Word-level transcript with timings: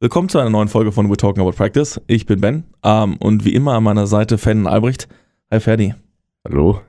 Willkommen 0.00 0.28
zu 0.28 0.38
einer 0.38 0.50
neuen 0.50 0.68
Folge 0.68 0.92
von 0.92 1.10
We're 1.10 1.16
Talking 1.16 1.42
About 1.42 1.52
Practice. 1.56 2.00
Ich 2.06 2.26
bin 2.26 2.40
Ben 2.40 2.64
ähm, 2.84 3.16
und 3.18 3.44
wie 3.44 3.54
immer 3.54 3.74
an 3.74 3.84
meiner 3.84 4.06
Seite 4.06 4.38
Fan 4.38 4.66
Albrecht. 4.66 5.08
Hi 5.50 5.60
Ferdi. 5.60 5.94
Hallo. 6.46 6.80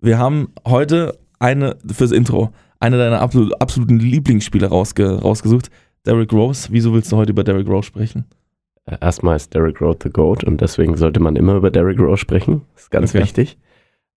Wir 0.00 0.18
haben 0.18 0.52
heute 0.66 1.18
eine, 1.38 1.76
fürs 1.90 2.12
Intro, 2.12 2.52
eine 2.78 2.98
deiner 2.98 3.20
absolut, 3.20 3.60
absoluten 3.60 3.98
Lieblingsspieler 3.98 4.68
rausge, 4.68 5.20
rausgesucht. 5.20 5.70
Derrick 6.06 6.32
Rose. 6.32 6.68
Wieso 6.70 6.92
willst 6.94 7.10
du 7.12 7.16
heute 7.16 7.32
über 7.32 7.44
Derrick 7.44 7.68
Rose 7.68 7.86
sprechen? 7.88 8.24
Äh, 8.86 8.96
Erstmal 9.00 9.36
ist 9.36 9.52
Derrick 9.54 9.80
Rose 9.80 9.98
the 10.02 10.10
GOAT 10.10 10.44
und 10.44 10.60
deswegen 10.60 10.96
sollte 10.96 11.20
man 11.20 11.36
immer 11.36 11.54
über 11.56 11.70
Derrick 11.70 11.98
Rose 11.98 12.18
sprechen. 12.18 12.62
Das 12.74 12.84
ist 12.84 12.90
ganz 12.90 13.10
Okay. 13.14 13.22
wichtig. 13.24 13.58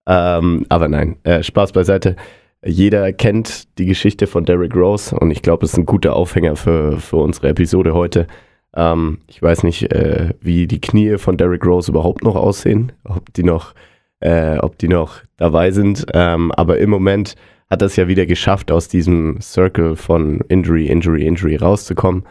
Ähm, 0.06 0.66
aber 0.68 0.88
nein, 0.88 1.16
äh, 1.24 1.42
Spaß 1.42 1.72
beiseite. 1.72 2.16
Jeder 2.64 3.12
kennt 3.12 3.78
die 3.78 3.86
Geschichte 3.86 4.26
von 4.26 4.44
Derrick 4.44 4.74
Rose 4.74 5.14
und 5.14 5.30
ich 5.30 5.42
glaube, 5.42 5.62
das 5.62 5.72
ist 5.72 5.78
ein 5.78 5.86
guter 5.86 6.16
Aufhänger 6.16 6.56
für, 6.56 6.98
für 6.98 7.16
unsere 7.16 7.48
Episode 7.48 7.92
heute. 7.92 8.26
Ähm, 8.74 9.18
ich 9.28 9.42
weiß 9.42 9.64
nicht, 9.64 9.92
äh, 9.92 10.30
wie 10.40 10.66
die 10.66 10.80
Knie 10.80 11.18
von 11.18 11.36
Derrick 11.36 11.64
Rose 11.66 11.90
überhaupt 11.90 12.24
noch 12.24 12.36
aussehen, 12.36 12.92
ob 13.04 13.32
die 13.34 13.42
noch, 13.42 13.74
äh, 14.20 14.58
ob 14.58 14.78
die 14.78 14.88
noch 14.88 15.20
dabei 15.36 15.72
sind. 15.72 16.06
Ähm, 16.14 16.52
aber 16.52 16.78
im 16.78 16.88
Moment 16.90 17.34
hat 17.68 17.82
er 17.82 17.86
es 17.86 17.96
ja 17.96 18.08
wieder 18.08 18.24
geschafft, 18.24 18.70
aus 18.70 18.88
diesem 18.88 19.40
Circle 19.40 19.96
von 19.96 20.40
Injury, 20.48 20.86
Injury, 20.86 21.26
Injury 21.26 21.56
rauszukommen 21.56 22.24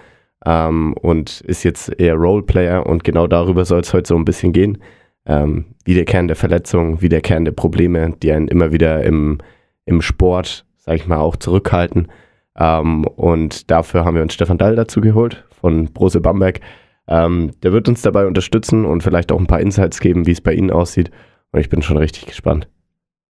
ähm, 0.45 0.94
und 0.94 1.41
ist 1.41 1.63
jetzt 1.63 1.89
eher 2.00 2.16
Roleplayer 2.16 2.86
und 2.86 3.03
genau 3.03 3.27
darüber 3.27 3.66
soll 3.66 3.81
es 3.81 3.94
heute 3.94 4.08
so 4.08 4.16
ein 4.16 4.25
bisschen 4.25 4.53
gehen. 4.53 4.80
Ähm, 5.25 5.66
wie 5.86 5.94
der 5.94 6.05
Kern 6.05 6.27
der 6.27 6.36
Verletzung, 6.36 7.02
wie 7.02 7.09
der 7.09 7.22
Kern 7.22 7.45
der 7.45 7.53
Probleme, 7.53 8.13
die 8.22 8.31
einen 8.31 8.47
immer 8.47 8.73
wieder 8.73 9.03
im, 9.03 9.38
im 9.86 10.02
Sport, 10.02 10.66
sag 10.78 10.96
ich 10.96 11.08
mal, 11.08 11.18
auch 11.18 11.36
zurückhalten. 11.36 12.10
Ähm, 12.58 13.05
und 13.05 13.72
dafür 13.72 14.06
haben 14.06 14.16
wir 14.16 14.22
uns 14.22 14.34
Stefan 14.34 14.58
Dall 14.58 14.76
dazu 14.76 15.02
geholt 15.02 15.46
von 15.59 15.86
Brose 15.92 16.22
Bamberg. 16.22 16.59
Ähm, 17.08 17.52
der 17.64 17.73
wird 17.73 17.90
uns 17.90 18.02
dabei 18.02 18.26
unterstützen 18.28 18.86
und 18.86 19.04
vielleicht 19.04 19.32
auch 19.32 19.40
ein 19.40 19.48
paar 19.48 19.59
Insights 19.59 20.00
geben, 20.00 20.25
wie 20.25 20.31
es 20.31 20.42
bei 20.42 20.53
Ihnen 20.53 20.72
aussieht. 20.72 21.12
Und 21.52 21.59
ich 21.59 21.70
bin 21.70 21.81
schon 21.81 21.98
richtig 21.98 22.25
gespannt. 22.25 22.67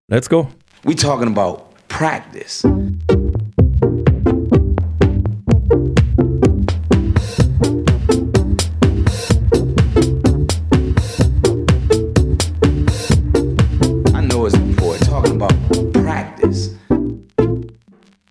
Let's 0.09 0.29
go. 0.29 0.48
We 0.84 0.95
talking 0.95 1.29
about 1.29 1.62
practice. 1.89 2.64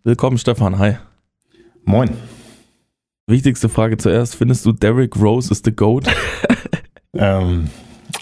Willkommen 0.04 0.38
Stefan. 0.38 0.80
Hi. 0.80 0.98
Moin. 1.84 2.10
Wichtigste 3.28 3.68
Frage 3.68 3.98
zuerst. 3.98 4.36
Findest 4.36 4.66
du 4.66 4.72
Derrick 4.72 5.16
Rose 5.18 5.52
ist 5.52 5.66
the 5.66 5.72
GOAT? 5.72 6.06
Ähm, 7.16 7.68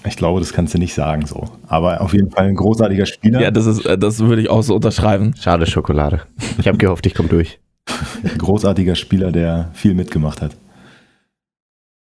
ich 0.06 0.16
glaube, 0.16 0.40
das 0.40 0.54
kannst 0.54 0.74
du 0.74 0.78
nicht 0.78 0.94
sagen 0.94 1.26
so. 1.26 1.44
Aber 1.68 2.00
auf 2.00 2.14
jeden 2.14 2.32
Fall 2.32 2.48
ein 2.48 2.56
großartiger 2.56 3.06
Spieler. 3.06 3.42
ja, 3.42 3.52
das 3.52 3.66
ist, 3.66 3.86
äh, 3.86 3.98
das 3.98 4.20
würde 4.20 4.42
ich 4.42 4.50
auch 4.50 4.64
so 4.64 4.76
unterschreiben. 4.76 5.36
Schade 5.38 5.66
Schokolade. 5.66 6.22
Ich 6.58 6.70
habe 6.70 6.78
gehofft, 6.78 7.06
ich 7.06 7.14
komme 7.14 7.28
durch. 7.28 7.60
Ein 8.24 8.38
großartiger 8.38 8.96
Spieler, 8.96 9.34
der 9.34 9.72
viel 9.74 9.94
mitgemacht 9.94 10.42
hat. 10.42 10.56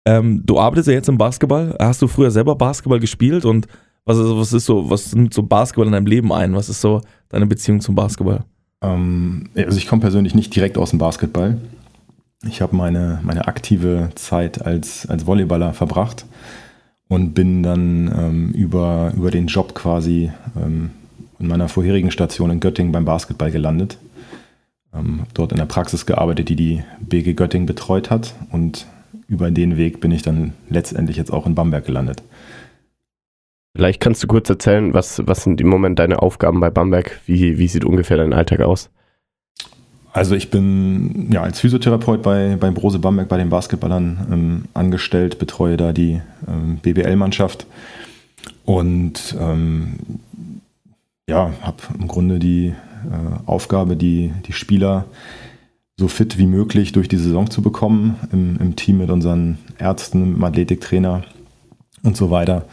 Ähm, 0.05 0.41
du 0.45 0.57
arbeitest 0.57 0.87
ja 0.87 0.93
jetzt 0.93 1.09
im 1.09 1.17
Basketball. 1.17 1.75
Hast 1.77 2.01
du 2.01 2.07
früher 2.07 2.31
selber 2.31 2.55
Basketball 2.55 3.01
gespielt 3.01 3.43
und 3.43 3.67
was 4.05 4.17
ist, 4.17 4.29
was 4.33 4.53
ist 4.53 4.65
so, 4.65 4.89
was 4.89 5.13
nimmt 5.13 5.33
so 5.33 5.43
Basketball 5.43 5.85
in 5.87 5.91
deinem 5.91 6.07
Leben 6.07 6.31
ein? 6.31 6.55
Was 6.55 6.69
ist 6.69 6.79
so 6.79 7.01
deine 7.27 7.45
Beziehung 7.45 7.81
zum 7.81 7.93
Basketball? 7.93 8.45
Ähm, 8.81 9.49
also 9.55 9.77
ich 9.77 9.87
komme 9.87 10.01
persönlich 10.01 10.35
nicht 10.35 10.55
direkt 10.55 10.77
aus 10.77 10.91
dem 10.91 10.99
Basketball. 10.99 11.57
Ich 12.47 12.61
habe 12.61 12.75
meine, 12.75 13.19
meine 13.23 13.47
aktive 13.47 14.09
Zeit 14.15 14.65
als, 14.65 15.05
als 15.07 15.25
Volleyballer 15.25 15.73
verbracht 15.73 16.25
und 17.09 17.33
bin 17.33 17.63
dann 17.63 18.07
ähm, 18.07 18.51
über, 18.51 19.11
über 19.15 19.31
den 19.31 19.47
Job 19.47 19.75
quasi 19.75 20.31
ähm, 20.55 20.91
in 21.39 21.47
meiner 21.47 21.67
vorherigen 21.67 22.11
Station 22.11 22.51
in 22.51 22.59
Göttingen 22.59 22.91
beim 22.91 23.05
Basketball 23.05 23.51
gelandet. 23.51 23.97
Ähm, 24.93 25.23
dort 25.33 25.51
in 25.51 25.57
der 25.57 25.65
Praxis 25.65 26.05
gearbeitet, 26.05 26.49
die 26.49 26.55
die 26.55 26.83
BG 27.01 27.33
Göttingen 27.33 27.65
betreut 27.65 28.09
hat 28.09 28.33
und 28.51 28.87
über 29.27 29.51
den 29.51 29.77
Weg 29.77 30.01
bin 30.01 30.11
ich 30.11 30.21
dann 30.21 30.53
letztendlich 30.69 31.17
jetzt 31.17 31.31
auch 31.31 31.45
in 31.45 31.55
Bamberg 31.55 31.85
gelandet. 31.85 32.23
Vielleicht 33.75 33.99
kannst 33.99 34.23
du 34.23 34.27
kurz 34.27 34.49
erzählen, 34.49 34.93
was, 34.93 35.21
was 35.25 35.43
sind 35.43 35.61
im 35.61 35.67
Moment 35.67 35.99
deine 35.99 36.21
Aufgaben 36.21 36.59
bei 36.59 36.69
Bamberg? 36.69 37.19
Wie, 37.25 37.57
wie 37.57 37.67
sieht 37.67 37.85
ungefähr 37.85 38.17
dein 38.17 38.33
Alltag 38.33 38.61
aus? 38.61 38.89
Also 40.11 40.33
ich 40.33 40.49
bin 40.49 41.31
ja 41.31 41.43
als 41.43 41.59
Physiotherapeut 41.59 42.23
bei, 42.23 42.57
bei 42.59 42.71
Brose 42.71 42.97
Bamberg 42.97 43.29
bei 43.29 43.37
den 43.37 43.49
Basketballern 43.49 44.27
ähm, 44.31 44.63
angestellt, 44.73 45.37
betreue 45.37 45.77
da 45.77 45.93
die 45.93 46.21
ähm, 46.47 46.77
BBL-Mannschaft 46.81 47.67
und 48.65 49.35
ähm, 49.39 49.97
ja, 51.29 51.53
habe 51.61 51.77
im 51.99 52.07
Grunde 52.07 52.39
die 52.39 52.67
äh, 52.67 52.73
Aufgabe, 53.45 53.95
die, 53.95 54.33
die 54.47 54.53
Spieler 54.53 55.05
so 55.95 56.07
fit 56.07 56.37
wie 56.39 56.47
möglich 56.47 56.91
durch 56.91 57.07
die 57.07 57.17
Saison 57.17 57.51
zu 57.51 57.61
bekommen, 57.61 58.15
im, 58.31 58.57
im 58.59 58.75
Team 58.75 58.97
mit 58.97 59.11
unseren 59.11 59.59
Ärzten, 59.77 60.29
mit 60.29 60.37
dem 60.37 60.43
Athletiktrainer 60.43 61.23
und 62.01 62.17
so 62.17 62.31
weiter. 62.31 62.65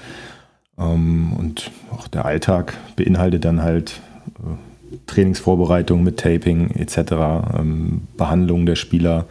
Ähm, 0.79 1.33
und 1.33 1.71
auch 1.91 2.09
der 2.09 2.25
Alltag 2.25 2.75
beinhaltet 2.97 3.45
dann 3.45 3.63
halt 3.63 4.01
äh, 4.39 4.97
Trainingsvorbereitung 5.07 6.03
mit 6.03 6.19
Taping 6.19 6.71
etc., 6.71 7.13
ähm, 7.59 8.03
Behandlung 8.17 8.67
der 8.67 8.77
Spieler, 8.77 9.27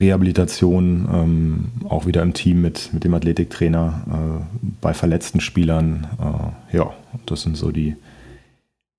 Rehabilitation, 0.00 1.08
ähm, 1.12 1.88
auch 1.88 2.06
wieder 2.06 2.22
im 2.22 2.32
Team 2.32 2.62
mit, 2.62 2.92
mit 2.92 3.04
dem 3.04 3.12
Athletiktrainer, 3.14 4.02
äh, 4.08 4.62
bei 4.80 4.94
verletzten 4.94 5.40
Spielern. 5.40 6.08
Äh, 6.18 6.76
ja, 6.76 6.92
das 7.26 7.42
sind 7.42 7.56
so 7.56 7.70
die, 7.70 7.96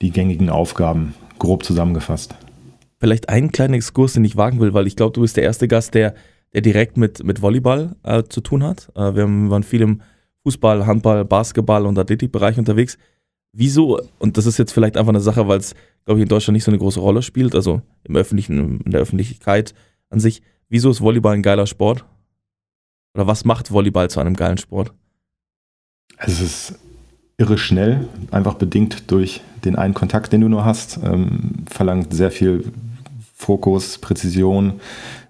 die 0.02 0.12
gängigen 0.12 0.50
Aufgaben, 0.50 1.16
grob 1.40 1.64
zusammengefasst. 1.64 2.36
Vielleicht 3.00 3.30
einen 3.30 3.52
kleinen 3.52 3.74
Exkurs, 3.74 4.14
den 4.14 4.26
ich 4.26 4.38
wagen 4.38 4.60
will, 4.60 4.76
weil 4.76 4.86
ich 4.86 4.96
glaube, 4.96 5.14
du 5.14 5.22
bist 5.22 5.38
der 5.38 5.44
erste 5.44 5.68
Gast, 5.68 5.96
der, 5.96 6.14
der 6.54 6.62
direkt 6.62 6.98
mit, 6.98 7.24
mit 7.24 7.42
Volleyball 7.42 7.96
äh, 8.04 8.24
zu 8.24 8.42
tun 8.42 8.64
hat. 8.64 8.92
Äh, 8.96 9.16
wir 9.16 9.24
haben, 9.24 9.50
waren 9.50 9.64
viel 9.64 9.82
im 9.82 10.02
Fußball, 10.44 10.86
Handball, 10.86 11.26
Basketball 11.26 11.86
und 11.86 11.98
Athletikbereich 11.98 12.58
unterwegs. 12.58 12.98
Wieso, 13.54 14.00
und 14.20 14.38
das 14.38 14.46
ist 14.46 14.58
jetzt 14.58 14.72
vielleicht 14.72 14.98
einfach 14.98 15.12
eine 15.12 15.20
Sache, 15.20 15.48
weil 15.48 15.60
es, 15.60 15.76
glaube 16.06 16.20
ich, 16.20 16.24
in 16.24 16.30
Deutschland 16.30 16.56
nicht 16.56 16.64
so 16.64 16.72
eine 16.72 16.80
große 16.80 17.00
Rolle 17.00 17.22
spielt, 17.22 17.54
also 17.54 17.82
im 18.04 18.16
öffentlichen, 18.16 18.80
in 18.82 18.92
der 18.92 19.02
Öffentlichkeit 19.02 19.74
an 20.10 20.20
sich, 20.20 20.42
wieso 20.70 20.90
ist 20.90 21.02
Volleyball 21.02 21.34
ein 21.34 21.44
geiler 21.44 21.68
Sport? 21.68 22.06
Oder 23.14 23.28
was 23.28 23.44
macht 23.44 23.72
Volleyball 23.72 24.10
zu 24.10 24.22
einem 24.22 24.36
geilen 24.36 24.58
Sport? 24.58 24.94
Es 26.18 26.40
ist 26.40 26.76
irre 27.38 27.58
schnell, 27.58 28.08
einfach 28.30 28.54
bedingt 28.54 29.12
durch 29.12 29.42
den 29.66 29.76
einen 29.76 29.94
Kontakt, 29.94 30.32
den 30.32 30.42
du 30.42 30.48
nur 30.48 30.64
hast. 30.64 31.00
Ähm, 31.04 31.66
verlangt 31.70 32.14
sehr 32.14 32.32
viel 32.32 32.72
Fokus, 33.36 33.98
Präzision, 33.98 34.80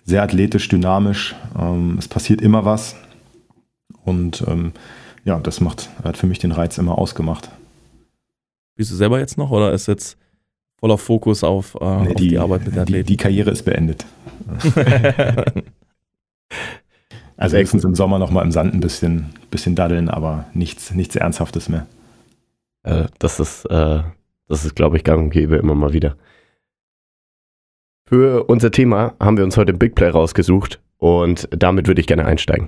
sehr 0.05 0.21
athletisch, 0.21 0.67
dynamisch. 0.67 1.35
Ähm, 1.57 1.95
es 1.97 2.07
passiert 2.07 2.41
immer 2.41 2.65
was. 2.65 2.95
Und 4.03 4.43
ähm, 4.47 4.73
ja, 5.25 5.39
das 5.39 5.61
macht, 5.61 5.89
hat 6.03 6.17
für 6.17 6.27
mich 6.27 6.39
den 6.39 6.51
Reiz 6.51 6.77
immer 6.77 6.97
ausgemacht. 6.97 7.49
Bist 8.75 8.91
du 8.91 8.95
selber 8.95 9.19
jetzt 9.19 9.37
noch 9.37 9.51
oder 9.51 9.71
ist 9.73 9.87
jetzt 9.87 10.17
voller 10.79 10.97
Fokus 10.97 11.43
auf, 11.43 11.75
äh, 11.79 12.01
Nee, 12.03 12.07
auf 12.09 12.13
die, 12.15 12.37
Arbeit 12.39 12.65
mit 12.65 12.75
der 12.75 12.85
die, 12.85 12.91
Athleten? 12.93 13.07
die 13.07 13.17
Karriere 13.17 13.51
ist 13.51 13.63
beendet. 13.63 14.05
Also 17.37 17.57
höchstens 17.57 17.83
im 17.83 17.95
Sommer 17.95 18.19
noch 18.19 18.29
mal 18.29 18.43
im 18.43 18.51
Sand 18.51 18.75
ein 18.75 18.81
bisschen, 18.81 19.33
bisschen 19.49 19.73
daddeln, 19.73 20.09
aber 20.09 20.45
nichts, 20.53 20.93
nichts 20.93 21.15
Ernsthaftes 21.15 21.69
mehr. 21.69 21.87
Äh, 22.83 23.07
das 23.17 23.39
ist, 23.39 23.65
äh, 23.65 24.01
das 24.47 24.63
ist, 24.63 24.75
glaube 24.75 24.97
ich, 24.97 25.03
gang 25.03 25.23
und 25.23 25.29
gäbe 25.31 25.55
immer 25.55 25.73
mal 25.73 25.91
wieder. 25.91 26.17
Für 28.13 28.43
unser 28.49 28.71
Thema 28.71 29.13
haben 29.21 29.37
wir 29.37 29.45
uns 29.45 29.55
heute 29.55 29.71
Big 29.73 29.95
Play 29.95 30.09
rausgesucht 30.09 30.81
und 30.97 31.47
damit 31.49 31.87
würde 31.87 32.01
ich 32.01 32.07
gerne 32.07 32.25
einsteigen. 32.25 32.67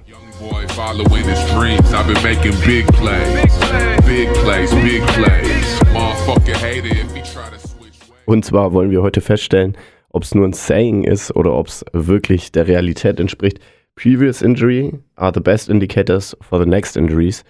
Und 8.25 8.45
zwar 8.45 8.71
wollen 8.71 8.89
wir 8.89 9.01
heute 9.01 9.19
feststellen, 9.19 9.77
ob 10.11 10.23
es 10.23 10.33
nur 10.33 10.47
ein 10.47 10.53
Saying 10.53 11.03
ist 11.03 11.35
oder 11.35 11.51
ob 11.51 11.67
es 11.67 11.83
wirklich 11.91 12.53
der 12.53 12.67
Realität 12.67 13.19
entspricht. 13.19 13.59
Previous 13.95 14.41
injury 14.41 14.93
are 15.17 15.33
the 15.33 15.41
best 15.41 15.67
indicators 15.67 16.37
for 16.39 16.57
the 16.57 16.65
next 16.65 16.95
injuries. 16.95 17.43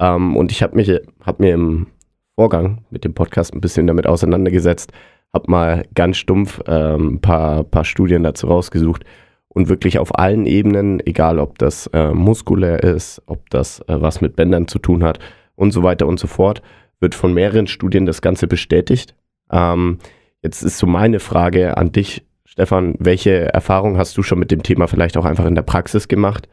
Ähm, 0.00 0.36
und 0.36 0.52
ich 0.52 0.62
habe 0.62 0.76
mich, 0.76 0.92
hab 1.24 1.40
mir 1.40 1.54
im 1.54 1.86
Vorgang 2.34 2.84
mit 2.90 3.04
dem 3.04 3.14
Podcast 3.14 3.54
ein 3.54 3.62
bisschen 3.62 3.86
damit 3.86 4.06
auseinandergesetzt, 4.06 4.92
habe 5.32 5.50
mal 5.50 5.84
ganz 5.94 6.16
stumpf 6.16 6.60
ein 6.62 7.00
ähm, 7.00 7.20
paar, 7.20 7.64
paar 7.64 7.84
Studien 7.84 8.22
dazu 8.22 8.46
rausgesucht 8.46 9.04
und 9.48 9.68
wirklich 9.68 9.98
auf 9.98 10.18
allen 10.18 10.46
Ebenen, 10.46 11.04
egal 11.06 11.38
ob 11.38 11.58
das 11.58 11.86
äh, 11.88 12.12
muskulär 12.12 12.82
ist, 12.82 13.22
ob 13.26 13.48
das 13.50 13.80
äh, 13.88 14.00
was 14.00 14.20
mit 14.20 14.36
Bändern 14.36 14.68
zu 14.68 14.78
tun 14.78 15.04
hat 15.04 15.18
und 15.54 15.72
so 15.72 15.82
weiter 15.82 16.06
und 16.06 16.18
so 16.18 16.26
fort, 16.26 16.62
wird 17.00 17.14
von 17.14 17.34
mehreren 17.34 17.66
Studien 17.66 18.06
das 18.06 18.22
Ganze 18.22 18.46
bestätigt. 18.46 19.14
Ähm, 19.50 19.98
jetzt 20.42 20.62
ist 20.62 20.78
so 20.78 20.86
meine 20.86 21.20
Frage 21.20 21.76
an 21.76 21.92
dich, 21.92 22.24
Stefan, 22.44 22.94
welche 22.98 23.52
Erfahrung 23.52 23.98
hast 23.98 24.16
du 24.16 24.22
schon 24.22 24.38
mit 24.38 24.50
dem 24.50 24.62
Thema 24.62 24.88
vielleicht 24.88 25.16
auch 25.16 25.24
einfach 25.24 25.44
in 25.44 25.54
der 25.54 25.62
Praxis 25.62 26.08
gemacht? 26.08 26.48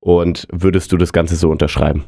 Und 0.00 0.46
würdest 0.52 0.92
du 0.92 0.96
das 0.96 1.12
Ganze 1.12 1.36
so 1.36 1.50
unterschreiben? 1.50 2.04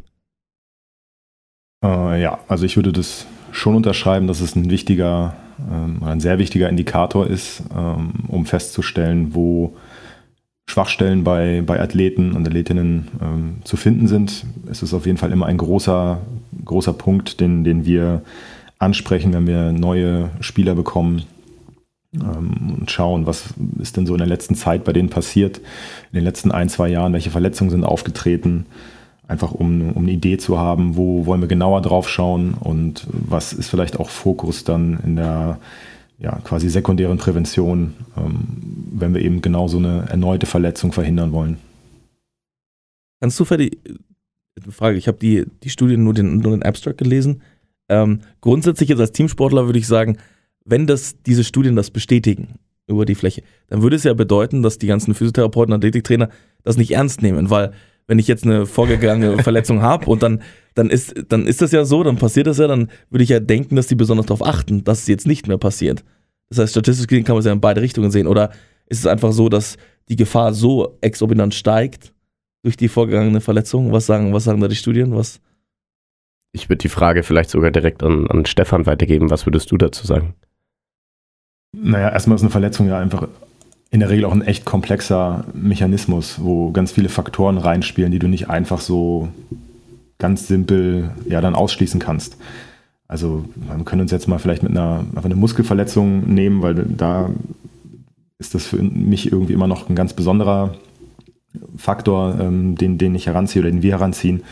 Äh, 1.82 2.20
ja, 2.20 2.41
also 2.49 2.67
ich 2.67 2.76
würde 2.76 2.93
das 2.93 3.26
schon 3.53 3.75
unterschreiben, 3.75 4.26
dass 4.26 4.41
es 4.41 4.55
ein 4.55 4.70
wichtiger, 4.70 5.35
ähm, 5.70 6.02
ein 6.02 6.20
sehr 6.20 6.38
wichtiger 6.38 6.69
Indikator 6.69 7.26
ist, 7.26 7.62
ähm, 7.76 8.12
um 8.28 8.46
festzustellen, 8.46 9.34
wo 9.34 9.75
Schwachstellen 10.66 11.25
bei, 11.25 11.62
bei 11.64 11.81
Athleten 11.81 12.32
und 12.32 12.46
Athletinnen 12.46 13.08
ähm, 13.22 13.56
zu 13.64 13.76
finden 13.76 14.06
sind. 14.06 14.44
Es 14.70 14.82
ist 14.82 14.93
auf 14.93 15.06
jeden 15.06 15.19
Fall 15.19 15.32
immer 15.32 15.46
ein 15.46 15.56
großer, 15.56 16.20
großer 16.64 16.93
Punkt, 16.93 17.40
den, 17.40 17.64
den 17.64 17.87
wir 17.87 18.22
ansprechen, 18.78 19.32
wenn 19.32 19.46
wir 19.46 19.72
neue 19.72 20.31
Spieler 20.40 20.75
bekommen 20.75 21.22
ähm, 22.14 22.76
und 22.78 22.90
schauen, 22.90 23.26
was 23.26 23.55
ist 23.81 23.96
denn 23.96 24.06
so 24.06 24.14
in 24.14 24.19
der 24.19 24.28
letzten 24.28 24.55
Zeit 24.55 24.84
bei 24.84 24.93
denen 24.93 25.08
passiert, 25.08 25.58
in 26.12 26.16
den 26.16 26.25
letzten 26.25 26.52
ein, 26.52 26.69
zwei 26.69 26.88
Jahren, 26.88 27.12
welche 27.14 27.31
Verletzungen 27.31 27.70
sind 27.70 27.84
aufgetreten, 27.84 28.66
einfach 29.29 29.53
um, 29.53 29.93
um 29.93 30.03
eine 30.03 30.13
Idee 30.13 30.39
zu 30.39 30.59
haben, 30.59 30.97
wo 30.97 31.27
wollen 31.27 31.43
wir 31.43 31.49
genauer 31.49 31.83
drauf 31.83 32.09
schauen 32.09 32.55
und 32.55 33.07
was 33.13 33.53
ist 33.53 33.69
vielleicht 33.69 34.01
auch 34.01 34.09
Fokus 34.09 34.65
dann 34.65 34.99
in 35.05 35.17
der 35.17 35.59
ja, 36.19 36.41
quasi 36.43 36.69
sekundären 36.69 37.19
Prävention, 37.19 37.95
ähm, 38.17 38.41
wenn 38.91 39.15
wir 39.15 39.23
eben 39.23 39.41
genau 39.43 39.69
so 39.69 39.79
eine 39.79 40.07
erneute 40.09 40.47
Verletzung 40.47 40.93
verhindern 40.93 41.33
wollen. 41.33 41.59
Du 43.21 43.45
für 43.45 43.59
die 43.59 43.79
Frage, 44.71 44.97
ich 44.97 45.07
habe 45.07 45.19
die, 45.19 45.45
die 45.63 45.71
Studie 45.71 45.97
nur 45.97 46.15
den, 46.15 46.39
nur 46.39 46.53
den 46.53 46.63
Abstract 46.63 46.99
gelesen. 46.99 47.43
Ähm, 47.89 48.21
grundsätzlich 48.41 48.89
jetzt 48.89 49.01
als 49.01 49.13
Teamsportler 49.13 49.67
würde 49.67 49.79
ich 49.79 49.87
sagen, 49.87 50.17
wenn 50.65 50.87
das, 50.87 51.23
diese 51.23 51.45
Studien 51.45 51.77
das 51.77 51.91
bestätigen 51.91 52.59
über 52.87 53.05
die 53.05 53.15
Fläche, 53.15 53.43
dann 53.69 53.83
würde 53.83 53.97
es 53.97 54.05
ja 54.05 54.15
bedeuten, 54.15 54.63
dass 54.63 54.79
die 54.79 54.87
ganzen 54.87 55.15
Physiotherapeuten, 55.15 55.75
Athletiktrainer 55.75 56.31
das 56.65 56.77
nicht 56.77 56.93
ernst 56.93 57.23
nehmen, 57.23 57.51
weil 57.51 57.73
wenn 58.08 58.19
ich 58.19 58.26
jetzt 58.26 58.44
eine 58.44 58.66
vorgegangene 58.66 59.38
Verletzung 59.43 59.82
habe 59.82 60.06
und 60.06 60.22
dann, 60.22 60.43
dann, 60.75 60.90
ist, 60.90 61.14
dann 61.28 61.46
ist 61.46 61.62
das 61.62 61.70
ja 61.70 61.84
so, 61.84 62.02
dann 62.02 62.16
passiert 62.16 62.49
das 62.49 62.58
ja, 62.58 62.66
dann 62.66 62.90
würde 63.10 63.22
ich 63.22 63.31
ja 63.31 63.38
denken, 63.38 63.76
dass 63.76 63.87
die 63.87 63.94
besonders 63.94 64.26
darauf 64.26 64.44
achten, 64.44 64.82
dass 64.82 65.00
es 65.00 65.06
jetzt 65.06 65.26
nicht 65.26 65.46
mehr 65.46 65.58
passiert. 65.58 66.02
Das 66.49 66.58
heißt, 66.58 66.72
statistisch 66.72 67.06
gesehen 67.06 67.25
kann 67.25 67.34
man 67.34 67.40
es 67.40 67.46
ja 67.46 67.52
in 67.52 67.60
beide 67.60 67.82
Richtungen 67.82 68.10
sehen. 68.10 68.26
Oder 68.26 68.50
ist 68.87 68.99
es 68.99 69.06
einfach 69.06 69.32
so, 69.32 69.49
dass 69.49 69.76
die 70.08 70.16
Gefahr 70.16 70.55
so 70.55 70.96
exorbitant 71.02 71.55
steigt 71.55 72.14
durch 72.62 72.78
die 72.78 72.88
vorgegangene 72.88 73.43
Verletzung? 73.43 73.93
Was 73.93 74.06
sagen, 74.06 74.32
was 74.32 74.44
sagen 74.44 74.60
da 74.60 74.69
die 74.69 74.76
Studien? 74.76 75.14
Was? 75.14 75.40
Ich 76.52 76.70
würde 76.70 76.78
die 76.78 76.88
Frage 76.88 77.22
vielleicht 77.22 77.50
sogar 77.50 77.70
direkt 77.70 78.02
an, 78.02 78.26
an 78.28 78.46
Stefan 78.46 78.87
weitergeben. 78.87 79.31
Was 79.31 79.44
würdest 79.44 79.70
du 79.70 79.76
dazu 79.76 80.06
sagen? 80.06 80.34
Naja, 81.76 82.10
erstmal 82.10 82.37
ist 82.37 82.43
eine 82.43 82.50
Verletzung 82.50 82.88
ja 82.88 82.99
einfach 82.99 83.28
in 83.90 84.00
der 84.00 84.11
Regel 84.11 84.25
auch 84.26 84.32
ein 84.32 84.43
echt 84.43 84.64
komplexer 84.64 85.44
Mechanismus, 85.55 86.38
wo 86.43 86.70
ganz 86.73 86.93
viele 86.93 87.08
Faktoren 87.08 87.58
reinspielen, 87.58 88.12
die 88.12 88.19
du 88.19 88.29
nicht 88.29 88.50
einfach 88.50 88.81
so 88.81 89.29
ganz 90.19 90.46
simpel 90.46 91.11
ja 91.26 91.40
dann 91.40 91.55
ausschließen 91.55 92.00
kannst. 92.00 92.37
Also 93.06 93.46
wir 93.56 93.85
können 93.85 94.02
uns 94.02 94.11
jetzt 94.11 94.29
mal 94.29 94.38
vielleicht 94.38 94.62
mit 94.62 94.73
einer, 94.73 95.05
eine 95.23 95.35
Muskelverletzung 95.35 96.32
nehmen, 96.32 96.61
weil 96.61 96.75
da 96.75 97.31
ist 98.38 98.55
das 98.55 98.67
für 98.67 98.76
mich 98.76 99.32
irgendwie 99.32 99.55
immer 99.55 99.67
noch 99.67 99.88
ein 99.88 99.96
ganz 99.96 100.12
besonderer 100.12 100.75
Faktor, 101.76 102.38
ähm, 102.38 102.76
den, 102.76 102.99
den 102.99 103.14
ich 103.14 103.26
heranziehe 103.26 103.62
oder 103.62 103.70
den 103.70 103.82
wir 103.82 103.93
heranziehen. 103.93 104.43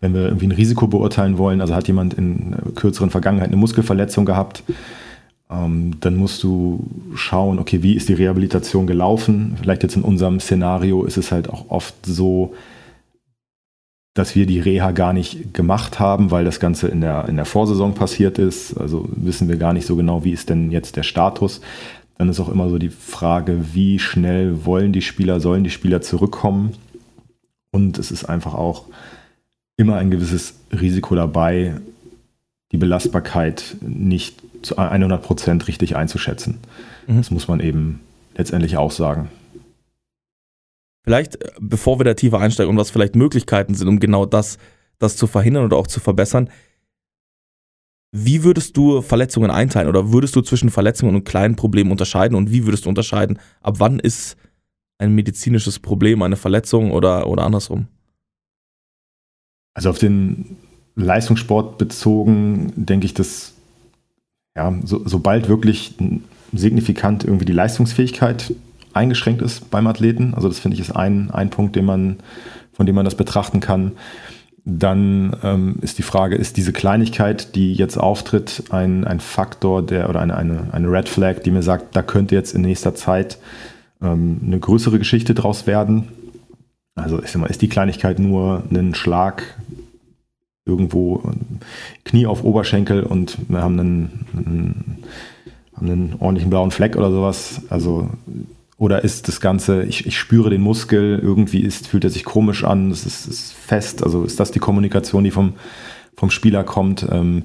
Wenn 0.00 0.14
wir 0.14 0.26
irgendwie 0.26 0.46
ein 0.46 0.52
Risiko 0.52 0.86
beurteilen 0.86 1.38
wollen, 1.38 1.60
also 1.60 1.74
hat 1.74 1.88
jemand 1.88 2.14
in 2.14 2.54
kürzeren 2.74 3.10
Vergangenheit 3.10 3.48
eine 3.48 3.56
Muskelverletzung 3.56 4.24
gehabt, 4.24 4.62
ähm, 5.50 5.96
dann 6.00 6.16
musst 6.16 6.42
du 6.42 6.84
schauen, 7.14 7.58
okay, 7.58 7.82
wie 7.82 7.94
ist 7.94 8.08
die 8.08 8.14
Rehabilitation 8.14 8.86
gelaufen? 8.86 9.56
Vielleicht 9.60 9.82
jetzt 9.82 9.96
in 9.96 10.02
unserem 10.02 10.40
Szenario 10.40 11.04
ist 11.04 11.16
es 11.16 11.30
halt 11.30 11.48
auch 11.48 11.70
oft 11.70 11.94
so, 12.04 12.54
dass 14.14 14.34
wir 14.34 14.46
die 14.46 14.60
Reha 14.60 14.90
gar 14.92 15.12
nicht 15.12 15.54
gemacht 15.54 16.00
haben, 16.00 16.30
weil 16.30 16.44
das 16.44 16.58
Ganze 16.58 16.88
in 16.88 17.00
der, 17.00 17.28
in 17.28 17.36
der 17.36 17.44
Vorsaison 17.44 17.94
passiert 17.94 18.38
ist. 18.38 18.74
Also 18.74 19.08
wissen 19.14 19.48
wir 19.48 19.56
gar 19.56 19.72
nicht 19.72 19.86
so 19.86 19.94
genau, 19.94 20.24
wie 20.24 20.32
ist 20.32 20.48
denn 20.48 20.70
jetzt 20.72 20.96
der 20.96 21.04
Status. 21.04 21.60
Dann 22.18 22.28
ist 22.28 22.40
auch 22.40 22.48
immer 22.48 22.68
so 22.70 22.78
die 22.78 22.88
Frage, 22.88 23.74
wie 23.74 23.98
schnell 23.98 24.64
wollen 24.64 24.92
die 24.92 25.02
Spieler, 25.02 25.38
sollen 25.38 25.64
die 25.64 25.70
Spieler 25.70 26.00
zurückkommen? 26.00 26.72
Und 27.70 27.98
es 27.98 28.10
ist 28.10 28.24
einfach 28.24 28.54
auch 28.54 28.86
immer 29.76 29.96
ein 29.96 30.10
gewisses 30.10 30.54
Risiko 30.72 31.14
dabei, 31.14 31.74
die 32.72 32.78
Belastbarkeit 32.78 33.76
nicht 33.80 34.42
zu 34.62 34.76
100 34.76 35.22
Prozent 35.22 35.68
richtig 35.68 35.96
einzuschätzen. 35.96 36.58
Mhm. 37.06 37.18
Das 37.18 37.30
muss 37.30 37.48
man 37.48 37.60
eben 37.60 38.00
letztendlich 38.34 38.76
auch 38.76 38.90
sagen. 38.90 39.30
Vielleicht, 41.04 41.42
äh, 41.42 41.50
bevor 41.60 42.00
wir 42.00 42.04
da 42.04 42.14
tiefer 42.14 42.40
einsteigen 42.40 42.70
und 42.70 42.76
was 42.76 42.90
vielleicht 42.90 43.16
Möglichkeiten 43.16 43.74
sind, 43.74 43.88
um 43.88 44.00
genau 44.00 44.26
das, 44.26 44.58
das 44.98 45.16
zu 45.16 45.26
verhindern 45.26 45.64
oder 45.64 45.76
auch 45.76 45.86
zu 45.86 46.00
verbessern, 46.00 46.50
wie 48.12 48.44
würdest 48.44 48.76
du 48.76 49.02
Verletzungen 49.02 49.50
einteilen 49.50 49.88
oder 49.88 50.10
würdest 50.12 50.34
du 50.36 50.40
zwischen 50.40 50.70
Verletzungen 50.70 51.14
und 51.14 51.24
kleinen 51.24 51.56
Problemen 51.56 51.90
unterscheiden 51.90 52.36
und 52.36 52.50
wie 52.50 52.64
würdest 52.64 52.86
du 52.86 52.88
unterscheiden, 52.88 53.38
ab 53.60 53.76
wann 53.78 53.98
ist 53.98 54.36
ein 54.98 55.14
medizinisches 55.14 55.78
Problem 55.78 56.22
eine 56.22 56.36
Verletzung 56.36 56.92
oder, 56.92 57.26
oder 57.26 57.44
andersrum? 57.44 57.88
Also 59.74 59.90
auf 59.90 59.98
den 59.98 60.56
Leistungssport 60.94 61.76
bezogen 61.76 62.72
denke 62.76 63.04
ich, 63.04 63.12
dass 63.12 63.55
ja, 64.56 64.74
so, 64.84 65.02
sobald 65.04 65.48
wirklich 65.48 65.94
signifikant 66.52 67.24
irgendwie 67.24 67.44
die 67.44 67.52
Leistungsfähigkeit 67.52 68.54
eingeschränkt 68.94 69.42
ist 69.42 69.70
beim 69.70 69.86
Athleten, 69.86 70.32
also 70.34 70.48
das 70.48 70.58
finde 70.58 70.76
ich 70.76 70.80
ist 70.80 70.96
ein, 70.96 71.30
ein 71.30 71.50
Punkt, 71.50 71.76
den 71.76 71.84
man, 71.84 72.16
von 72.72 72.86
dem 72.86 72.94
man 72.94 73.04
das 73.04 73.14
betrachten 73.14 73.60
kann, 73.60 73.92
dann 74.64 75.36
ähm, 75.44 75.76
ist 75.82 75.98
die 75.98 76.02
Frage, 76.02 76.34
ist 76.34 76.56
diese 76.56 76.72
Kleinigkeit, 76.72 77.54
die 77.54 77.74
jetzt 77.74 77.98
auftritt, 77.98 78.64
ein, 78.70 79.04
ein 79.04 79.20
Faktor 79.20 79.84
der 79.84 80.08
oder 80.08 80.20
eine, 80.20 80.36
eine, 80.36 80.72
eine 80.72 80.90
Red 80.90 81.08
Flag, 81.08 81.40
die 81.44 81.52
mir 81.52 81.62
sagt, 81.62 81.94
da 81.94 82.02
könnte 82.02 82.34
jetzt 82.34 82.52
in 82.52 82.62
nächster 82.62 82.94
Zeit 82.94 83.38
ähm, 84.02 84.40
eine 84.44 84.58
größere 84.58 84.98
Geschichte 84.98 85.34
draus 85.34 85.68
werden. 85.68 86.08
Also 86.96 87.22
ich 87.22 87.30
sag 87.30 87.42
mal, 87.42 87.46
ist 87.46 87.62
die 87.62 87.68
Kleinigkeit 87.68 88.18
nur 88.18 88.64
ein 88.72 88.94
Schlag, 88.94 89.56
irgendwo 90.66 91.22
Knie 92.04 92.26
auf 92.26 92.44
Oberschenkel 92.44 93.04
und 93.04 93.38
wir 93.48 93.62
haben 93.62 93.78
einen, 93.78 94.26
einen, 94.36 94.98
haben 95.74 95.90
einen 95.90 96.14
ordentlichen 96.18 96.50
blauen 96.50 96.72
Fleck 96.72 96.96
oder 96.96 97.10
sowas. 97.10 97.62
Also 97.70 98.10
oder 98.78 99.04
ist 99.04 99.28
das 99.28 99.40
Ganze, 99.40 99.84
ich, 99.84 100.06
ich 100.06 100.18
spüre 100.18 100.50
den 100.50 100.60
Muskel, 100.60 101.18
irgendwie 101.22 101.60
ist, 101.60 101.86
fühlt 101.86 102.04
er 102.04 102.10
sich 102.10 102.24
komisch 102.24 102.62
an, 102.64 102.90
es 102.90 103.06
ist, 103.06 103.26
ist, 103.26 103.52
fest, 103.54 104.02
also 104.02 104.24
ist 104.24 104.38
das 104.38 104.50
die 104.50 104.58
Kommunikation, 104.58 105.24
die 105.24 105.30
vom, 105.30 105.54
vom 106.14 106.30
Spieler 106.30 106.62
kommt? 106.62 107.06
Ähm, 107.10 107.44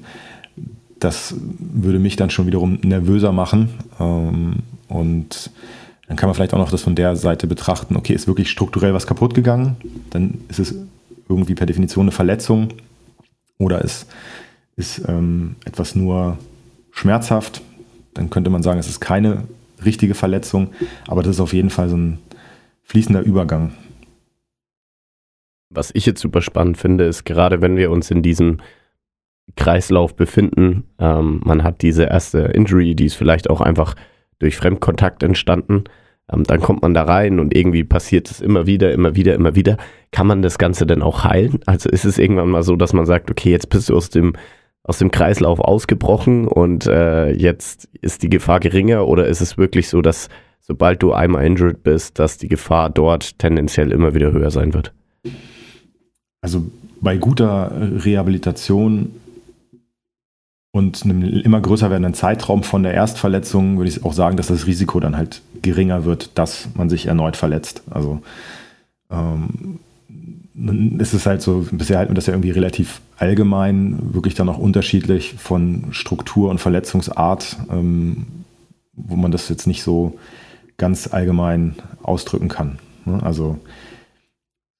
das 0.98 1.34
würde 1.58 1.98
mich 1.98 2.16
dann 2.16 2.30
schon 2.30 2.46
wiederum 2.46 2.78
nervöser 2.82 3.32
machen. 3.32 3.70
Ähm, 3.98 4.56
und 4.88 5.50
dann 6.06 6.16
kann 6.18 6.28
man 6.28 6.34
vielleicht 6.34 6.52
auch 6.52 6.58
noch 6.58 6.70
das 6.70 6.82
von 6.82 6.94
der 6.94 7.16
Seite 7.16 7.46
betrachten, 7.46 7.96
okay, 7.96 8.12
ist 8.12 8.26
wirklich 8.26 8.50
strukturell 8.50 8.92
was 8.92 9.06
kaputt 9.06 9.32
gegangen, 9.32 9.76
dann 10.10 10.34
ist 10.48 10.58
es 10.58 10.74
irgendwie 11.30 11.54
per 11.54 11.66
Definition 11.66 12.04
eine 12.04 12.12
Verletzung 12.12 12.68
oder 13.58 13.82
ist, 13.82 14.06
ist 14.76 15.02
ähm, 15.08 15.56
etwas 15.64 15.94
nur 15.94 16.38
schmerzhaft, 16.90 17.62
dann 18.14 18.30
könnte 18.30 18.50
man 18.50 18.62
sagen, 18.62 18.78
es 18.78 18.88
ist 18.88 19.00
keine 19.00 19.44
richtige 19.84 20.14
Verletzung, 20.14 20.72
aber 21.08 21.22
das 21.22 21.36
ist 21.36 21.40
auf 21.40 21.52
jeden 21.52 21.70
Fall 21.70 21.88
so 21.88 21.96
ein 21.96 22.18
fließender 22.84 23.22
Übergang. 23.22 23.72
Was 25.70 25.90
ich 25.94 26.04
jetzt 26.04 26.20
super 26.20 26.42
spannend 26.42 26.76
finde, 26.76 27.04
ist 27.04 27.24
gerade 27.24 27.62
wenn 27.62 27.76
wir 27.76 27.90
uns 27.90 28.10
in 28.10 28.22
diesem 28.22 28.58
Kreislauf 29.56 30.14
befinden, 30.14 30.84
ähm, 30.98 31.40
man 31.44 31.62
hat 31.62 31.82
diese 31.82 32.04
erste 32.04 32.40
Injury, 32.40 32.94
die 32.94 33.06
ist 33.06 33.14
vielleicht 33.14 33.50
auch 33.50 33.60
einfach 33.60 33.94
durch 34.38 34.56
Fremdkontakt 34.56 35.22
entstanden, 35.22 35.84
ähm, 36.32 36.44
dann 36.44 36.60
kommt 36.60 36.82
man 36.82 36.94
da 36.94 37.02
rein 37.02 37.38
und 37.38 37.54
irgendwie 37.54 37.84
passiert 37.84 38.30
es 38.30 38.40
immer 38.40 38.66
wieder, 38.66 38.92
immer 38.92 39.14
wieder, 39.14 39.34
immer 39.34 39.54
wieder. 39.54 39.76
Kann 40.10 40.26
man 40.26 40.42
das 40.42 40.58
Ganze 40.58 40.86
denn 40.86 41.02
auch 41.02 41.24
heilen? 41.24 41.60
Also 41.66 41.88
ist 41.88 42.04
es 42.04 42.18
irgendwann 42.18 42.50
mal 42.50 42.62
so, 42.62 42.76
dass 42.76 42.92
man 42.92 43.06
sagt, 43.06 43.30
okay, 43.30 43.50
jetzt 43.50 43.68
bist 43.68 43.88
du 43.88 43.96
aus 43.96 44.10
dem, 44.10 44.34
aus 44.84 44.98
dem 44.98 45.10
Kreislauf 45.10 45.60
ausgebrochen 45.60 46.48
und 46.48 46.86
äh, 46.86 47.32
jetzt 47.32 47.88
ist 48.00 48.22
die 48.22 48.30
Gefahr 48.30 48.60
geringer 48.60 49.06
oder 49.06 49.26
ist 49.26 49.40
es 49.40 49.58
wirklich 49.58 49.88
so, 49.88 50.02
dass 50.02 50.28
sobald 50.60 51.02
du 51.02 51.12
einmal 51.12 51.44
injured 51.44 51.82
bist, 51.82 52.18
dass 52.18 52.38
die 52.38 52.48
Gefahr 52.48 52.90
dort 52.90 53.38
tendenziell 53.38 53.92
immer 53.92 54.14
wieder 54.14 54.32
höher 54.32 54.50
sein 54.50 54.74
wird? 54.74 54.92
Also 56.40 56.64
bei 57.00 57.16
guter 57.16 57.72
Rehabilitation 58.04 59.12
und 60.72 61.04
einem 61.04 61.22
immer 61.22 61.60
größer 61.60 61.90
werdenden 61.90 62.14
Zeitraum 62.14 62.62
von 62.62 62.82
der 62.82 62.94
Erstverletzung 62.94 63.76
würde 63.76 63.90
ich 63.90 64.04
auch 64.04 64.14
sagen, 64.14 64.36
dass 64.36 64.46
das 64.46 64.66
Risiko 64.66 65.00
dann 65.00 65.16
halt 65.16 65.42
geringer 65.62 66.04
wird, 66.04 66.36
dass 66.38 66.68
man 66.74 66.90
sich 66.90 67.06
erneut 67.06 67.36
verletzt. 67.36 67.82
Also 67.90 68.20
ähm, 69.10 69.78
ist 70.98 71.14
es 71.14 71.26
halt 71.26 71.42
so, 71.42 71.66
bisher 71.70 71.98
halten 71.98 72.10
wir 72.10 72.16
das 72.16 72.26
ja 72.26 72.34
irgendwie 72.34 72.50
relativ 72.50 73.00
allgemein, 73.16 74.14
wirklich 74.14 74.34
dann 74.34 74.48
auch 74.48 74.58
unterschiedlich 74.58 75.34
von 75.38 75.86
Struktur 75.92 76.50
und 76.50 76.60
Verletzungsart, 76.60 77.56
ähm, 77.70 78.26
wo 78.92 79.16
man 79.16 79.32
das 79.32 79.48
jetzt 79.48 79.66
nicht 79.66 79.82
so 79.82 80.18
ganz 80.76 81.12
allgemein 81.12 81.76
ausdrücken 82.02 82.48
kann. 82.48 82.78
Ne? 83.04 83.22
Also 83.22 83.58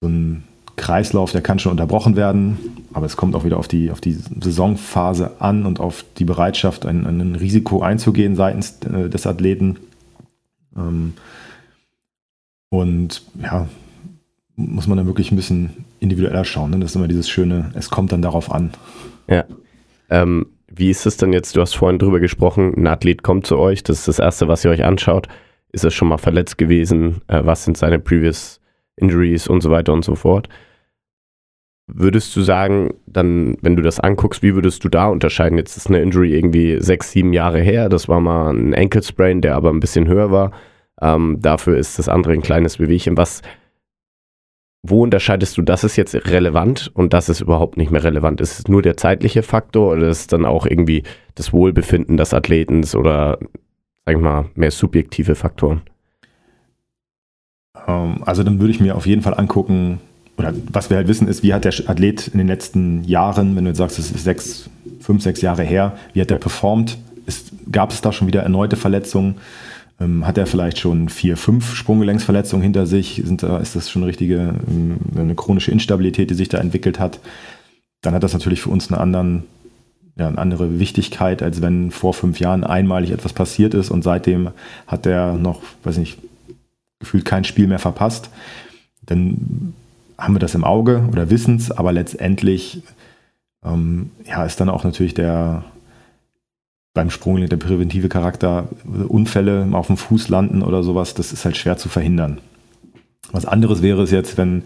so 0.00 0.08
ein 0.08 0.44
Kreislauf, 0.76 1.32
der 1.32 1.42
kann 1.42 1.58
schon 1.58 1.72
unterbrochen 1.72 2.16
werden, 2.16 2.58
aber 2.92 3.06
es 3.06 3.16
kommt 3.16 3.34
auch 3.34 3.44
wieder 3.44 3.58
auf 3.58 3.68
die, 3.68 3.90
auf 3.90 4.00
die 4.00 4.18
Saisonphase 4.40 5.40
an 5.40 5.64
und 5.64 5.80
auf 5.80 6.04
die 6.18 6.24
Bereitschaft, 6.24 6.86
ein, 6.86 7.06
ein 7.06 7.34
Risiko 7.34 7.82
einzugehen 7.82 8.36
seitens 8.36 8.78
äh, 8.82 9.08
des 9.08 9.26
Athleten. 9.26 9.78
Ähm, 10.76 11.14
und 12.70 13.22
ja, 13.42 13.68
muss 14.56 14.86
man 14.86 14.96
dann 14.96 15.06
wirklich 15.06 15.30
ein 15.32 15.36
bisschen 15.36 15.84
individueller 16.00 16.44
schauen. 16.44 16.70
Ne? 16.70 16.78
Das 16.80 16.90
ist 16.90 16.96
immer 16.96 17.08
dieses 17.08 17.28
schöne, 17.28 17.70
es 17.74 17.90
kommt 17.90 18.12
dann 18.12 18.22
darauf 18.22 18.50
an. 18.50 18.72
Ja. 19.28 19.44
Ähm, 20.10 20.46
wie 20.68 20.90
ist 20.90 21.06
es 21.06 21.16
denn 21.16 21.32
jetzt? 21.32 21.54
Du 21.56 21.60
hast 21.60 21.74
vorhin 21.74 21.98
drüber 21.98 22.20
gesprochen, 22.20 22.74
ein 22.76 22.86
Athlet 22.86 23.22
kommt 23.22 23.46
zu 23.46 23.58
euch, 23.58 23.82
das 23.82 24.00
ist 24.00 24.08
das 24.08 24.18
Erste, 24.18 24.48
was 24.48 24.64
ihr 24.64 24.70
euch 24.70 24.84
anschaut. 24.84 25.28
Ist 25.72 25.84
er 25.84 25.90
schon 25.90 26.08
mal 26.08 26.18
verletzt 26.18 26.58
gewesen? 26.58 27.22
Äh, 27.28 27.44
was 27.44 27.64
sind 27.64 27.76
seine 27.76 27.98
Previous 27.98 28.60
Injuries 28.96 29.48
und 29.48 29.62
so 29.62 29.70
weiter 29.70 29.92
und 29.92 30.04
so 30.04 30.14
fort? 30.14 30.48
Würdest 31.94 32.34
du 32.36 32.42
sagen, 32.42 32.94
dann, 33.06 33.56
wenn 33.60 33.76
du 33.76 33.82
das 33.82 34.00
anguckst, 34.00 34.42
wie 34.42 34.54
würdest 34.54 34.82
du 34.84 34.88
da 34.88 35.08
unterscheiden? 35.08 35.58
Jetzt 35.58 35.76
ist 35.76 35.88
eine 35.88 36.00
Injury 36.00 36.34
irgendwie 36.34 36.80
sechs, 36.80 37.10
sieben 37.10 37.32
Jahre 37.32 37.60
her. 37.60 37.88
Das 37.88 38.08
war 38.08 38.20
mal 38.20 38.50
ein 38.50 38.74
Ankle 38.74 39.02
Sprain, 39.02 39.40
der 39.40 39.56
aber 39.56 39.70
ein 39.70 39.80
bisschen 39.80 40.08
höher 40.08 40.30
war. 40.30 40.52
Ähm, 41.00 41.38
dafür 41.40 41.76
ist 41.76 41.98
das 41.98 42.08
andere 42.08 42.32
ein 42.32 42.42
kleines 42.42 42.78
Bewegchen. 42.78 43.16
Was, 43.16 43.42
wo 44.82 45.02
unterscheidest 45.02 45.56
du, 45.58 45.62
das 45.62 45.84
ist 45.84 45.96
jetzt 45.96 46.14
relevant 46.14 46.90
und 46.94 47.12
das 47.12 47.28
ist 47.28 47.40
überhaupt 47.40 47.76
nicht 47.76 47.90
mehr 47.90 48.04
relevant? 48.04 48.40
Ist 48.40 48.58
es 48.58 48.68
nur 48.68 48.82
der 48.82 48.96
zeitliche 48.96 49.42
Faktor 49.42 49.92
oder 49.92 50.08
ist 50.08 50.20
es 50.20 50.26
dann 50.28 50.44
auch 50.44 50.66
irgendwie 50.66 51.02
das 51.34 51.52
Wohlbefinden 51.52 52.16
des 52.16 52.32
Athletens 52.32 52.94
oder, 52.94 53.38
sag 54.06 54.16
ich 54.16 54.20
mal, 54.20 54.46
mehr 54.54 54.70
subjektive 54.70 55.34
Faktoren? 55.34 55.82
Ähm, 57.86 58.22
also 58.24 58.42
dann 58.42 58.60
würde 58.60 58.72
ich 58.72 58.80
mir 58.80 58.96
auf 58.96 59.06
jeden 59.06 59.22
Fall 59.22 59.34
angucken, 59.34 60.00
oder 60.36 60.54
was 60.70 60.90
wir 60.90 60.96
halt 60.96 61.08
wissen 61.08 61.28
ist, 61.28 61.42
wie 61.42 61.52
hat 61.52 61.64
der 61.64 61.72
Athlet 61.86 62.28
in 62.28 62.38
den 62.38 62.48
letzten 62.48 63.04
Jahren, 63.04 63.54
wenn 63.56 63.64
du 63.64 63.70
jetzt 63.70 63.78
sagst, 63.78 63.98
es 63.98 64.10
ist 64.10 64.24
sechs, 64.24 64.70
fünf, 65.00 65.22
sechs 65.22 65.42
Jahre 65.42 65.62
her, 65.62 65.96
wie 66.14 66.20
hat 66.20 66.30
der 66.30 66.36
performt? 66.36 66.98
Ist, 67.26 67.52
gab 67.70 67.92
es 67.92 68.00
da 68.00 68.12
schon 68.12 68.26
wieder 68.26 68.42
erneute 68.42 68.76
Verletzungen? 68.76 69.36
Ähm, 70.00 70.26
hat 70.26 70.38
er 70.38 70.46
vielleicht 70.46 70.78
schon 70.78 71.08
vier, 71.08 71.36
fünf 71.36 71.74
Sprunggelenksverletzungen 71.74 72.62
hinter 72.62 72.86
sich? 72.86 73.22
Sind 73.24 73.42
da, 73.42 73.58
ist 73.58 73.76
das 73.76 73.90
schon 73.90 74.02
eine 74.02 74.08
richtige, 74.08 74.54
ähm, 74.68 74.96
eine 75.14 75.34
chronische 75.34 75.70
Instabilität, 75.70 76.30
die 76.30 76.34
sich 76.34 76.48
da 76.48 76.58
entwickelt 76.58 76.98
hat? 76.98 77.20
Dann 78.00 78.14
hat 78.14 78.22
das 78.22 78.32
natürlich 78.32 78.62
für 78.62 78.70
uns 78.70 78.90
einen 78.90 79.00
anderen, 79.00 79.44
ja, 80.16 80.26
eine 80.26 80.38
andere 80.38 80.80
Wichtigkeit, 80.80 81.42
als 81.42 81.62
wenn 81.62 81.90
vor 81.90 82.14
fünf 82.14 82.40
Jahren 82.40 82.64
einmalig 82.64 83.12
etwas 83.12 83.32
passiert 83.32 83.74
ist 83.74 83.90
und 83.90 84.02
seitdem 84.02 84.50
hat 84.86 85.06
er 85.06 85.34
noch, 85.34 85.60
weiß 85.84 85.98
nicht, 85.98 86.18
gefühlt 86.98 87.24
kein 87.24 87.44
Spiel 87.44 87.66
mehr 87.66 87.78
verpasst. 87.78 88.30
Dann 89.06 89.74
haben 90.22 90.34
wir 90.34 90.40
das 90.40 90.54
im 90.54 90.64
Auge 90.64 91.08
oder 91.10 91.30
wissen 91.30 91.56
es, 91.56 91.70
aber 91.72 91.92
letztendlich 91.92 92.82
ähm, 93.64 94.10
ja, 94.24 94.44
ist 94.44 94.60
dann 94.60 94.68
auch 94.68 94.84
natürlich 94.84 95.14
der, 95.14 95.64
beim 96.94 97.10
Sprung 97.10 97.44
der 97.44 97.56
präventive 97.56 98.08
Charakter, 98.08 98.68
Unfälle 99.08 99.68
auf 99.72 99.88
dem 99.88 99.96
Fuß 99.96 100.28
landen 100.28 100.62
oder 100.62 100.82
sowas, 100.82 101.14
das 101.14 101.32
ist 101.32 101.44
halt 101.44 101.56
schwer 101.56 101.76
zu 101.76 101.88
verhindern. 101.88 102.38
Was 103.32 103.46
anderes 103.46 103.82
wäre 103.82 104.02
es 104.02 104.10
jetzt, 104.10 104.38
wenn 104.38 104.62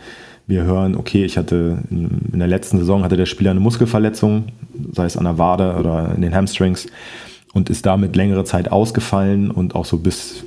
wir 0.47 0.65
hören, 0.65 0.95
okay, 0.95 1.25
ich 1.25 1.39
hatte 1.39 1.79
in 1.91 2.39
der 2.39 2.49
letzten 2.49 2.79
Saison 2.79 3.03
hatte 3.03 3.17
der 3.17 3.27
Spieler 3.27 3.51
eine 3.51 3.61
Muskelverletzung, 3.61 4.45
sei 4.93 5.07
es 5.07 5.17
an 5.17 5.25
der 5.25 5.39
Wade 5.39 5.77
oder 5.79 6.15
in 6.15 6.23
den 6.23 6.35
Hamstrings 6.35 6.87
und 7.53 7.71
ist 7.71 7.87
damit 7.87 8.15
längere 8.15 8.45
Zeit 8.45 8.71
ausgefallen 8.71 9.51
und 9.51 9.75
auch 9.75 9.87
so 9.87 9.97
bis 9.99 10.45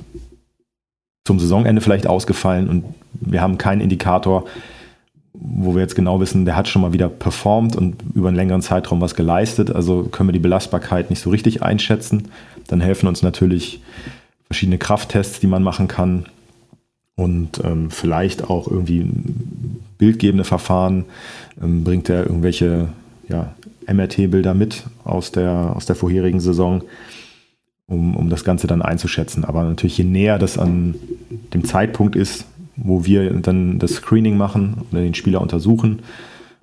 zum 1.26 1.38
Saisonende 1.38 1.82
vielleicht 1.82 2.06
ausgefallen 2.06 2.68
und 2.68 2.84
wir 3.20 3.42
haben 3.42 3.58
keinen 3.58 3.80
Indikator, 3.80 4.44
wo 5.32 5.74
wir 5.74 5.80
jetzt 5.80 5.94
genau 5.94 6.20
wissen, 6.20 6.44
der 6.44 6.56
hat 6.56 6.68
schon 6.68 6.82
mal 6.82 6.92
wieder 6.92 7.08
performt 7.08 7.76
und 7.76 7.96
über 8.14 8.28
einen 8.28 8.36
längeren 8.36 8.62
Zeitraum 8.62 9.00
was 9.00 9.14
geleistet. 9.14 9.74
Also 9.74 10.04
können 10.04 10.28
wir 10.28 10.32
die 10.32 10.38
Belastbarkeit 10.40 11.10
nicht 11.10 11.20
so 11.20 11.30
richtig 11.30 11.62
einschätzen. 11.62 12.28
Dann 12.66 12.80
helfen 12.80 13.06
uns 13.06 13.22
natürlich 13.22 13.80
verschiedene 14.46 14.78
Krafttests, 14.78 15.40
die 15.40 15.46
man 15.46 15.62
machen 15.62 15.88
kann. 15.88 16.26
Und 17.14 17.62
ähm, 17.64 17.90
vielleicht 17.90 18.48
auch 18.48 18.66
irgendwie 18.66 19.06
bildgebende 19.98 20.44
Verfahren. 20.44 21.04
Ähm, 21.62 21.84
bringt 21.84 22.08
er 22.08 22.26
irgendwelche 22.26 22.88
ja, 23.28 23.54
MRT-Bilder 23.86 24.54
mit 24.54 24.84
aus 25.04 25.30
der, 25.30 25.74
aus 25.76 25.86
der 25.86 25.96
vorherigen 25.96 26.40
Saison, 26.40 26.82
um, 27.86 28.16
um 28.16 28.30
das 28.30 28.42
Ganze 28.44 28.66
dann 28.66 28.82
einzuschätzen. 28.82 29.44
Aber 29.44 29.62
natürlich, 29.64 29.98
je 29.98 30.04
näher 30.04 30.38
das 30.38 30.58
an 30.58 30.94
dem 31.52 31.64
Zeitpunkt 31.64 32.16
ist, 32.16 32.46
wo 32.82 33.04
wir 33.04 33.30
dann 33.40 33.78
das 33.78 33.92
Screening 33.94 34.36
machen 34.36 34.82
oder 34.90 35.00
den 35.00 35.14
Spieler 35.14 35.40
untersuchen 35.40 36.02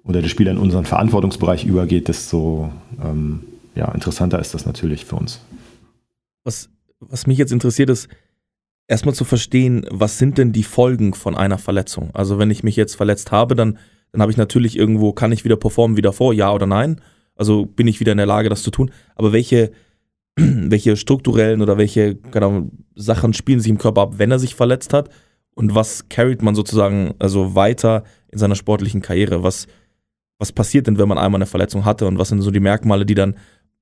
oder 0.04 0.22
der 0.22 0.30
Spieler 0.30 0.52
in 0.52 0.58
unseren 0.58 0.86
Verantwortungsbereich 0.86 1.66
übergeht, 1.66 2.08
desto 2.08 2.72
ähm, 3.04 3.44
ja, 3.76 3.92
interessanter 3.92 4.40
ist 4.40 4.54
das 4.54 4.66
natürlich 4.66 5.06
für 5.06 5.16
uns. 5.16 5.42
Was, 6.44 6.70
was 7.00 7.28
mich 7.28 7.38
jetzt 7.38 7.52
interessiert 7.52 7.90
ist, 7.90 8.08
erstmal 8.88 9.16
zu 9.16 9.26
verstehen, 9.26 9.86
was 9.90 10.18
sind 10.18 10.38
denn 10.38 10.52
die 10.52 10.64
Folgen 10.64 11.14
von 11.14 11.36
einer 11.36 11.58
Verletzung? 11.58 12.10
Also 12.14 12.40
wenn 12.40 12.52
ich 12.52 12.64
mich 12.64 12.76
jetzt 12.76 12.96
verletzt 12.96 13.32
habe, 13.32 13.56
dann, 13.56 13.78
dann 14.12 14.22
habe 14.22 14.32
ich 14.32 14.38
natürlich 14.38 14.78
irgendwo, 14.78 15.14
kann 15.14 15.32
ich 15.32 15.46
wieder 15.46 15.58
performen 15.58 15.98
wie 15.98 16.02
davor, 16.02 16.34
ja 16.34 16.52
oder 16.52 16.66
nein? 16.66 17.02
Also 17.36 17.66
bin 17.66 17.88
ich 17.88 18.00
wieder 18.00 18.14
in 18.14 18.18
der 18.18 18.26
Lage, 18.26 18.50
das 18.50 18.64
zu 18.64 18.72
tun. 18.72 18.92
Aber 19.16 19.32
welche, 19.32 19.72
welche 20.36 20.96
strukturellen 20.96 21.62
oder 21.62 21.78
welche 21.78 22.16
genau, 22.16 22.70
Sachen 22.96 23.34
spielen 23.34 23.60
sich 23.60 23.70
im 23.70 23.78
Körper 23.78 24.02
ab, 24.02 24.14
wenn 24.18 24.32
er 24.32 24.40
sich 24.40 24.56
verletzt 24.56 24.94
hat? 24.94 25.10
Und 25.58 25.74
was 25.74 26.08
carryt 26.08 26.44
man 26.44 26.54
sozusagen 26.54 27.16
also 27.18 27.56
weiter 27.56 28.04
in 28.32 28.38
seiner 28.38 28.56
sportlichen 28.56 29.02
Karriere? 29.02 29.42
Was, 29.42 29.66
was 30.38 30.52
passiert 30.52 30.86
denn, 30.86 31.00
wenn 31.00 31.08
man 31.10 31.18
einmal 31.18 31.40
eine 31.40 31.48
Verletzung 31.48 31.84
hatte 31.84 32.06
und 32.06 32.20
was 32.20 32.30
sind 32.30 32.44
so 32.44 32.52
die 32.52 32.60
Merkmale, 32.60 33.08
die 33.08 33.16
dann 33.16 33.36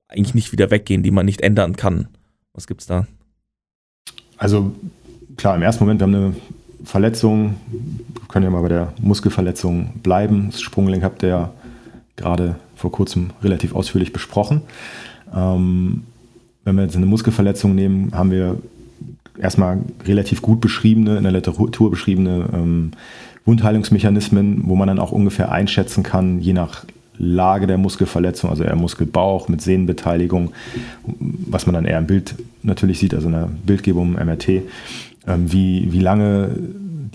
eigentlich 0.07 0.33
nicht 0.33 0.53
wieder 0.53 0.71
weggehen, 0.71 1.03
die 1.03 1.11
man 1.11 1.25
nicht 1.25 1.41
ändern 1.41 1.75
kann? 1.75 2.07
Was 2.53 2.65
gibt's 2.65 2.85
da? 2.85 3.07
Also 4.37 4.73
klar, 5.35 5.57
im 5.57 5.63
ersten 5.63 5.83
Moment, 5.83 5.99
wir 5.99 6.07
haben 6.07 6.15
eine 6.15 6.35
Verletzung, 6.85 7.57
wir 7.67 8.27
können 8.29 8.45
ja 8.45 8.51
mal 8.51 8.61
bei 8.61 8.69
der 8.69 8.93
Muskelverletzung 9.01 9.99
bleiben. 10.01 10.51
Das 10.51 10.61
Sprunggelenk 10.61 11.03
habt 11.03 11.23
ihr 11.23 11.29
ja 11.29 11.53
gerade 12.15 12.55
vor 12.77 12.93
kurzem 12.93 13.31
relativ 13.43 13.75
ausführlich 13.75 14.13
besprochen. 14.13 14.61
Ähm, 15.35 16.03
wenn 16.63 16.77
wir 16.77 16.83
jetzt 16.83 16.95
eine 16.95 17.05
Muskelverletzung 17.05 17.75
nehmen, 17.75 18.13
haben 18.13 18.31
wir 18.31 18.59
erstmal 19.39 19.79
relativ 20.05 20.41
gut 20.41 20.61
beschriebene, 20.61 21.17
in 21.17 21.23
der 21.23 21.31
Literatur 21.31 21.91
beschriebene 21.91 22.49
ähm, 22.53 22.91
Wundheilungsmechanismen, 23.45 24.63
wo 24.65 24.75
man 24.75 24.87
dann 24.87 24.99
auch 24.99 25.11
ungefähr 25.11 25.51
einschätzen 25.51 26.03
kann, 26.03 26.39
je 26.39 26.53
nach 26.53 26.85
Lage 27.17 27.67
der 27.67 27.77
Muskelverletzung, 27.77 28.49
also 28.49 28.63
eher 28.63 28.75
Muskelbauch 28.75 29.47
mit 29.47 29.61
Sehnenbeteiligung, 29.61 30.51
was 31.05 31.65
man 31.65 31.75
dann 31.75 31.85
eher 31.85 31.99
im 31.99 32.07
Bild 32.07 32.35
natürlich 32.63 32.99
sieht, 32.99 33.13
also 33.13 33.27
in 33.27 33.33
der 33.33 33.49
Bildgebung 33.65 34.13
MRT, 34.13 34.49
ähm, 34.49 35.51
wie, 35.51 35.91
wie 35.91 35.99
lange 35.99 36.49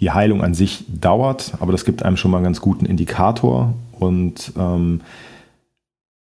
die 0.01 0.11
Heilung 0.11 0.43
an 0.43 0.55
sich 0.55 0.85
dauert, 0.89 1.53
aber 1.61 1.73
das 1.73 1.85
gibt 1.85 2.03
einem 2.03 2.17
schon 2.17 2.31
mal 2.31 2.39
einen 2.39 2.45
ganz 2.45 2.61
guten 2.61 2.87
Indikator. 2.87 3.75
Und 3.99 4.53
ähm, 4.59 5.03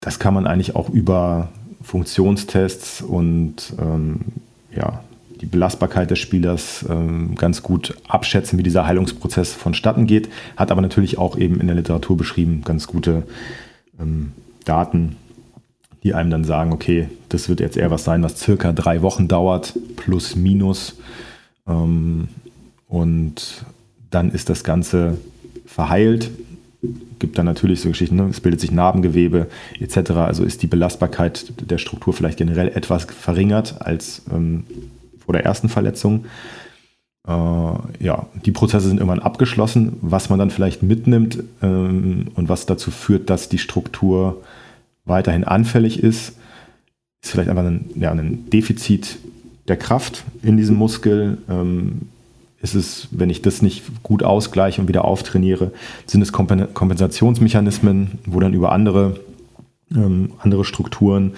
das 0.00 0.18
kann 0.18 0.34
man 0.34 0.48
eigentlich 0.48 0.74
auch 0.74 0.90
über 0.90 1.48
Funktionstests 1.80 3.02
und 3.02 3.72
ähm, 3.80 4.20
ja, 4.74 5.00
die 5.42 5.46
Belastbarkeit 5.46 6.10
des 6.10 6.20
Spielers 6.20 6.86
ähm, 6.88 7.34
ganz 7.34 7.64
gut 7.64 7.96
abschätzen, 8.06 8.58
wie 8.58 8.62
dieser 8.62 8.86
Heilungsprozess 8.86 9.52
vonstatten 9.52 10.06
geht, 10.06 10.28
hat 10.56 10.70
aber 10.70 10.80
natürlich 10.80 11.18
auch 11.18 11.36
eben 11.36 11.60
in 11.60 11.66
der 11.66 11.74
Literatur 11.74 12.16
beschrieben 12.16 12.62
ganz 12.64 12.86
gute 12.86 13.24
ähm, 14.00 14.32
Daten, 14.64 15.16
die 16.04 16.14
einem 16.14 16.30
dann 16.30 16.44
sagen, 16.44 16.72
okay, 16.72 17.08
das 17.28 17.48
wird 17.48 17.58
jetzt 17.58 17.76
eher 17.76 17.90
was 17.90 18.04
sein, 18.04 18.22
was 18.22 18.38
circa 18.38 18.72
drei 18.72 19.02
Wochen 19.02 19.26
dauert, 19.26 19.76
plus 19.96 20.36
minus. 20.36 20.96
Ähm, 21.66 22.28
und 22.86 23.64
dann 24.10 24.30
ist 24.30 24.48
das 24.48 24.62
Ganze 24.62 25.18
verheilt. 25.66 26.30
Gibt 27.18 27.36
dann 27.36 27.46
natürlich 27.46 27.80
so 27.80 27.88
Geschichten, 27.88 28.16
ne? 28.16 28.28
es 28.30 28.40
bildet 28.40 28.60
sich 28.60 28.70
Narbengewebe 28.70 29.48
etc. 29.80 30.10
Also 30.12 30.44
ist 30.44 30.62
die 30.62 30.66
Belastbarkeit 30.68 31.52
der 31.68 31.78
Struktur 31.78 32.12
vielleicht 32.12 32.38
generell 32.38 32.68
etwas 32.68 33.04
verringert 33.04 33.80
als 33.80 34.22
ähm, 34.32 34.64
vor 35.24 35.32
der 35.32 35.44
ersten 35.44 35.68
Verletzung. 35.68 36.26
Äh, 37.26 37.32
ja, 37.32 38.26
die 38.44 38.52
Prozesse 38.52 38.88
sind 38.88 38.98
irgendwann 38.98 39.20
abgeschlossen. 39.20 39.96
Was 40.00 40.30
man 40.30 40.38
dann 40.38 40.50
vielleicht 40.50 40.82
mitnimmt 40.82 41.42
ähm, 41.62 42.28
und 42.34 42.48
was 42.48 42.66
dazu 42.66 42.90
führt, 42.90 43.30
dass 43.30 43.48
die 43.48 43.58
Struktur 43.58 44.42
weiterhin 45.04 45.44
anfällig 45.44 46.02
ist, 46.02 46.36
ist 47.22 47.30
vielleicht 47.30 47.48
einfach 47.48 47.64
ein, 47.64 47.90
ja, 47.96 48.10
ein 48.10 48.50
Defizit 48.50 49.18
der 49.68 49.76
Kraft 49.76 50.24
in 50.42 50.56
diesem 50.56 50.76
Muskel. 50.76 51.38
Ähm, 51.48 52.08
ist 52.60 52.74
es, 52.76 53.08
wenn 53.10 53.28
ich 53.28 53.42
das 53.42 53.60
nicht 53.60 53.82
gut 54.04 54.22
ausgleiche 54.22 54.80
und 54.80 54.86
wieder 54.86 55.04
auftrainiere, 55.04 55.72
sind 56.06 56.22
es 56.22 56.32
Kompensationsmechanismen, 56.32 58.20
wo 58.24 58.38
dann 58.38 58.54
über 58.54 58.70
andere, 58.70 59.18
ähm, 59.90 60.30
andere 60.38 60.64
Strukturen 60.64 61.32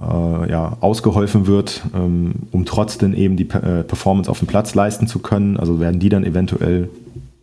äh, 0.00 0.50
ja, 0.50 0.76
ausgeholfen 0.80 1.46
wird, 1.46 1.82
ähm, 1.94 2.34
um 2.52 2.64
trotzdem 2.64 3.14
eben 3.14 3.36
die 3.36 3.48
äh, 3.50 3.82
Performance 3.82 4.30
auf 4.30 4.38
dem 4.38 4.48
Platz 4.48 4.74
leisten 4.74 5.06
zu 5.06 5.18
können. 5.18 5.56
Also 5.56 5.80
werden 5.80 6.00
die 6.00 6.08
dann 6.08 6.24
eventuell 6.24 6.88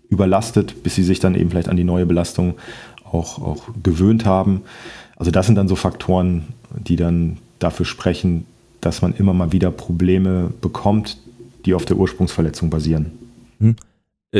überlastet, 0.10 0.84
bis 0.84 0.96
sie 0.96 1.04
sich 1.04 1.20
dann 1.20 1.36
eben 1.36 1.50
vielleicht 1.50 1.70
an 1.70 1.78
die 1.78 1.84
neue 1.84 2.06
Belastung 2.06 2.56
auch, 3.04 3.42
auch 3.42 3.64
gewöhnt 3.84 4.26
haben. 4.26 4.62
Also 5.18 5.32
das 5.32 5.46
sind 5.46 5.56
dann 5.56 5.68
so 5.68 5.76
Faktoren, 5.76 6.44
die 6.78 6.96
dann 6.96 7.38
dafür 7.60 7.86
sprechen, 7.86 8.46
dass 8.82 9.02
man 9.02 9.14
immer 9.16 9.34
mal 9.34 9.52
wieder 9.52 9.72
Probleme 9.72 10.52
bekommt, 10.62 11.18
die 11.66 11.74
auf 11.74 11.86
der 11.86 11.98
Ursprungsverletzung 11.98 12.70
basieren. 12.70 13.12
Hm. 13.60 13.76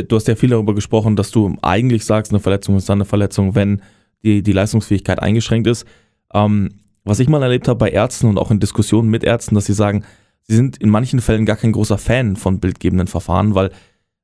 Du 0.08 0.16
hast 0.16 0.28
ja 0.28 0.36
viel 0.36 0.50
darüber 0.50 0.74
gesprochen, 0.74 1.16
dass 1.16 1.30
du 1.30 1.56
eigentlich 1.62 2.04
sagst, 2.04 2.30
eine 2.30 2.40
Verletzung 2.40 2.76
ist 2.76 2.88
dann 2.88 2.98
eine 2.98 3.06
Verletzung, 3.06 3.54
wenn 3.54 3.80
die, 4.22 4.42
die 4.42 4.52
Leistungsfähigkeit 4.52 5.20
eingeschränkt 5.20 5.66
ist. 5.66 5.86
Ähm, 6.34 6.70
was 7.06 7.20
ich 7.20 7.28
mal 7.28 7.42
erlebt 7.42 7.68
habe 7.68 7.78
bei 7.78 7.90
Ärzten 7.90 8.26
und 8.26 8.38
auch 8.38 8.50
in 8.50 8.60
Diskussionen 8.60 9.08
mit 9.08 9.24
Ärzten, 9.24 9.54
dass 9.54 9.66
sie 9.66 9.72
sagen, 9.72 10.04
sie 10.42 10.56
sind 10.56 10.76
in 10.78 10.90
manchen 10.90 11.20
Fällen 11.20 11.46
gar 11.46 11.56
kein 11.56 11.72
großer 11.72 11.98
Fan 11.98 12.36
von 12.36 12.60
bildgebenden 12.60 13.06
Verfahren, 13.06 13.54
weil 13.54 13.70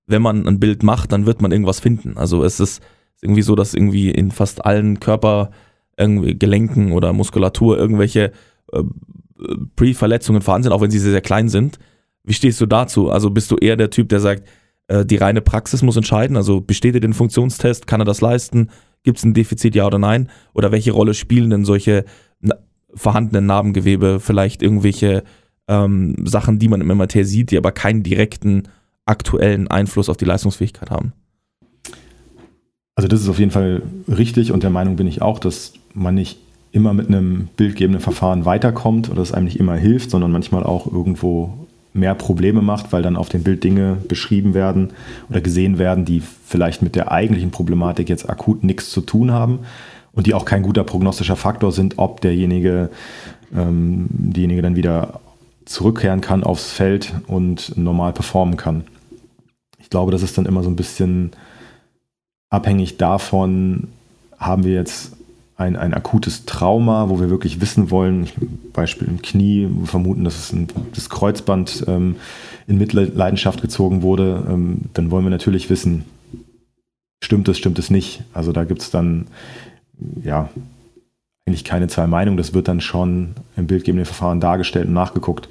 wenn 0.07 0.21
man 0.21 0.47
ein 0.47 0.61
Bild 0.61 0.83
macht, 0.83 1.13
dann 1.13 1.25
wird 1.25 1.41
man 1.41 1.53
irgendwas 1.53 1.81
finden. 1.81 2.19
Also 2.19 2.45
es 2.45 2.59
ist 2.61 2.83
irgendwie 3.23 3.43
so, 3.43 3.55
dass 3.55 3.73
irgendwie 3.73 4.11
in 4.11 4.33
fast 4.33 4.65
allen 4.67 5.01
Körper 5.01 5.51
Gelenken 5.97 6.91
oder 6.91 7.13
Muskulatur 7.13 7.79
irgendwelche 7.79 8.33
äh, 8.73 8.83
Pre-Verletzungen 9.77 10.43
vorhanden 10.43 10.65
sind, 10.65 10.73
auch 10.73 10.81
wenn 10.81 10.91
sie 10.91 10.99
sehr, 10.99 11.13
sehr 11.13 11.21
klein 11.21 11.49
sind. 11.49 11.79
Wie 12.25 12.33
stehst 12.33 12.61
du 12.61 12.67
dazu? 12.67 13.11
Also 13.11 13.31
bist 13.31 13.51
du 13.53 13.57
eher 13.57 13.77
der 13.77 13.91
Typ, 13.91 14.09
der 14.09 14.19
sagt, 14.19 14.49
äh, 14.89 15.05
die 15.05 15.17
reine 15.17 15.43
Praxis 15.43 15.83
muss 15.83 15.97
entscheiden, 15.97 16.37
also 16.37 16.61
besteht 16.61 16.95
er 16.95 17.01
den 17.01 17.15
Funktionstest, 17.15 17.87
kann 17.87 18.01
er 18.01 18.05
das 18.05 18.21
leisten, 18.21 18.71
gibt 19.05 19.19
es 19.19 19.25
ein 19.25 19.35
Defizit, 19.35 19.77
ja 19.77 19.87
oder 19.87 19.99
nein? 19.99 20.29
Oder 20.55 20.73
welche 20.73 20.93
Rolle 20.93 21.15
spielen 21.15 21.51
denn 21.51 21.65
solche 21.65 22.05
vorhandenen 22.95 23.47
Narbengewebe, 23.47 24.21
vielleicht 24.21 24.63
irgendwelche 24.63 25.25
ähm, 25.69 26.17
Sachen, 26.27 26.59
die 26.59 26.69
man 26.69 26.81
im 26.81 26.89
MRT 26.89 27.27
sieht, 27.27 27.51
die 27.51 27.59
aber 27.59 27.73
keinen 27.73 28.03
direkten 28.03 28.65
aktuellen 29.07 29.69
Einfluss 29.69 30.09
auf 30.09 30.17
die 30.17 30.25
Leistungsfähigkeit 30.25 30.91
haben? 30.91 31.13
Also 32.95 33.09
das 33.09 33.23
ist 33.23 33.29
auf 33.29 33.39
jeden 33.39 33.51
Fall 33.51 33.83
richtig 34.07 34.53
und 34.53 34.63
der 34.63 34.71
Meinung 34.71 34.97
bin 34.97 35.07
ich 35.07 35.23
auch, 35.23 35.39
dass 35.39 35.73
man 35.95 36.15
nicht 36.15 36.39
immer 36.73 36.95
mit 36.95 37.09
einem 37.09 37.49
bildgebenden 37.57 38.01
Verfahren 38.01 38.45
weiterkommt 38.45 39.11
oder 39.11 39.23
es 39.23 39.33
einem 39.33 39.47
nicht 39.47 39.59
immer 39.59 39.77
hilft, 39.77 40.11
sondern 40.11 40.31
manchmal 40.31 40.63
auch 40.63 40.87
irgendwo 40.87 41.67
mehr 41.95 42.15
Probleme 42.15 42.63
macht, 42.63 42.93
weil 42.93 43.03
dann 43.03 43.17
auf 43.17 43.29
dem 43.29 43.43
Bild 43.43 43.65
Dinge 43.65 43.99
beschrieben 44.09 44.55
werden 44.55 44.91
oder 45.29 45.43
gesehen 45.43 45.79
werden, 45.79 46.07
die 46.07 46.23
vielleicht 46.47 46.81
mit 46.81 46.97
der 46.97 47.13
eigentlichen 47.13 47.51
Problematik 47.51 48.09
jetzt 48.09 48.29
akut 48.29 48.65
nichts 48.65 48.91
zu 48.91 49.03
tun 49.03 49.31
haben 49.31 49.61
und 50.13 50.27
die 50.27 50.35
auch 50.35 50.45
kein 50.45 50.63
guter 50.63 50.85
prognostischer 50.85 51.37
Faktor 51.37 51.73
sind, 51.73 51.99
ob 51.99 52.21
derjenige, 52.21 52.91
ähm, 53.55 54.07
diejenige 54.11 54.63
dann 54.63 54.77
wieder 54.77 55.21
zurückkehren 55.65 56.21
kann 56.21 56.45
aufs 56.45 56.71
Feld 56.71 57.15
und 57.27 57.77
normal 57.77 58.13
performen 58.13 58.57
kann. 58.57 58.85
Ich 59.79 59.91
glaube, 59.91 60.13
das 60.13 60.23
ist 60.23 60.37
dann 60.37 60.47
immer 60.47 60.63
so 60.63 60.71
ein 60.71 60.77
bisschen 60.77 61.33
abhängig 62.51 62.99
davon, 62.99 63.89
haben 64.39 64.65
wir 64.65 64.75
jetzt 64.75 65.17
ein, 65.57 65.77
ein 65.77 65.95
akutes 65.95 66.45
Trauma, 66.45 67.09
wo 67.09 67.21
wir 67.21 67.31
wirklich 67.31 67.61
wissen 67.61 67.91
wollen, 67.91 68.29
Beispiel 68.73 69.09
im 69.09 69.23
Knie, 69.23 69.69
wir 69.71 69.87
vermuten, 69.87 70.25
dass 70.25 70.39
es 70.39 70.53
ein, 70.53 70.69
das 70.95 71.09
Kreuzband 71.09 71.85
ähm, 71.87 72.17
in 72.67 72.79
Mitleidenschaft 72.79 73.63
gezogen 73.63 74.03
wurde, 74.03 74.45
ähm, 74.49 74.83
dann 74.95 75.11
wollen 75.11 75.25
wir 75.25 75.31
natürlich 75.31 75.71
wissen, 75.71 76.05
stimmt 77.23 77.49
es, 77.49 77.59
stimmt 77.59 77.79
es 77.79 77.91
nicht. 77.91 78.25
Also 78.33 78.53
da 78.53 78.65
gibt 78.65 78.83
es 78.83 78.91
dann 78.91 79.29
ja 80.23 80.49
eigentlich 81.47 81.65
keine 81.65 81.89
zwei 81.89 82.07
Meinungen, 82.07 82.37
das 82.37 82.55
wird 82.55 82.69
dann 82.69 82.81
schon 82.81 83.35
im 83.57 83.67
bildgebenden 83.67 84.07
Verfahren 84.07 84.41
dargestellt 84.41 84.87
und 84.87 84.95
nachgeguckt. 84.95 85.49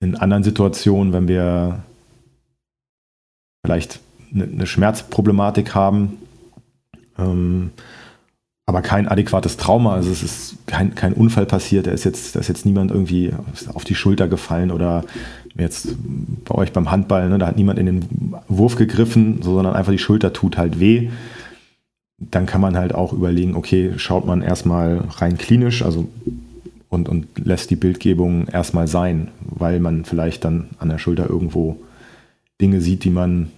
In 0.00 0.16
anderen 0.16 0.42
Situationen, 0.42 1.12
wenn 1.12 1.28
wir 1.28 1.82
vielleicht 3.64 4.00
eine, 4.34 4.66
Schmerzproblematik 4.66 5.74
haben, 5.74 6.18
ähm, 7.18 7.70
aber 8.66 8.82
kein 8.82 9.08
adäquates 9.08 9.56
Trauma. 9.56 9.94
Also 9.94 10.10
es 10.10 10.22
ist 10.22 10.66
kein, 10.66 10.94
kein 10.94 11.14
Unfall 11.14 11.46
passiert, 11.46 11.86
da 11.86 11.90
ist 11.90 12.04
jetzt, 12.04 12.36
da 12.36 12.40
ist 12.40 12.48
jetzt 12.48 12.66
niemand 12.66 12.90
irgendwie 12.90 13.32
auf 13.72 13.84
die 13.84 13.94
Schulter 13.94 14.28
gefallen 14.28 14.70
oder 14.70 15.04
jetzt 15.56 15.88
bei 16.44 16.54
euch 16.54 16.72
beim 16.72 16.90
Handball, 16.90 17.28
ne, 17.28 17.38
da 17.38 17.46
hat 17.46 17.56
niemand 17.56 17.78
in 17.78 17.86
den 17.86 18.34
Wurf 18.48 18.76
gegriffen, 18.76 19.40
sondern 19.42 19.74
einfach 19.74 19.92
die 19.92 19.98
Schulter 19.98 20.32
tut 20.32 20.58
halt 20.58 20.78
weh. 20.80 21.08
Dann 22.18 22.46
kann 22.46 22.60
man 22.60 22.76
halt 22.76 22.94
auch 22.94 23.12
überlegen, 23.12 23.54
okay, 23.54 23.92
schaut 23.96 24.26
man 24.26 24.42
erstmal 24.42 24.98
rein 25.16 25.38
klinisch, 25.38 25.82
also 25.82 26.08
und, 26.88 27.08
und 27.08 27.26
lässt 27.36 27.70
die 27.70 27.76
Bildgebung 27.76 28.48
erstmal 28.48 28.88
sein, 28.88 29.28
weil 29.40 29.78
man 29.78 30.04
vielleicht 30.04 30.44
dann 30.44 30.70
an 30.78 30.88
der 30.88 30.98
Schulter 30.98 31.28
irgendwo 31.28 31.76
Dinge 32.60 32.80
sieht, 32.80 33.04
die 33.04 33.10
man 33.10 33.50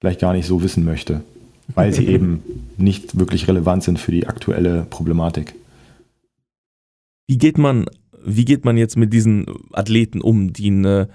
vielleicht 0.00 0.20
gar 0.20 0.32
nicht 0.32 0.46
so 0.46 0.62
wissen 0.62 0.84
möchte 0.84 1.22
weil 1.74 1.92
sie 1.92 2.06
eben 2.08 2.42
nicht 2.76 3.18
wirklich 3.18 3.48
relevant 3.48 3.82
sind 3.82 3.98
für 3.98 4.12
die 4.12 4.26
aktuelle 4.26 4.86
Problematik. 4.90 5.54
Wie 7.26 7.38
geht 7.38 7.58
man, 7.58 7.86
wie 8.24 8.44
geht 8.44 8.64
man 8.64 8.76
jetzt 8.76 8.96
mit 8.96 9.12
diesen 9.12 9.46
Athleten 9.72 10.20
um, 10.20 10.52
die 10.52 10.68
eine 10.68 11.08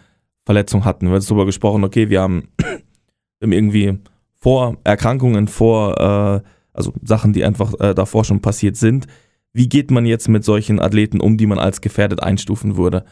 Verletzung 0.45 0.85
hatten? 0.85 1.07
Wir 1.07 1.13
haben 1.13 1.23
darüber 1.23 1.45
gesprochen, 1.45 1.83
okay, 1.83 2.09
wir 2.09 2.21
haben, 2.21 2.47
wir 2.57 3.43
haben 3.43 3.51
irgendwie 3.51 3.97
Vorerkrankungen, 4.39 5.47
vor, 5.47 5.97
äh, 5.99 6.47
also 6.73 6.93
Sachen, 7.03 7.33
die 7.33 7.43
einfach 7.43 7.73
äh, 7.79 7.93
davor 7.93 8.23
schon 8.25 8.41
passiert 8.41 8.77
sind. 8.77 9.07
Wie 9.53 9.67
geht 9.67 9.91
man 9.91 10.05
jetzt 10.05 10.29
mit 10.29 10.43
solchen 10.43 10.79
Athleten 10.79 11.19
um, 11.19 11.37
die 11.37 11.47
man 11.47 11.59
als 11.59 11.81
gefährdet 11.81 12.23
einstufen 12.23 12.77
würde? 12.77 13.03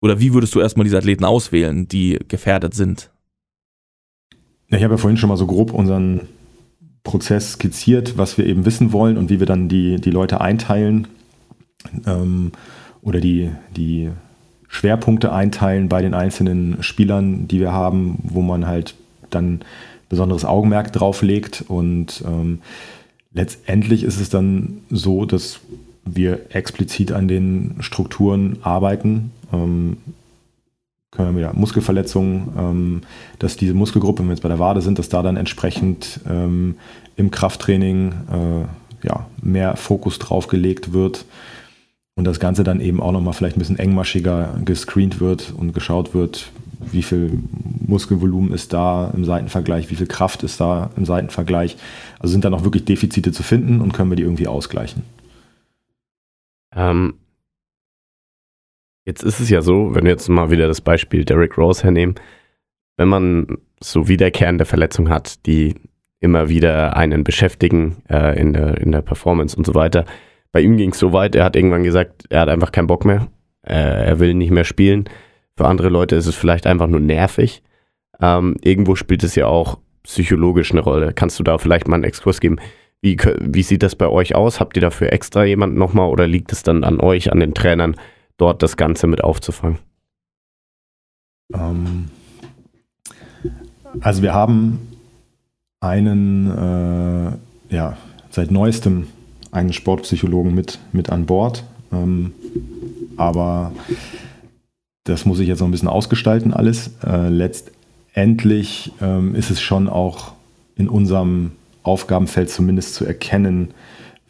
Oder 0.00 0.18
wie 0.18 0.34
würdest 0.34 0.54
du 0.54 0.60
erstmal 0.60 0.84
diese 0.84 0.98
Athleten 0.98 1.24
auswählen, 1.24 1.86
die 1.86 2.18
gefährdet 2.26 2.74
sind? 2.74 3.10
Ich 4.68 4.82
habe 4.82 4.94
ja 4.94 4.98
vorhin 4.98 5.16
schon 5.16 5.28
mal 5.28 5.36
so 5.36 5.46
grob 5.46 5.72
unseren 5.72 6.22
Prozess 7.04 7.52
skizziert, 7.52 8.16
was 8.18 8.38
wir 8.38 8.46
eben 8.46 8.64
wissen 8.64 8.92
wollen 8.92 9.18
und 9.18 9.30
wie 9.30 9.38
wir 9.38 9.46
dann 9.46 9.68
die, 9.68 10.00
die 10.00 10.10
Leute 10.10 10.40
einteilen 10.40 11.08
ähm, 12.06 12.52
oder 13.02 13.20
die, 13.20 13.50
die 13.76 14.10
Schwerpunkte 14.68 15.32
einteilen 15.32 15.88
bei 15.88 16.00
den 16.00 16.14
einzelnen 16.14 16.82
Spielern, 16.82 17.46
die 17.46 17.60
wir 17.60 17.72
haben, 17.72 18.18
wo 18.22 18.40
man 18.40 18.66
halt 18.66 18.94
dann 19.30 19.60
besonderes 20.12 20.44
Augenmerk 20.44 20.92
drauf 20.92 21.22
legt. 21.22 21.64
Und 21.68 22.22
ähm, 22.26 22.60
letztendlich 23.32 24.04
ist 24.04 24.20
es 24.20 24.28
dann 24.28 24.82
so, 24.90 25.24
dass 25.24 25.60
wir 26.04 26.54
explizit 26.54 27.12
an 27.12 27.28
den 27.28 27.76
Strukturen 27.80 28.58
arbeiten. 28.60 29.32
Ähm, 29.54 29.96
können 31.10 31.34
wir 31.34 31.42
ja, 31.42 31.52
Muskelverletzungen, 31.54 32.48
ähm, 32.58 33.00
dass 33.38 33.56
diese 33.56 33.72
Muskelgruppe, 33.72 34.20
wenn 34.20 34.28
wir 34.28 34.34
jetzt 34.34 34.42
bei 34.42 34.50
der 34.50 34.58
Wade 34.58 34.82
sind, 34.82 34.98
dass 34.98 35.08
da 35.08 35.22
dann 35.22 35.38
entsprechend 35.38 36.20
ähm, 36.28 36.76
im 37.16 37.30
Krafttraining 37.30 38.12
äh, 38.12 39.06
ja, 39.06 39.26
mehr 39.40 39.76
Fokus 39.76 40.18
drauf 40.18 40.46
gelegt 40.46 40.92
wird 40.92 41.24
und 42.16 42.24
das 42.24 42.38
Ganze 42.38 42.64
dann 42.64 42.80
eben 42.80 43.00
auch 43.00 43.12
nochmal 43.12 43.32
vielleicht 43.32 43.56
ein 43.56 43.60
bisschen 43.60 43.78
engmaschiger 43.78 44.60
gescreent 44.62 45.20
wird 45.20 45.54
und 45.56 45.72
geschaut 45.72 46.12
wird, 46.12 46.50
wie 46.90 47.02
viel 47.02 47.38
Muskelvolumen 47.86 48.52
ist 48.52 48.72
da 48.72 49.12
im 49.14 49.24
Seitenvergleich, 49.24 49.90
wie 49.90 49.96
viel 49.96 50.06
Kraft 50.06 50.42
ist 50.42 50.60
da 50.60 50.90
im 50.96 51.04
Seitenvergleich. 51.04 51.76
Also 52.18 52.32
sind 52.32 52.44
da 52.44 52.50
noch 52.50 52.64
wirklich 52.64 52.84
Defizite 52.84 53.32
zu 53.32 53.42
finden 53.42 53.80
und 53.80 53.92
können 53.92 54.10
wir 54.10 54.16
die 54.16 54.22
irgendwie 54.22 54.48
ausgleichen? 54.48 55.02
Ähm, 56.74 57.14
Jetzt 59.04 59.24
ist 59.24 59.40
es 59.40 59.50
ja 59.50 59.62
so, 59.62 59.94
wenn 59.94 60.04
wir 60.04 60.12
jetzt 60.12 60.28
mal 60.28 60.50
wieder 60.50 60.68
das 60.68 60.80
Beispiel 60.80 61.24
Derrick 61.24 61.58
Rose 61.58 61.82
hernehmen, 61.82 62.14
wenn 62.96 63.08
man 63.08 63.58
so 63.80 64.06
wiederkehrende 64.06 64.64
Verletzungen 64.64 65.12
hat, 65.12 65.44
die 65.46 65.74
immer 66.20 66.48
wieder 66.48 66.96
einen 66.96 67.24
beschäftigen 67.24 67.96
äh, 68.08 68.38
in, 68.38 68.52
der, 68.52 68.78
in 68.78 68.92
der 68.92 69.02
Performance 69.02 69.56
und 69.56 69.66
so 69.66 69.74
weiter. 69.74 70.04
Bei 70.52 70.60
ihm 70.60 70.76
ging 70.76 70.90
es 70.90 71.00
so 71.00 71.12
weit, 71.12 71.34
er 71.34 71.44
hat 71.44 71.56
irgendwann 71.56 71.82
gesagt, 71.82 72.26
er 72.30 72.42
hat 72.42 72.48
einfach 72.48 72.70
keinen 72.70 72.86
Bock 72.86 73.04
mehr, 73.04 73.26
äh, 73.66 73.74
er 73.74 74.20
will 74.20 74.34
nicht 74.34 74.52
mehr 74.52 74.64
spielen. 74.64 75.08
Für 75.56 75.66
andere 75.66 75.88
Leute 75.88 76.16
ist 76.16 76.26
es 76.26 76.34
vielleicht 76.34 76.66
einfach 76.66 76.86
nur 76.86 77.00
nervig. 77.00 77.62
Ähm, 78.20 78.56
irgendwo 78.62 78.94
spielt 78.94 79.22
es 79.22 79.34
ja 79.34 79.46
auch 79.46 79.78
psychologisch 80.02 80.72
eine 80.72 80.80
Rolle. 80.80 81.12
Kannst 81.12 81.38
du 81.38 81.42
da 81.42 81.58
vielleicht 81.58 81.88
mal 81.88 81.96
einen 81.96 82.04
Exkurs 82.04 82.40
geben? 82.40 82.56
Wie, 83.00 83.16
wie 83.40 83.62
sieht 83.62 83.82
das 83.82 83.96
bei 83.96 84.08
euch 84.08 84.34
aus? 84.34 84.60
Habt 84.60 84.76
ihr 84.76 84.80
dafür 84.80 85.12
extra 85.12 85.44
jemanden 85.44 85.76
nochmal 85.76 86.08
oder 86.08 86.26
liegt 86.26 86.52
es 86.52 86.62
dann 86.62 86.84
an 86.84 87.00
euch, 87.00 87.32
an 87.32 87.40
den 87.40 87.54
Trainern, 87.54 87.96
dort 88.36 88.62
das 88.62 88.76
Ganze 88.76 89.06
mit 89.06 89.22
aufzufangen? 89.24 89.78
Ähm, 91.52 92.10
also 94.00 94.22
wir 94.22 94.32
haben 94.32 94.78
einen, 95.80 96.50
äh, 96.50 97.74
ja, 97.74 97.96
seit 98.30 98.50
neuestem 98.50 99.08
einen 99.50 99.72
Sportpsychologen 99.72 100.54
mit, 100.54 100.78
mit 100.92 101.10
an 101.10 101.26
Bord. 101.26 101.64
Ähm, 101.92 102.32
aber 103.16 103.72
das 105.04 105.24
muss 105.24 105.40
ich 105.40 105.48
jetzt 105.48 105.60
noch 105.60 105.68
ein 105.68 105.72
bisschen 105.72 105.88
ausgestalten 105.88 106.52
alles. 106.52 106.92
Äh, 107.04 107.28
letztendlich 107.28 108.92
ähm, 109.00 109.34
ist 109.34 109.50
es 109.50 109.60
schon 109.60 109.88
auch 109.88 110.32
in 110.76 110.88
unserem 110.88 111.52
Aufgabenfeld 111.82 112.50
zumindest 112.50 112.94
zu 112.94 113.04
erkennen, 113.04 113.68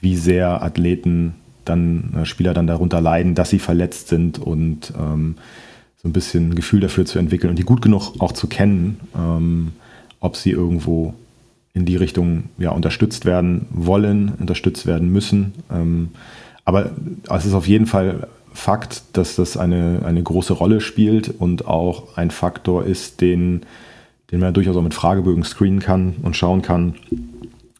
wie 0.00 0.16
sehr 0.16 0.62
Athleten 0.62 1.34
dann 1.64 2.14
äh, 2.16 2.24
Spieler 2.24 2.54
dann 2.54 2.66
darunter 2.66 3.00
leiden, 3.00 3.34
dass 3.34 3.50
sie 3.50 3.58
verletzt 3.58 4.08
sind 4.08 4.38
und 4.38 4.92
ähm, 4.98 5.36
so 6.02 6.08
ein 6.08 6.12
bisschen 6.12 6.50
ein 6.50 6.54
Gefühl 6.54 6.80
dafür 6.80 7.04
zu 7.04 7.18
entwickeln 7.18 7.50
und 7.50 7.58
die 7.58 7.64
gut 7.64 7.82
genug 7.82 8.14
auch 8.20 8.32
zu 8.32 8.48
kennen, 8.48 8.98
ähm, 9.16 9.72
ob 10.20 10.36
sie 10.36 10.50
irgendwo 10.50 11.14
in 11.74 11.84
die 11.84 11.96
Richtung 11.96 12.44
ja, 12.58 12.70
unterstützt 12.70 13.24
werden 13.24 13.66
wollen, 13.70 14.32
unterstützt 14.38 14.86
werden 14.86 15.10
müssen. 15.10 15.54
Ähm, 15.70 16.08
aber 16.64 16.90
es 17.30 17.46
ist 17.46 17.54
auf 17.54 17.66
jeden 17.66 17.86
Fall 17.86 18.28
Fakt, 18.54 19.02
dass 19.14 19.36
das 19.36 19.56
eine, 19.56 20.02
eine 20.04 20.22
große 20.22 20.52
Rolle 20.52 20.80
spielt 20.80 21.28
und 21.28 21.66
auch 21.66 22.16
ein 22.16 22.30
Faktor 22.30 22.84
ist, 22.84 23.20
den, 23.20 23.62
den 24.30 24.40
man 24.40 24.54
durchaus 24.54 24.76
auch 24.76 24.82
mit 24.82 24.94
Fragebögen 24.94 25.44
screenen 25.44 25.80
kann 25.80 26.14
und 26.22 26.36
schauen 26.36 26.62
kann, 26.62 26.94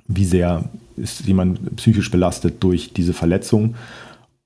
wie 0.08 0.24
sehr 0.24 0.64
ist 0.96 1.26
jemand 1.26 1.76
psychisch 1.76 2.10
belastet 2.10 2.62
durch 2.62 2.92
diese 2.92 3.12
Verletzung 3.12 3.74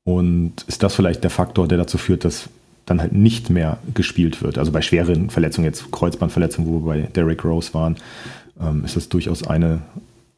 und 0.04 0.52
ist 0.68 0.82
das 0.82 0.94
vielleicht 0.94 1.24
der 1.24 1.30
Faktor, 1.30 1.66
der 1.66 1.78
dazu 1.78 1.98
führt, 1.98 2.24
dass 2.24 2.48
dann 2.86 3.00
halt 3.00 3.12
nicht 3.12 3.50
mehr 3.50 3.78
gespielt 3.94 4.42
wird. 4.42 4.58
Also 4.58 4.70
bei 4.70 4.80
schweren 4.80 5.28
Verletzungen, 5.28 5.64
jetzt 5.64 5.90
Kreuzbandverletzungen, 5.90 6.70
wo 6.70 6.86
wir 6.86 6.94
bei 6.94 7.08
Derrick 7.08 7.44
Rose 7.44 7.74
waren, 7.74 7.96
ähm, 8.60 8.84
ist 8.84 8.96
das 8.96 9.08
durchaus 9.08 9.46
eine, 9.46 9.80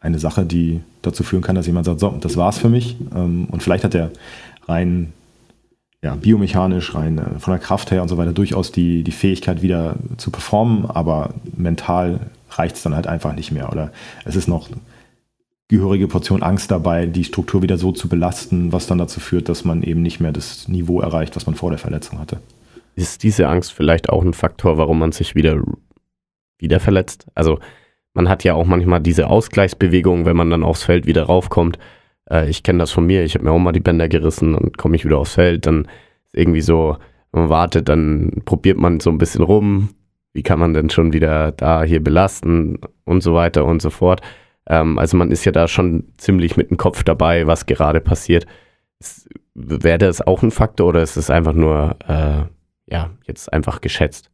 eine 0.01 0.19
Sache, 0.19 0.47
die 0.47 0.81
dazu 1.03 1.23
führen 1.23 1.43
kann, 1.43 1.55
dass 1.55 1.67
jemand 1.67 1.85
sagt, 1.85 2.01
so, 2.01 2.17
das 2.19 2.39
war's 2.39 2.57
für 2.57 2.71
mich. 2.71 2.97
Ähm, 3.15 3.47
und 3.51 3.63
vielleicht 3.63 3.85
hat 3.85 3.95
er 3.95 4.11
rein 4.67 5.13
ja, 6.03 6.15
biomechanisch, 6.15 6.95
rein 6.95 7.19
äh, 7.19 7.39
von 7.39 7.53
der 7.53 7.61
Kraft 7.61 7.91
her 7.91 8.03
und 8.03 8.09
so 8.09 8.17
weiter 8.17 8.33
durchaus 8.33 8.73
die, 8.73 9.03
die 9.03 9.13
Fähigkeit 9.13 9.63
wieder 9.63 9.97
zu 10.17 10.31
performen, 10.31 10.87
aber 10.87 11.35
mental 11.57 12.21
reicht 12.51 12.77
es 12.77 12.83
dann 12.83 12.95
halt 12.95 13.07
einfach 13.07 13.35
nicht 13.35 13.53
mehr. 13.53 13.71
Oder 13.73 13.93
es 14.25 14.37
ist 14.37 14.49
noch 14.49 14.69
gehörige 15.69 16.09
Portion 16.09 16.43
Angst 16.43 16.71
dabei, 16.71 17.07
die 17.07 17.25
Struktur 17.25 17.63
wieder 17.63 17.77
so 17.77 17.93
zu 17.93 18.09
belasten, 18.09 18.73
was 18.73 18.87
dann 18.87 18.99
dazu 18.99 19.21
führt, 19.21 19.49
dass 19.49 19.65
man 19.65 19.83
eben 19.83 20.03
nicht 20.03 20.21
mehr 20.21 20.33
das 20.33 20.67
Niveau 20.69 21.01
erreicht, 21.01 21.37
was 21.37 21.47
man 21.47 21.55
vor 21.55 21.71
der 21.71 21.79
Verletzung 21.79 22.19
hatte. 22.19 22.41
Ist 22.95 23.23
diese 23.23 23.49
Angst 23.49 23.73
vielleicht 23.73 24.09
auch 24.09 24.25
ein 24.25 24.33
Faktor, 24.33 24.79
warum 24.79 24.99
man 24.99 25.13
sich 25.13 25.35
wieder, 25.35 25.61
wieder 26.59 26.81
verletzt? 26.81 27.27
Also 27.35 27.59
man 28.15 28.29
hat 28.29 28.45
ja 28.45 28.55
auch 28.55 28.67
manchmal 28.67 29.01
diese 29.01 29.29
Ausgleichsbewegung, 29.29 30.25
wenn 30.25 30.37
man 30.37 30.51
dann 30.51 30.65
aufs 30.65 30.83
Feld 30.83 31.07
wieder 31.07 31.25
raufkommt. 31.25 31.79
Äh, 32.31 32.49
ich 32.49 32.63
kenne 32.63 32.81
das 32.81 32.91
von 32.91 33.07
mir, 33.07 33.25
ich 33.25 33.35
habe 33.35 33.45
mir 33.45 33.53
auch 33.53 33.59
mal 33.59 33.73
die 33.73 33.81
Bänder 33.81 34.09
gerissen 34.09 34.55
und 34.55 34.79
komme 34.79 34.97
ich 34.97 35.05
wieder 35.05 35.19
aufs 35.19 35.35
Feld, 35.35 35.67
dann 35.67 35.85
ist 36.27 36.35
irgendwie 36.35 36.61
so, 36.61 36.97
man 37.33 37.49
wartet, 37.49 37.89
dann 37.89 38.43
probiert 38.45 38.79
man 38.79 39.01
so 39.01 39.11
ein 39.11 39.19
bisschen 39.19 39.43
rum, 39.43 39.91
wie 40.33 40.43
kann 40.43 40.59
man 40.59 40.75
denn 40.75 40.91
schon 40.91 41.13
wieder 41.13 41.53
da 41.53 41.83
hier 41.83 42.03
belasten 42.03 42.79
und 43.05 43.23
so 43.23 43.35
weiter 43.35 43.65
und 43.65 43.83
so 43.83 43.91
fort. 43.91 44.21
Ähm, 44.67 44.99
also 44.99 45.17
man 45.17 45.31
ist 45.31 45.45
ja 45.45 45.53
da 45.53 45.69
schon 45.69 46.05
ziemlich 46.17 46.57
mit 46.57 46.71
dem 46.71 46.77
Kopf 46.77 47.03
dabei, 47.03 47.47
was 47.47 47.67
gerade 47.67 48.01
passiert. 48.01 48.47
Wäre 49.55 49.99
das 49.99 50.21
auch 50.21 50.43
ein 50.43 50.51
Faktor 50.51 50.89
oder 50.89 51.03
ist 51.03 51.17
es 51.17 51.31
einfach 51.31 51.53
nur, 51.53 51.97
äh, 52.07 52.45
ja, 52.93 53.11
jetzt 53.27 53.53
einfach 53.53 53.81
geschätzt? 53.81 54.31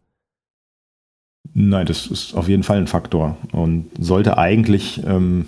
Nein, 1.52 1.87
das 1.87 2.07
ist 2.07 2.35
auf 2.35 2.48
jeden 2.48 2.62
Fall 2.62 2.78
ein 2.78 2.87
Faktor 2.87 3.37
und 3.52 3.90
sollte 3.98 4.38
eigentlich 4.38 5.02
ähm, 5.07 5.46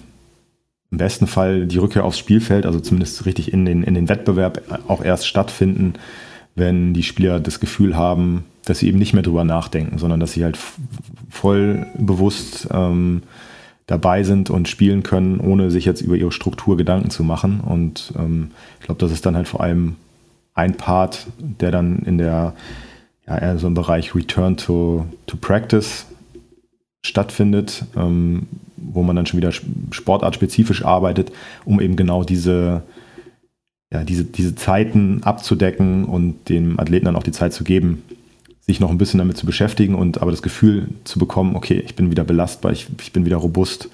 im 0.97 0.99
besten 0.99 1.27
Fall 1.27 1.67
die 1.67 1.77
Rückkehr 1.77 2.07
aufs 2.07 2.19
Spielfeld, 2.19 2.65
also 2.65 2.81
zumindest 2.81 3.27
richtig 3.27 3.53
in 3.53 3.67
den, 3.67 3.83
in 3.83 3.93
den 3.93 4.09
Wettbewerb 4.09 4.63
auch 4.89 5.05
erst 5.05 5.27
stattfinden, 5.29 5.93
wenn 6.55 6.95
die 6.95 7.03
Spieler 7.03 7.39
das 7.39 7.61
Gefühl 7.61 7.99
haben, 7.99 8.47
dass 8.65 8.79
sie 8.79 8.89
eben 8.89 8.97
nicht 8.97 9.13
mehr 9.13 9.23
drüber 9.23 9.45
nachdenken, 9.45 9.99
sondern 9.99 10.21
dass 10.21 10.33
sie 10.33 10.43
halt 10.43 10.59
voll 11.29 11.87
bewusst 11.99 12.69
ähm, 12.73 13.25
dabei 13.85 14.23
sind 14.23 14.49
und 14.49 14.69
spielen 14.69 15.03
können, 15.03 15.39
ohne 15.39 15.71
sich 15.71 15.85
jetzt 15.85 16.01
über 16.01 16.17
ihre 16.17 16.33
Struktur 16.33 16.79
Gedanken 16.79 17.11
zu 17.11 17.25
machen. 17.25 17.61
Und 17.61 18.15
ähm, 18.19 18.53
ich 18.81 18.87
glaube, 18.87 18.99
das 18.99 19.13
ist 19.13 19.27
dann 19.27 19.37
halt 19.37 19.49
vor 19.49 19.61
allem 19.61 19.97
ein 20.55 20.79
Part, 20.79 21.27
der 21.39 21.73
dann 21.73 21.99
in 22.07 22.17
der, 22.17 22.55
ja, 23.27 23.37
eher 23.37 23.59
so 23.59 23.67
im 23.67 23.75
Bereich 23.75 24.15
Return 24.15 24.57
to, 24.57 25.05
to 25.27 25.37
Practice 25.37 26.07
stattfindet, 27.05 27.85
ähm, 27.95 28.47
wo 28.77 29.03
man 29.03 29.17
dann 29.17 29.27
schon 29.27 29.39
wieder 29.39 29.53
sportartspezifisch 29.53 30.85
arbeitet, 30.85 31.33
um 31.65 31.81
eben 31.81 31.97
genau 31.97 32.25
diese, 32.25 32.83
ja, 33.93 34.05
diese, 34.05 34.25
diese 34.25 34.55
Zeiten 34.55 35.23
abzudecken 35.23 36.05
und 36.05 36.49
dem 36.49 36.79
Athleten 36.79 37.07
dann 37.07 37.17
auch 37.17 37.23
die 37.23 37.33
Zeit 37.33 37.53
zu 37.53 37.65
geben, 37.65 38.03
sich 38.61 38.81
noch 38.81 38.91
ein 38.91 38.99
bisschen 38.99 39.19
damit 39.19 39.37
zu 39.37 39.47
beschäftigen 39.47 39.95
und 39.95 40.21
aber 40.21 40.33
das 40.33 40.43
Gefühl 40.43 40.89
zu 41.05 41.19
bekommen, 41.19 41.55
okay, 41.55 41.83
ich 41.85 41.95
bin 41.95 42.11
wieder 42.11 42.25
belastbar, 42.25 42.73
ich, 42.73 42.89
ich 43.01 43.13
bin 43.13 43.25
wieder 43.25 43.37
robust 43.37 43.89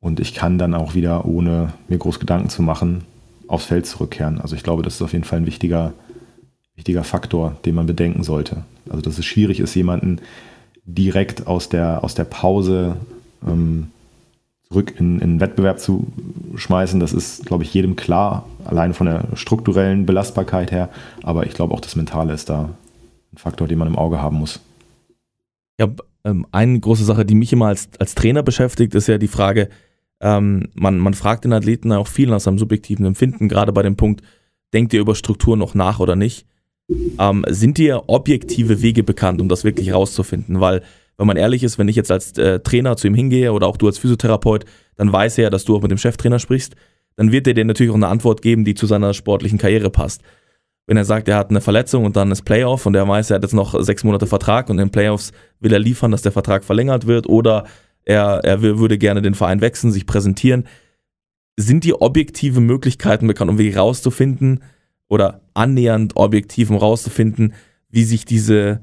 und 0.00 0.20
ich 0.20 0.34
kann 0.34 0.58
dann 0.58 0.74
auch 0.74 0.94
wieder, 0.94 1.26
ohne 1.26 1.74
mir 1.88 1.98
groß 1.98 2.18
Gedanken 2.18 2.48
zu 2.48 2.62
machen, 2.62 3.04
aufs 3.46 3.66
Feld 3.66 3.86
zurückkehren. 3.86 4.40
Also 4.40 4.56
ich 4.56 4.62
glaube, 4.62 4.82
das 4.82 4.94
ist 4.94 5.02
auf 5.02 5.12
jeden 5.12 5.24
Fall 5.24 5.40
ein 5.40 5.46
wichtiger, 5.46 5.92
wichtiger 6.76 7.04
Faktor, 7.04 7.56
den 7.66 7.74
man 7.74 7.86
bedenken 7.86 8.22
sollte. 8.22 8.64
Also 8.88 9.02
dass 9.02 9.18
es 9.18 9.26
schwierig 9.26 9.60
ist, 9.60 9.74
jemanden 9.74 10.20
direkt 10.86 11.46
aus 11.46 11.68
der, 11.68 12.02
aus 12.02 12.14
der 12.14 12.24
Pause 12.24 12.96
ähm, 13.46 13.88
zurück 14.70 14.94
in, 14.98 15.18
in 15.20 15.40
Wettbewerb 15.40 15.80
zu 15.80 16.06
schmeißen. 16.54 17.00
Das 17.00 17.12
ist, 17.12 17.44
glaube 17.44 17.64
ich, 17.64 17.74
jedem 17.74 17.96
klar, 17.96 18.46
allein 18.64 18.94
von 18.94 19.06
der 19.06 19.28
strukturellen 19.34 20.06
Belastbarkeit 20.06 20.70
her. 20.70 20.90
Aber 21.22 21.46
ich 21.46 21.54
glaube 21.54 21.74
auch 21.74 21.80
das 21.80 21.96
Mentale 21.96 22.32
ist 22.32 22.48
da 22.48 22.70
ein 23.32 23.38
Faktor, 23.38 23.66
den 23.66 23.78
man 23.78 23.88
im 23.88 23.96
Auge 23.96 24.22
haben 24.22 24.38
muss. 24.38 24.60
Ja, 25.78 25.88
ähm, 26.24 26.46
eine 26.52 26.78
große 26.78 27.04
Sache, 27.04 27.24
die 27.24 27.34
mich 27.34 27.52
immer 27.52 27.66
als, 27.66 27.88
als 27.98 28.14
Trainer 28.14 28.42
beschäftigt, 28.42 28.94
ist 28.94 29.08
ja 29.08 29.18
die 29.18 29.28
Frage, 29.28 29.70
ähm, 30.20 30.68
man, 30.74 30.98
man 30.98 31.14
fragt 31.14 31.44
den 31.44 31.52
Athleten 31.52 31.92
auch 31.92 32.06
viel 32.06 32.28
nach 32.28 32.40
seinem 32.40 32.58
subjektiven 32.58 33.06
Empfinden, 33.06 33.48
gerade 33.48 33.72
bei 33.72 33.82
dem 33.82 33.96
Punkt, 33.96 34.22
denkt 34.72 34.92
ihr 34.92 35.00
über 35.00 35.14
Struktur 35.14 35.56
noch 35.56 35.74
nach 35.74 35.98
oder 35.98 36.14
nicht? 36.14 36.46
Ähm, 37.18 37.44
sind 37.48 37.78
dir 37.78 38.04
objektive 38.08 38.82
Wege 38.82 39.02
bekannt, 39.02 39.40
um 39.40 39.48
das 39.48 39.64
wirklich 39.64 39.92
rauszufinden? 39.92 40.60
Weil, 40.60 40.82
wenn 41.20 41.26
man 41.26 41.36
ehrlich 41.36 41.62
ist, 41.62 41.78
wenn 41.78 41.88
ich 41.88 41.96
jetzt 41.96 42.10
als 42.10 42.36
äh, 42.38 42.60
Trainer 42.60 42.96
zu 42.96 43.06
ihm 43.06 43.14
hingehe 43.14 43.52
oder 43.52 43.66
auch 43.68 43.76
du 43.76 43.86
als 43.86 43.98
Physiotherapeut, 43.98 44.64
dann 44.96 45.12
weiß 45.12 45.38
er, 45.38 45.50
dass 45.50 45.64
du 45.64 45.76
auch 45.76 45.82
mit 45.82 45.90
dem 45.90 45.98
Cheftrainer 45.98 46.38
sprichst, 46.38 46.74
dann 47.16 47.30
wird 47.30 47.46
er 47.46 47.54
dir 47.54 47.64
natürlich 47.64 47.92
auch 47.92 47.96
eine 47.96 48.08
Antwort 48.08 48.42
geben, 48.42 48.64
die 48.64 48.74
zu 48.74 48.86
seiner 48.86 49.14
sportlichen 49.14 49.58
Karriere 49.58 49.90
passt 49.90 50.22
wenn 50.90 50.96
er 50.96 51.04
sagt, 51.04 51.28
er 51.28 51.36
hat 51.36 51.50
eine 51.50 51.60
Verletzung 51.60 52.04
und 52.04 52.16
dann 52.16 52.32
ist 52.32 52.42
Playoff 52.42 52.84
und 52.84 52.96
er 52.96 53.06
weiß, 53.06 53.30
er 53.30 53.36
hat 53.36 53.44
jetzt 53.44 53.54
noch 53.54 53.80
sechs 53.80 54.02
Monate 54.02 54.26
Vertrag 54.26 54.68
und 54.68 54.80
in 54.80 54.88
den 54.88 54.90
Playoffs 54.90 55.30
will 55.60 55.72
er 55.72 55.78
liefern, 55.78 56.10
dass 56.10 56.22
der 56.22 56.32
Vertrag 56.32 56.64
verlängert 56.64 57.06
wird 57.06 57.28
oder 57.28 57.64
er, 58.04 58.40
er 58.42 58.60
würde 58.60 58.98
gerne 58.98 59.22
den 59.22 59.36
Verein 59.36 59.60
wechseln, 59.60 59.92
sich 59.92 60.04
präsentieren. 60.04 60.66
Sind 61.56 61.84
die 61.84 61.94
objektive 61.94 62.60
Möglichkeiten 62.60 63.28
bekannt, 63.28 63.52
um 63.52 63.58
wirklich 63.58 63.76
rauszufinden 63.76 64.64
oder 65.06 65.42
annähernd 65.54 66.16
objektiv, 66.16 66.70
um 66.70 66.76
rauszufinden, 66.76 67.54
wie 67.88 68.02
sich 68.02 68.24
diese, 68.24 68.80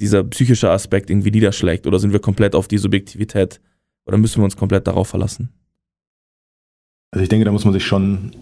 dieser 0.00 0.24
psychische 0.24 0.70
Aspekt 0.70 1.10
irgendwie 1.10 1.30
niederschlägt? 1.30 1.86
Oder 1.86 1.98
sind 1.98 2.12
wir 2.12 2.20
komplett 2.20 2.54
auf 2.54 2.68
die 2.68 2.78
Subjektivität 2.78 3.60
oder 4.06 4.18
müssen 4.18 4.40
wir 4.40 4.44
uns 4.44 4.56
komplett 4.56 4.86
darauf 4.86 5.08
verlassen? 5.08 5.50
Also 7.10 7.22
ich 7.22 7.28
denke, 7.28 7.44
da 7.44 7.52
muss 7.52 7.64
man 7.64 7.74
sich 7.74 7.84
schon 7.84 8.32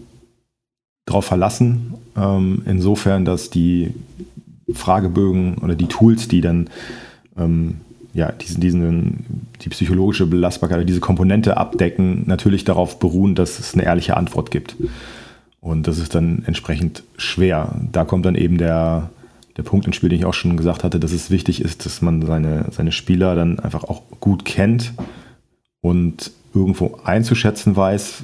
darauf 1.05 1.25
verlassen. 1.25 1.95
Ähm, 2.15 2.61
insofern, 2.65 3.25
dass 3.25 3.49
die 3.49 3.93
Fragebögen 4.71 5.57
oder 5.57 5.75
die 5.75 5.87
Tools, 5.87 6.27
die 6.27 6.41
dann 6.41 6.69
ähm, 7.37 7.77
ja, 8.13 8.31
diesen, 8.31 8.61
diesen, 8.61 9.47
die 9.61 9.69
psychologische 9.69 10.25
Belastbarkeit, 10.25 10.87
diese 10.87 10.99
Komponente 10.99 11.57
abdecken, 11.57 12.23
natürlich 12.25 12.63
darauf 12.63 12.99
beruhen, 12.99 13.35
dass 13.35 13.59
es 13.59 13.73
eine 13.73 13.83
ehrliche 13.83 14.17
Antwort 14.17 14.51
gibt. 14.51 14.75
Und 15.61 15.87
das 15.87 15.99
ist 15.99 16.15
dann 16.15 16.43
entsprechend 16.45 17.03
schwer. 17.17 17.75
Da 17.91 18.05
kommt 18.05 18.25
dann 18.25 18.35
eben 18.35 18.57
der, 18.57 19.09
der 19.59 19.69
Punkt 19.69 19.85
ins 19.85 19.97
Spiel, 19.97 20.07
den 20.07 20.19
ich 20.19 20.25
auch 20.25 20.33
schon 20.33 20.55
gesagt 20.55 20.85
hatte, 20.85 21.01
dass 21.01 21.11
es 21.11 21.29
wichtig 21.29 21.61
ist, 21.61 21.85
dass 21.85 22.01
man 22.01 22.25
seine, 22.25 22.67
seine 22.71 22.93
Spieler 22.93 23.35
dann 23.35 23.59
einfach 23.59 23.83
auch 23.83 24.03
gut 24.21 24.45
kennt 24.45 24.93
und 25.81 26.31
irgendwo 26.53 26.97
einzuschätzen 27.03 27.75
weiß, 27.75 28.23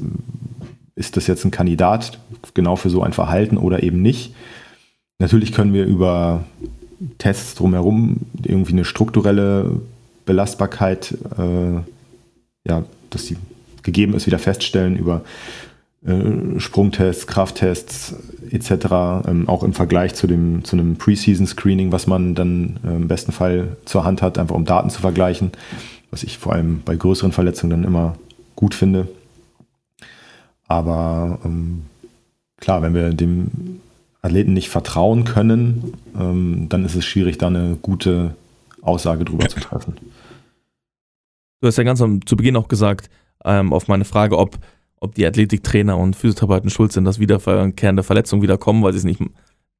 ist 0.95 1.17
das 1.17 1.27
jetzt 1.27 1.43
ein 1.43 1.51
Kandidat 1.51 2.19
genau 2.53 2.77
für 2.77 2.89
so 2.89 3.03
ein 3.03 3.11
Verhalten 3.11 3.57
oder 3.57 3.83
eben 3.83 4.01
nicht. 4.01 4.33
Natürlich 5.19 5.51
können 5.51 5.73
wir 5.73 5.85
über 5.85 6.45
Tests 7.17 7.55
drumherum 7.55 8.21
irgendwie 8.41 8.71
eine 8.71 8.85
strukturelle 8.85 9.81
Belastbarkeit, 10.25 11.17
äh, 11.37 11.81
ja, 12.65 12.85
dass 13.09 13.25
die 13.25 13.35
gegeben 13.83 14.13
ist, 14.13 14.25
wieder 14.25 14.39
feststellen 14.39 14.95
über 14.95 15.25
äh, 16.05 16.59
Sprungtests, 16.59 17.27
Krafttests 17.27 18.15
etc., 18.51 19.27
ähm, 19.27 19.49
auch 19.49 19.63
im 19.63 19.73
Vergleich 19.73 20.13
zu, 20.15 20.27
dem, 20.27 20.63
zu 20.63 20.75
einem 20.75 20.97
Preseason-Screening, 20.97 21.91
was 21.91 22.07
man 22.07 22.35
dann 22.35 22.79
äh, 22.83 22.95
im 22.95 23.07
besten 23.07 23.31
Fall 23.31 23.77
zur 23.85 24.03
Hand 24.03 24.21
hat, 24.21 24.37
einfach 24.37 24.55
um 24.55 24.65
Daten 24.65 24.89
zu 24.89 25.01
vergleichen, 25.01 25.51
was 26.11 26.23
ich 26.23 26.37
vor 26.37 26.53
allem 26.53 26.81
bei 26.85 26.95
größeren 26.95 27.31
Verletzungen 27.31 27.71
dann 27.71 27.83
immer 27.83 28.15
gut 28.55 28.75
finde. 28.75 29.07
Aber 30.67 31.39
ähm, 31.43 31.85
klar, 32.57 32.81
wenn 32.81 32.93
wir 32.93 33.11
dem 33.11 33.81
Athleten 34.21 34.53
nicht 34.53 34.69
vertrauen 34.69 35.23
können, 35.23 35.93
ähm, 36.19 36.67
dann 36.69 36.85
ist 36.85 36.95
es 36.95 37.05
schwierig, 37.05 37.37
da 37.37 37.47
eine 37.47 37.77
gute 37.81 38.35
Aussage 38.81 39.25
drüber 39.25 39.43
ja. 39.43 39.49
zu 39.49 39.59
treffen. 39.59 39.95
Du 41.61 41.67
hast 41.67 41.77
ja 41.77 41.83
ganz 41.83 42.01
am, 42.01 42.25
zu 42.25 42.35
Beginn 42.35 42.55
auch 42.57 42.67
gesagt, 42.67 43.09
ähm, 43.43 43.73
auf 43.73 43.87
meine 43.87 44.05
Frage, 44.05 44.37
ob 44.37 44.57
ob 45.05 45.15
die 45.15 45.25
Athletiktrainer 45.25 45.97
und 45.97 46.15
Physiotherapeuten 46.15 46.69
schuld 46.69 46.91
sind, 46.91 47.05
dass 47.05 47.19
wiederkehrende 47.19 48.03
Verletzungen 48.03 48.41
wieder 48.41 48.57
kommen, 48.57 48.83
weil 48.83 48.93
sie 48.93 48.99
sich 48.99 49.19
nicht 49.19 49.31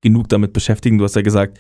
genug 0.01 0.29
damit 0.29 0.53
beschäftigen. 0.53 0.97
Du 0.97 1.03
hast 1.03 1.15
ja 1.15 1.21
gesagt, 1.21 1.59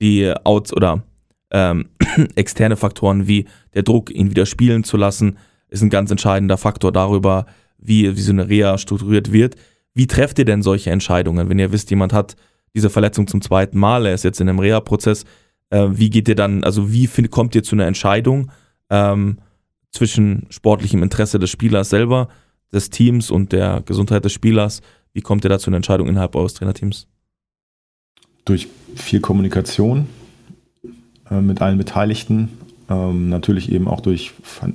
die 0.00 0.32
Outs 0.44 0.72
oder 0.72 1.04
ähm, 1.50 1.86
externe 2.34 2.76
Faktoren 2.76 3.26
wie 3.26 3.46
der 3.74 3.84
Druck, 3.84 4.10
ihn 4.10 4.30
wieder 4.30 4.46
spielen 4.46 4.84
zu 4.84 4.96
lassen, 4.96 5.38
ist 5.68 5.82
ein 5.82 5.90
ganz 5.90 6.10
entscheidender 6.10 6.56
Faktor 6.56 6.92
darüber, 6.92 7.46
wie, 7.78 8.16
wie 8.16 8.20
so 8.20 8.32
eine 8.32 8.48
Reha 8.48 8.78
strukturiert 8.78 9.32
wird. 9.32 9.56
Wie 9.94 10.06
trefft 10.06 10.38
ihr 10.38 10.44
denn 10.44 10.62
solche 10.62 10.90
Entscheidungen, 10.90 11.48
wenn 11.48 11.58
ihr 11.58 11.72
wisst, 11.72 11.90
jemand 11.90 12.12
hat 12.12 12.36
diese 12.74 12.90
Verletzung 12.90 13.28
zum 13.28 13.40
zweiten 13.40 13.78
Mal, 13.78 14.06
er 14.06 14.14
ist 14.14 14.24
jetzt 14.24 14.40
in 14.40 14.48
einem 14.48 14.58
Reha-Prozess, 14.58 15.24
äh, 15.70 15.86
wie 15.90 16.10
geht 16.10 16.28
ihr 16.28 16.34
dann, 16.34 16.64
also 16.64 16.92
wie 16.92 17.06
find, 17.06 17.30
kommt 17.30 17.54
ihr 17.54 17.62
zu 17.62 17.76
einer 17.76 17.86
Entscheidung 17.86 18.50
ähm, 18.90 19.38
zwischen 19.92 20.46
sportlichem 20.50 21.02
Interesse 21.02 21.38
des 21.38 21.50
Spielers 21.50 21.90
selber, 21.90 22.28
des 22.74 22.90
Teams 22.90 23.30
und 23.30 23.52
der 23.52 23.82
Gesundheit 23.86 24.24
des 24.24 24.32
Spielers? 24.32 24.82
Wie 25.12 25.20
kommt 25.20 25.44
ihr 25.44 25.48
da 25.48 25.58
zu 25.58 25.70
einer 25.70 25.76
Entscheidung 25.76 26.08
innerhalb 26.08 26.34
eures 26.34 26.54
Trainerteams? 26.54 27.06
Durch 28.44 28.68
viel 28.94 29.20
Kommunikation 29.20 30.06
äh, 31.30 31.40
mit 31.40 31.62
allen 31.62 31.78
Beteiligten, 31.78 32.50
ähm, 32.90 33.30
natürlich 33.30 33.72
eben 33.72 33.88
auch 33.88 34.00
durch 34.00 34.32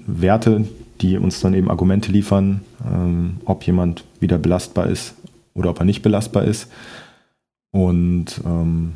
Werte, 0.08 0.66
die 1.02 1.18
uns 1.18 1.40
dann 1.42 1.54
eben 1.54 1.70
Argumente 1.70 2.12
liefern, 2.12 2.62
ähm, 2.86 3.38
ob 3.46 3.64
jemand 3.64 4.04
wieder 4.20 4.38
belastbar 4.38 4.88
ist 4.88 5.16
oder 5.54 5.70
ob 5.70 5.80
er 5.80 5.86
nicht 5.86 6.02
belastbar 6.02 6.46
ist. 6.46 6.70
Und 7.72 8.42
ähm, 8.46 8.94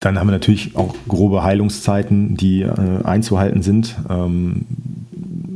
dann 0.00 0.18
haben 0.18 0.26
wir 0.26 0.32
natürlich 0.32 0.76
auch 0.76 0.94
grobe 1.08 1.42
Heilungszeiten, 1.44 2.36
die 2.36 2.62
äh, 2.62 3.02
einzuhalten 3.04 3.62
sind. 3.62 3.96
Ähm, 4.10 4.66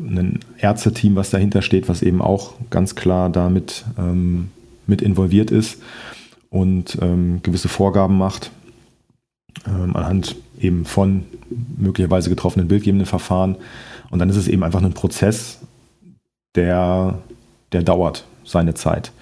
ein 0.09 0.41
Ärzteteam, 0.59 1.17
was 1.17 1.31
dahinter 1.31 1.63
steht, 1.63 1.89
was 1.89 2.03
eben 2.03 2.23
auch 2.23 2.55
ganz 2.71 2.95
klar 2.95 3.31
damit 3.31 3.85
ähm, 3.99 4.51
mit 4.87 5.03
involviert 5.03 5.51
ist 5.51 5.81
und 6.51 6.99
ähm, 7.01 7.41
gewisse 7.43 7.69
Vorgaben 7.69 8.17
macht 8.17 8.51
ähm, 9.67 9.97
anhand 9.97 10.37
eben 10.61 10.85
von 10.85 11.25
möglicherweise 11.77 12.31
getroffenen 12.31 12.69
bildgebenden 12.69 13.07
Verfahren. 13.07 13.57
Und 14.11 14.19
dann 14.19 14.31
ist 14.31 14.37
es 14.37 14.49
eben 14.49 14.63
einfach 14.63 14.83
ein 14.83 14.93
Prozess, 14.93 15.59
der, 16.55 17.19
der 17.73 17.83
dauert 17.83 18.25
seine 18.45 18.75
Zeit. 18.75 19.13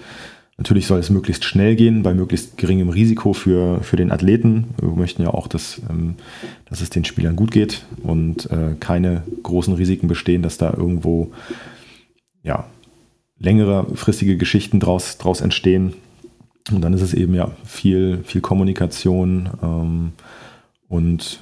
Natürlich 0.57 0.87
soll 0.87 0.99
es 0.99 1.11
möglichst 1.11 1.45
schnell 1.45 1.75
gehen, 1.75 2.01
bei 2.01 2.15
möglichst 2.15 2.57
geringem 2.57 2.89
Risiko 2.89 3.33
für, 3.33 3.81
für 3.83 3.95
den 3.95 4.11
Athleten. 4.11 4.73
Wir 4.81 4.89
möchten 4.89 5.21
ja 5.21 5.29
auch, 5.29 5.47
dass, 5.47 5.79
ähm, 5.87 6.15
dass 6.65 6.81
es 6.81 6.89
den 6.89 7.05
Spielern 7.05 7.35
gut 7.35 7.51
geht 7.51 7.85
und 8.01 8.49
äh, 8.49 8.75
keine 8.79 9.23
großen 9.43 9.75
Risiken 9.75 10.07
bestehen, 10.07 10.41
dass 10.41 10.57
da 10.57 10.73
irgendwo 10.73 11.31
ja, 12.41 12.65
längere 13.37 13.85
fristige 13.95 14.35
Geschichten 14.35 14.79
draus, 14.79 15.19
draus 15.19 15.41
entstehen. 15.41 15.93
Und 16.71 16.81
dann 16.81 16.93
ist 16.93 17.01
es 17.01 17.13
eben 17.13 17.35
ja 17.35 17.51
viel, 17.63 18.23
viel 18.23 18.41
Kommunikation 18.41 19.49
ähm, 19.61 20.11
und 20.87 21.39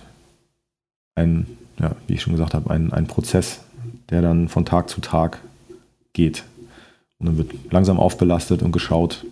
ein, 1.16 1.48
ja, 1.80 1.96
wie 2.08 2.16
ich 2.16 2.22
schon 2.22 2.34
gesagt 2.34 2.54
habe, 2.54 2.70
ein, 2.70 2.92
ein 2.92 3.08
Prozess, 3.08 3.62
der 4.10 4.22
dann 4.22 4.50
von 4.50 4.66
Tag 4.66 4.90
zu 4.90 5.00
Tag 5.00 5.40
geht. 6.12 6.44
Und 7.20 7.28
dann 7.28 7.38
wird 7.38 7.52
langsam 7.72 8.00
aufbelastet 8.00 8.62
und 8.62 8.72
geschaut, 8.72 9.26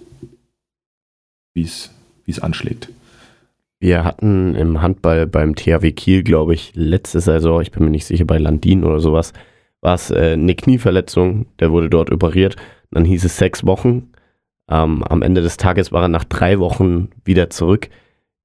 wie 1.54 1.64
es 1.64 2.40
anschlägt. 2.42 2.90
Wir 3.80 4.06
hatten 4.06 4.56
im 4.56 4.82
Handball 4.82 5.28
beim 5.28 5.56
THW 5.56 5.92
Kiel, 5.92 6.24
glaube 6.24 6.54
ich, 6.54 6.72
letzte 6.74 7.20
Saison, 7.20 7.62
ich 7.62 7.72
bin 7.72 7.84
mir 7.84 7.90
nicht 7.90 8.06
sicher, 8.06 8.24
bei 8.24 8.38
Landin 8.38 8.86
oder 8.86 9.02
sowas, 9.02 9.34
war 9.82 9.96
es 9.96 10.10
äh, 10.10 10.34
eine 10.34 10.56
Knieverletzung, 10.56 11.48
der 11.60 11.74
wurde 11.74 11.90
dort 11.90 12.10
operiert. 12.10 12.56
Dann 12.92 13.04
hieß 13.04 13.26
es 13.26 13.36
sechs 13.38 13.66
Wochen. 13.66 14.14
Ähm, 14.70 15.04
am 15.04 15.22
Ende 15.22 15.42
des 15.42 15.58
Tages 15.58 15.92
war 15.92 16.04
er 16.04 16.08
nach 16.08 16.24
drei 16.24 16.60
Wochen 16.60 17.10
wieder 17.26 17.50
zurück. 17.50 17.90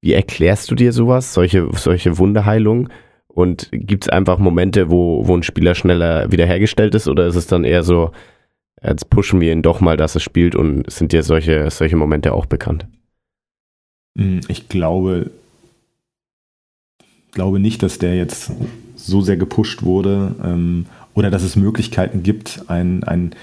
Wie 0.00 0.12
erklärst 0.12 0.70
du 0.70 0.74
dir 0.74 0.92
sowas, 0.92 1.32
solche, 1.34 1.68
solche 1.74 2.18
Wunderheilungen? 2.18 2.88
Und 3.28 3.68
gibt 3.70 4.04
es 4.04 4.08
einfach 4.08 4.38
Momente, 4.38 4.90
wo, 4.90 5.28
wo 5.28 5.36
ein 5.36 5.44
Spieler 5.44 5.76
schneller 5.76 6.32
wiederhergestellt 6.32 6.96
ist? 6.96 7.06
Oder 7.06 7.28
ist 7.28 7.36
es 7.36 7.46
dann 7.46 7.62
eher 7.62 7.84
so, 7.84 8.10
jetzt 8.82 9.10
pushen 9.10 9.40
wir 9.40 9.52
ihn 9.52 9.62
doch 9.62 9.80
mal, 9.80 9.96
dass 9.96 10.14
es 10.14 10.22
spielt 10.22 10.54
und 10.54 10.90
sind 10.90 11.12
dir 11.12 11.22
solche, 11.22 11.70
solche 11.70 11.96
Momente 11.96 12.32
auch 12.32 12.46
bekannt? 12.46 12.86
Hm, 14.16 14.40
ich 14.48 14.68
glaube, 14.68 15.30
glaube 17.32 17.58
nicht, 17.58 17.82
dass 17.82 17.98
der 17.98 18.16
jetzt 18.16 18.50
so 18.96 19.20
sehr 19.20 19.36
gepusht 19.36 19.82
wurde 19.82 20.34
ähm, 20.42 20.86
oder 21.14 21.30
dass 21.30 21.42
es 21.42 21.56
Möglichkeiten 21.56 22.22
gibt, 22.22 22.64
ein, 22.68 23.04
ein 23.04 23.34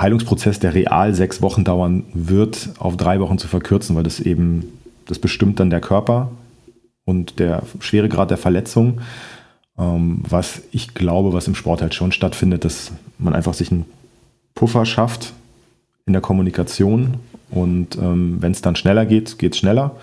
Heilungsprozess, 0.00 0.58
der 0.58 0.74
real 0.74 1.14
sechs 1.14 1.40
Wochen 1.40 1.64
dauern 1.64 2.04
wird, 2.14 2.70
auf 2.78 2.96
drei 2.96 3.20
Wochen 3.20 3.38
zu 3.38 3.48
verkürzen, 3.48 3.94
weil 3.94 4.02
das 4.02 4.20
eben 4.20 4.72
das 5.06 5.18
bestimmt 5.18 5.60
dann 5.60 5.70
der 5.70 5.80
Körper 5.80 6.32
und 7.04 7.38
der 7.38 7.62
Schweregrad 7.80 8.30
der 8.30 8.38
Verletzung. 8.38 9.00
Ähm, 9.78 10.22
was 10.28 10.62
ich 10.72 10.94
glaube, 10.94 11.32
was 11.32 11.46
im 11.46 11.54
Sport 11.54 11.82
halt 11.82 11.94
schon 11.94 12.12
stattfindet, 12.12 12.64
dass 12.64 12.92
man 13.18 13.34
einfach 13.34 13.54
sich 13.54 13.70
einen 13.70 13.86
Puffer 14.54 14.86
schafft 14.86 15.32
in 16.06 16.12
der 16.12 16.22
Kommunikation 16.22 17.14
und 17.50 17.96
ähm, 17.96 18.36
wenn 18.40 18.52
es 18.52 18.62
dann 18.62 18.76
schneller 18.76 19.06
geht, 19.06 19.38
geht 19.38 19.54
es 19.54 19.58
schneller. 19.58 19.96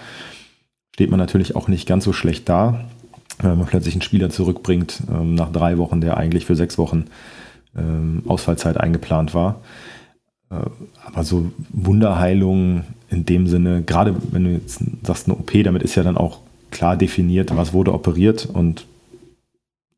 Steht 0.94 1.10
man 1.10 1.20
natürlich 1.20 1.56
auch 1.56 1.68
nicht 1.68 1.88
ganz 1.88 2.04
so 2.04 2.14
schlecht 2.14 2.50
da, 2.50 2.86
wenn 3.40 3.58
man 3.58 3.68
plötzlich 3.68 3.94
einen 3.96 4.02
Spieler 4.02 4.30
zurückbringt 4.30 5.02
ähm, 5.10 5.36
nach 5.36 5.52
drei 5.52 5.78
Wochen, 5.78 6.02
der 6.02 6.18
eigentlich 6.18 6.46
für 6.46 6.56
sechs 6.56 6.78
Wochen 6.78 7.06
ähm, 7.78 8.24
Ausfallzeit 8.28 8.78
eingeplant 8.78 9.34
war. 9.34 9.62
Äh, 10.50 10.56
aber 11.06 11.24
so 11.24 11.52
Wunderheilungen 11.70 12.84
in 13.10 13.26
dem 13.26 13.48
Sinne, 13.48 13.84
gerade 13.84 14.16
wenn 14.32 14.44
du 14.46 14.52
jetzt 14.52 14.82
sagst 15.04 15.28
eine 15.28 15.38
OP, 15.38 15.52
damit 15.64 15.84
ist 15.84 15.96
ja 15.96 16.04
dann 16.04 16.18
auch 16.18 16.40
klar 16.72 16.96
definiert, 16.96 17.56
was 17.56 17.74
wurde 17.74 17.94
operiert 17.94 18.46
und 18.46 18.86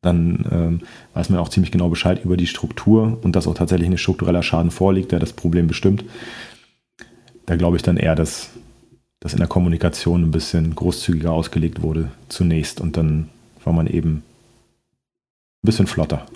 dann 0.04 0.46
ähm, 0.50 0.80
weiß 1.14 1.30
man 1.30 1.40
auch 1.40 1.48
ziemlich 1.48 1.72
genau 1.72 1.88
Bescheid 1.88 2.24
über 2.24 2.36
die 2.36 2.46
Struktur 2.46 3.18
und 3.22 3.34
dass 3.36 3.46
auch 3.46 3.54
tatsächlich 3.54 3.88
ein 3.88 3.98
struktureller 3.98 4.42
Schaden 4.42 4.70
vorliegt, 4.70 5.12
der 5.12 5.18
das 5.18 5.32
Problem 5.32 5.66
bestimmt. 5.66 6.04
Da 7.46 7.56
glaube 7.56 7.76
ich 7.76 7.82
dann 7.82 7.96
eher, 7.96 8.14
dass 8.14 8.50
das 9.20 9.32
in 9.32 9.38
der 9.38 9.48
Kommunikation 9.48 10.22
ein 10.22 10.30
bisschen 10.30 10.74
großzügiger 10.74 11.32
ausgelegt 11.32 11.82
wurde 11.82 12.10
zunächst 12.28 12.80
und 12.80 12.96
dann 12.96 13.28
war 13.64 13.72
man 13.72 13.86
eben 13.86 14.16
ein 14.16 15.66
bisschen 15.66 15.86
flotter. 15.86 16.26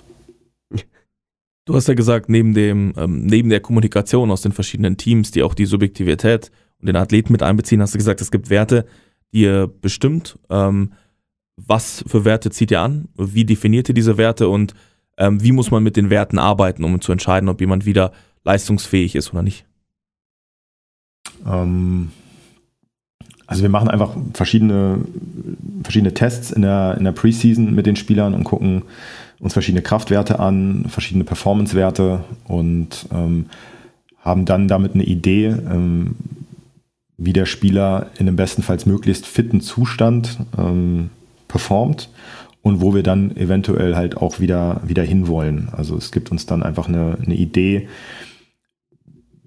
Du 1.65 1.75
hast 1.75 1.87
ja 1.87 1.93
gesagt, 1.93 2.29
neben, 2.29 2.55
dem, 2.55 2.93
ähm, 2.97 3.27
neben 3.27 3.49
der 3.51 3.59
Kommunikation 3.59 4.31
aus 4.31 4.41
den 4.41 4.53
verschiedenen 4.53 4.97
Teams, 4.97 5.29
die 5.29 5.43
auch 5.43 5.53
die 5.53 5.67
Subjektivität 5.67 6.49
und 6.79 6.87
den 6.87 6.95
Athleten 6.95 7.31
mit 7.31 7.43
einbeziehen, 7.43 7.79
hast 7.79 7.93
du 7.93 7.99
gesagt, 7.99 8.21
es 8.21 8.31
gibt 8.31 8.49
Werte, 8.49 8.87
die 9.31 9.41
ihr 9.41 9.67
bestimmt. 9.67 10.39
Ähm, 10.49 10.93
was 11.67 12.03
für 12.07 12.25
Werte 12.25 12.51
zieht 12.51 12.71
ihr 12.71 12.81
an? 12.81 13.07
Wie 13.15 13.45
definiert 13.45 13.89
ihr 13.89 13.95
diese 13.95 14.17
Werte 14.17 14.49
und 14.49 14.73
ähm, 15.17 15.43
wie 15.43 15.51
muss 15.51 15.71
man 15.71 15.83
mit 15.83 15.97
den 15.97 16.09
Werten 16.09 16.39
arbeiten, 16.39 16.83
um 16.83 17.01
zu 17.01 17.11
entscheiden, 17.11 17.49
ob 17.49 17.59
jemand 17.59 17.85
wieder 17.85 18.11
leistungsfähig 18.43 19.15
ist 19.15 19.33
oder 19.33 19.43
nicht? 19.43 19.65
Ähm, 21.45 22.11
also 23.47 23.63
wir 23.63 23.69
machen 23.69 23.89
einfach 23.89 24.15
verschiedene, 24.33 24.99
verschiedene 25.83 26.13
Tests 26.13 26.51
in 26.51 26.61
der, 26.61 26.95
in 26.97 27.03
der 27.03 27.11
Preseason 27.11 27.73
mit 27.73 27.85
den 27.85 27.95
Spielern 27.95 28.33
und 28.33 28.43
gucken 28.43 28.83
uns 29.39 29.53
verschiedene 29.53 29.81
Kraftwerte 29.81 30.39
an, 30.39 30.85
verschiedene 30.87 31.23
Performancewerte 31.23 32.23
und 32.45 33.07
ähm, 33.11 33.47
haben 34.19 34.45
dann 34.45 34.67
damit 34.67 34.93
eine 34.93 35.03
Idee, 35.03 35.47
ähm, 35.47 36.15
wie 37.17 37.33
der 37.33 37.45
Spieler 37.45 38.11
in 38.17 38.27
einem 38.27 38.35
bestenfalls 38.35 38.85
möglichst 38.85 39.25
fitten 39.25 39.61
Zustand 39.61 40.37
ähm, 40.57 41.09
performt 41.49 42.09
und 42.61 42.79
wo 42.79 42.95
wir 42.95 43.03
dann 43.03 43.35
eventuell 43.35 43.97
halt 43.97 44.15
auch 44.15 44.39
wieder, 44.39 44.79
wieder 44.85 45.03
hinwollen. 45.03 45.67
Also 45.75 45.97
es 45.97 46.13
gibt 46.13 46.31
uns 46.31 46.45
dann 46.45 46.63
einfach 46.63 46.87
eine, 46.87 47.17
eine 47.25 47.35
Idee, 47.35 47.89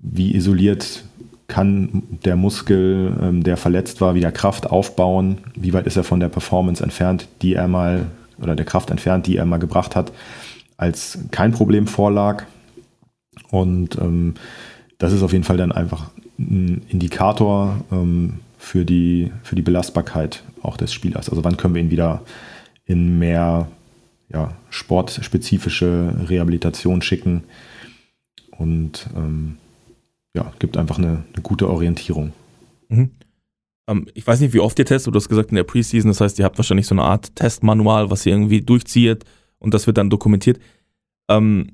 wie 0.02 0.34
isoliert 0.34 1.04
kann 1.48 2.02
der 2.24 2.36
Muskel, 2.36 3.12
ähm, 3.20 3.42
der 3.42 3.56
verletzt 3.56 4.00
war, 4.00 4.14
wieder 4.14 4.32
Kraft 4.32 4.70
aufbauen, 4.70 5.38
wie 5.54 5.72
weit 5.72 5.86
ist 5.86 5.96
er 5.96 6.04
von 6.04 6.20
der 6.20 6.28
Performance 6.28 6.82
entfernt, 6.82 7.28
die 7.42 7.54
er 7.54 7.68
mal, 7.68 8.06
oder 8.40 8.56
der 8.56 8.64
Kraft 8.64 8.90
entfernt, 8.90 9.26
die 9.26 9.36
er 9.36 9.44
mal 9.44 9.58
gebracht 9.58 9.94
hat, 9.94 10.12
als 10.78 11.18
kein 11.30 11.52
Problem 11.52 11.86
vorlag. 11.86 12.44
Und 13.50 13.98
ähm, 13.98 14.34
das 14.98 15.12
ist 15.12 15.22
auf 15.22 15.32
jeden 15.32 15.44
Fall 15.44 15.58
dann 15.58 15.72
einfach 15.72 16.10
ein 16.38 16.82
Indikator 16.88 17.84
ähm, 17.92 18.40
für, 18.62 18.84
die, 18.84 19.32
für 19.42 19.56
die 19.56 19.62
Belastbarkeit 19.62 20.44
auch 20.62 20.76
des 20.76 20.92
Spielers. 20.92 21.28
Also 21.28 21.42
wann 21.42 21.56
können 21.56 21.74
wir 21.74 21.82
ihn 21.82 21.90
wieder 21.90 22.22
in 22.86 23.18
mehr 23.18 23.68
ja, 24.32 24.56
sportspezifische 24.70 26.14
Rehabilitation 26.28 27.02
schicken 27.02 27.42
und 28.52 29.08
ähm, 29.16 29.56
ja, 30.34 30.52
gibt 30.60 30.76
einfach 30.76 30.98
eine, 30.98 31.24
eine 31.32 31.42
gute 31.42 31.68
Orientierung. 31.68 32.32
Mhm. 32.88 33.10
Ähm, 33.88 34.08
ich 34.14 34.26
weiß 34.26 34.40
nicht, 34.40 34.54
wie 34.54 34.60
oft 34.60 34.78
ihr 34.78 34.86
testet, 34.86 35.12
du 35.12 35.18
hast 35.18 35.28
gesagt 35.28 35.50
in 35.50 35.56
der 35.56 35.64
Preseason, 35.64 36.10
das 36.10 36.20
heißt, 36.20 36.38
ihr 36.38 36.44
habt 36.44 36.56
wahrscheinlich 36.56 36.86
so 36.86 36.94
eine 36.94 37.02
Art 37.02 37.34
Testmanual, 37.34 38.10
was 38.10 38.24
ihr 38.24 38.32
irgendwie 38.32 38.62
durchzieht 38.62 39.24
und 39.58 39.74
das 39.74 39.88
wird 39.88 39.98
dann 39.98 40.08
dokumentiert. 40.08 40.60
Ähm, 41.28 41.72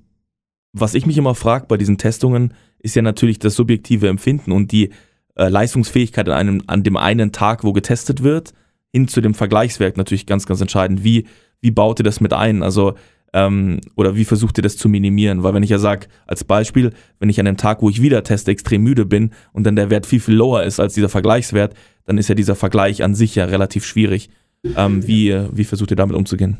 was 0.72 0.94
ich 0.94 1.04
mich 1.04 1.18
immer 1.18 1.34
frage 1.34 1.66
bei 1.68 1.76
diesen 1.76 1.98
Testungen, 1.98 2.54
ist 2.78 2.96
ja 2.96 3.02
natürlich 3.02 3.38
das 3.38 3.56
subjektive 3.56 4.08
Empfinden 4.08 4.52
und 4.52 4.72
die 4.72 4.90
äh, 5.38 5.48
Leistungsfähigkeit 5.48 6.28
an, 6.28 6.34
einem, 6.34 6.62
an 6.66 6.82
dem 6.82 6.96
einen 6.96 7.32
Tag, 7.32 7.64
wo 7.64 7.72
getestet 7.72 8.22
wird, 8.22 8.52
hin 8.92 9.08
zu 9.08 9.20
dem 9.20 9.34
Vergleichswert 9.34 9.96
natürlich 9.96 10.26
ganz, 10.26 10.46
ganz 10.46 10.60
entscheidend. 10.60 11.04
Wie, 11.04 11.26
wie 11.60 11.70
baut 11.70 12.00
ihr 12.00 12.04
das 12.04 12.20
mit 12.20 12.32
ein? 12.32 12.62
Also, 12.62 12.94
ähm, 13.32 13.80
oder 13.96 14.16
wie 14.16 14.24
versucht 14.24 14.58
ihr 14.58 14.62
das 14.62 14.76
zu 14.76 14.88
minimieren? 14.88 15.42
Weil 15.42 15.54
wenn 15.54 15.62
ich 15.62 15.70
ja 15.70 15.78
sage, 15.78 16.08
als 16.26 16.44
Beispiel, 16.44 16.92
wenn 17.18 17.28
ich 17.28 17.38
an 17.38 17.46
dem 17.46 17.56
Tag, 17.56 17.82
wo 17.82 17.90
ich 17.90 18.02
wieder 18.02 18.22
teste, 18.24 18.50
extrem 18.50 18.82
müde 18.82 19.04
bin 19.04 19.30
und 19.52 19.64
dann 19.64 19.76
der 19.76 19.90
Wert 19.90 20.06
viel, 20.06 20.20
viel 20.20 20.34
lower 20.34 20.62
ist 20.64 20.80
als 20.80 20.94
dieser 20.94 21.08
Vergleichswert, 21.08 21.74
dann 22.04 22.18
ist 22.18 22.28
ja 22.28 22.34
dieser 22.34 22.54
Vergleich 22.54 23.02
an 23.02 23.14
sich 23.14 23.34
ja 23.34 23.44
relativ 23.44 23.84
schwierig. 23.84 24.30
Ähm, 24.76 25.06
wie, 25.06 25.38
wie 25.52 25.64
versucht 25.64 25.90
ihr 25.90 25.96
damit 25.96 26.16
umzugehen? 26.16 26.56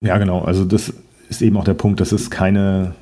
Ja, 0.00 0.18
genau. 0.18 0.42
Also 0.42 0.64
das 0.64 0.92
ist 1.28 1.42
eben 1.42 1.56
auch 1.56 1.64
der 1.64 1.74
Punkt, 1.74 2.00
das 2.00 2.12
ist 2.12 2.30
keine, 2.30 2.94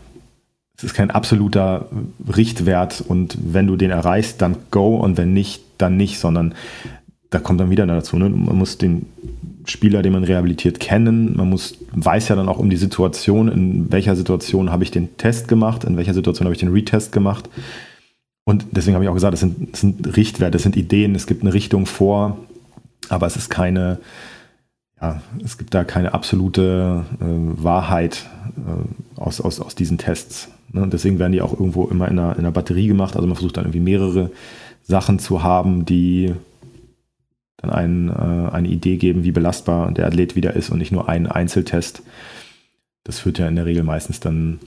es 0.76 0.84
ist 0.84 0.94
kein 0.94 1.10
absoluter 1.10 1.88
Richtwert 2.36 3.02
und 3.06 3.38
wenn 3.40 3.66
du 3.66 3.76
den 3.76 3.90
erreichst, 3.90 4.42
dann 4.42 4.56
go 4.70 4.96
und 4.96 5.16
wenn 5.16 5.32
nicht, 5.32 5.62
dann 5.78 5.96
nicht, 5.96 6.18
sondern 6.18 6.54
da 7.30 7.38
kommt 7.38 7.60
dann 7.60 7.70
wieder 7.70 7.86
dazu. 7.86 8.16
Ne? 8.16 8.28
Man 8.28 8.56
muss 8.56 8.78
den 8.78 9.06
Spieler, 9.66 10.02
den 10.02 10.12
man 10.12 10.24
rehabilitiert, 10.24 10.80
kennen. 10.80 11.36
Man 11.36 11.48
muss, 11.48 11.78
weiß 11.92 12.28
ja 12.28 12.36
dann 12.36 12.48
auch 12.48 12.58
um 12.58 12.70
die 12.70 12.76
Situation, 12.76 13.48
in 13.48 13.92
welcher 13.92 14.14
Situation 14.16 14.70
habe 14.70 14.84
ich 14.84 14.90
den 14.90 15.16
Test 15.16 15.48
gemacht, 15.48 15.84
in 15.84 15.96
welcher 15.96 16.14
Situation 16.14 16.46
habe 16.46 16.54
ich 16.54 16.60
den 16.60 16.72
Retest 16.72 17.12
gemacht. 17.12 17.48
Und 18.44 18.66
deswegen 18.72 18.94
habe 18.94 19.04
ich 19.04 19.08
auch 19.08 19.14
gesagt, 19.14 19.32
das 19.32 19.40
sind, 19.40 19.72
das 19.72 19.80
sind 19.80 20.16
Richtwerte, 20.16 20.52
das 20.52 20.62
sind 20.62 20.76
Ideen, 20.76 21.14
es 21.14 21.26
gibt 21.26 21.42
eine 21.42 21.54
Richtung 21.54 21.86
vor, 21.86 22.38
aber 23.08 23.26
es 23.26 23.36
ist 23.36 23.48
keine, 23.48 23.98
ja, 25.00 25.22
es 25.42 25.56
gibt 25.56 25.72
da 25.72 25.84
keine 25.84 26.12
absolute 26.12 27.04
äh, 27.20 27.24
Wahrheit 27.24 28.26
äh, 28.56 29.20
aus, 29.20 29.40
aus, 29.40 29.60
aus 29.60 29.74
diesen 29.74 29.96
Tests. 29.96 30.50
Ne? 30.74 30.88
deswegen 30.88 31.18
werden 31.18 31.32
die 31.32 31.40
auch 31.40 31.52
irgendwo 31.52 31.86
immer 31.86 32.08
in 32.08 32.18
einer, 32.18 32.32
in 32.32 32.40
einer 32.40 32.50
Batterie 32.50 32.88
gemacht. 32.88 33.14
Also 33.14 33.26
man 33.26 33.36
versucht 33.36 33.56
dann 33.56 33.64
irgendwie 33.64 33.80
mehrere 33.80 34.30
Sachen 34.82 35.18
zu 35.18 35.42
haben, 35.42 35.86
die 35.86 36.34
dann 37.56 37.70
ein, 37.70 38.08
äh, 38.08 38.52
eine 38.52 38.68
Idee 38.68 38.96
geben, 38.96 39.24
wie 39.24 39.32
belastbar 39.32 39.92
der 39.92 40.06
Athlet 40.06 40.36
wieder 40.36 40.54
ist 40.54 40.70
und 40.70 40.78
nicht 40.78 40.92
nur 40.92 41.08
einen 41.08 41.26
Einzeltest. 41.26 42.02
Das 43.04 43.20
führt 43.20 43.38
ja 43.38 43.46
in 43.46 43.56
der 43.56 43.66
Regel 43.66 43.84
meistens 43.84 44.20
dann 44.20 44.58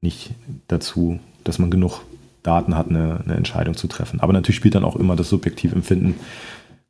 nicht 0.00 0.30
dazu, 0.68 1.18
dass 1.44 1.58
man 1.58 1.70
genug 1.70 2.02
Daten 2.42 2.76
hat, 2.76 2.88
eine, 2.88 3.20
eine 3.24 3.34
Entscheidung 3.34 3.76
zu 3.76 3.88
treffen. 3.88 4.20
Aber 4.20 4.32
natürlich 4.32 4.56
spielt 4.56 4.76
dann 4.76 4.84
auch 4.84 4.96
immer 4.96 5.16
das 5.16 5.28
subjektive 5.28 5.74
Empfinden 5.74 6.14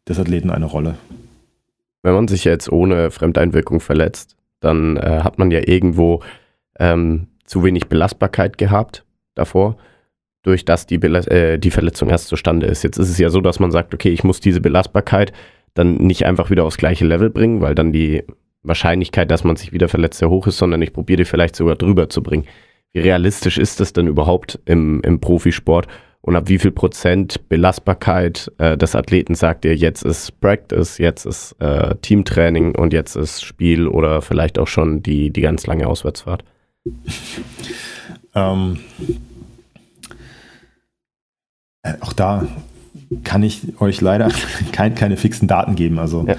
des 0.06 0.18
Athleten 0.18 0.50
eine 0.50 0.66
Rolle. 0.66 0.96
Wenn 2.02 2.14
man 2.14 2.28
sich 2.28 2.44
jetzt 2.44 2.70
ohne 2.70 3.10
Fremdeinwirkung 3.10 3.80
verletzt, 3.80 4.36
dann 4.60 4.96
äh, 4.96 5.20
hat 5.22 5.38
man 5.38 5.50
ja 5.50 5.60
irgendwo 5.66 6.22
ähm, 6.78 7.28
zu 7.46 7.64
wenig 7.64 7.88
Belastbarkeit 7.88 8.58
gehabt 8.58 9.04
davor, 9.34 9.76
durch 10.42 10.64
das 10.64 10.86
die, 10.86 10.96
äh, 10.96 11.58
die 11.58 11.70
Verletzung 11.70 12.08
erst 12.08 12.28
zustande 12.28 12.66
ist. 12.66 12.82
Jetzt 12.82 12.98
ist 12.98 13.10
es 13.10 13.18
ja 13.18 13.30
so, 13.30 13.40
dass 13.40 13.60
man 13.60 13.70
sagt, 13.70 13.94
okay, 13.94 14.10
ich 14.10 14.24
muss 14.24 14.40
diese 14.40 14.60
Belastbarkeit 14.60 15.32
dann 15.74 15.96
nicht 15.96 16.24
einfach 16.24 16.50
wieder 16.50 16.64
aufs 16.64 16.78
gleiche 16.78 17.04
Level 17.04 17.30
bringen, 17.30 17.60
weil 17.60 17.74
dann 17.74 17.92
die 17.92 18.24
Wahrscheinlichkeit, 18.62 19.30
dass 19.30 19.44
man 19.44 19.56
sich 19.56 19.72
wieder 19.72 19.88
verletzt, 19.88 20.18
sehr 20.18 20.30
hoch 20.30 20.46
ist, 20.46 20.58
sondern 20.58 20.82
ich 20.82 20.92
probiere 20.92 21.18
die 21.18 21.24
vielleicht 21.24 21.56
sogar 21.56 21.76
drüber 21.76 22.08
zu 22.08 22.22
bringen. 22.22 22.46
Wie 22.92 23.00
realistisch 23.00 23.58
ist 23.58 23.80
das 23.80 23.92
denn 23.92 24.06
überhaupt 24.06 24.58
im, 24.64 25.00
im 25.02 25.20
Profisport? 25.20 25.86
und 26.26 26.34
ab 26.34 26.48
wie 26.48 26.58
viel 26.58 26.72
Prozent 26.72 27.48
Belastbarkeit 27.48 28.50
äh, 28.58 28.76
des 28.76 28.96
Athleten 28.96 29.36
sagt 29.36 29.64
ihr, 29.64 29.76
jetzt 29.76 30.02
ist 30.02 30.40
Practice, 30.40 30.98
jetzt 30.98 31.24
ist 31.24 31.52
äh, 31.60 31.94
Teamtraining 32.02 32.74
und 32.74 32.92
jetzt 32.92 33.14
ist 33.14 33.44
Spiel 33.44 33.86
oder 33.86 34.20
vielleicht 34.22 34.58
auch 34.58 34.66
schon 34.66 35.04
die, 35.04 35.30
die 35.30 35.40
ganz 35.40 35.68
lange 35.68 35.86
Auswärtsfahrt? 35.86 36.42
Ähm, 38.34 38.78
äh, 41.82 41.94
auch 42.00 42.12
da 42.12 42.46
kann 43.24 43.42
ich 43.42 43.80
euch 43.80 44.00
leider 44.00 44.30
kein, 44.72 44.94
keine 44.94 45.16
fixen 45.16 45.48
Daten 45.48 45.74
geben. 45.74 45.98
Also, 45.98 46.26
ja. 46.26 46.36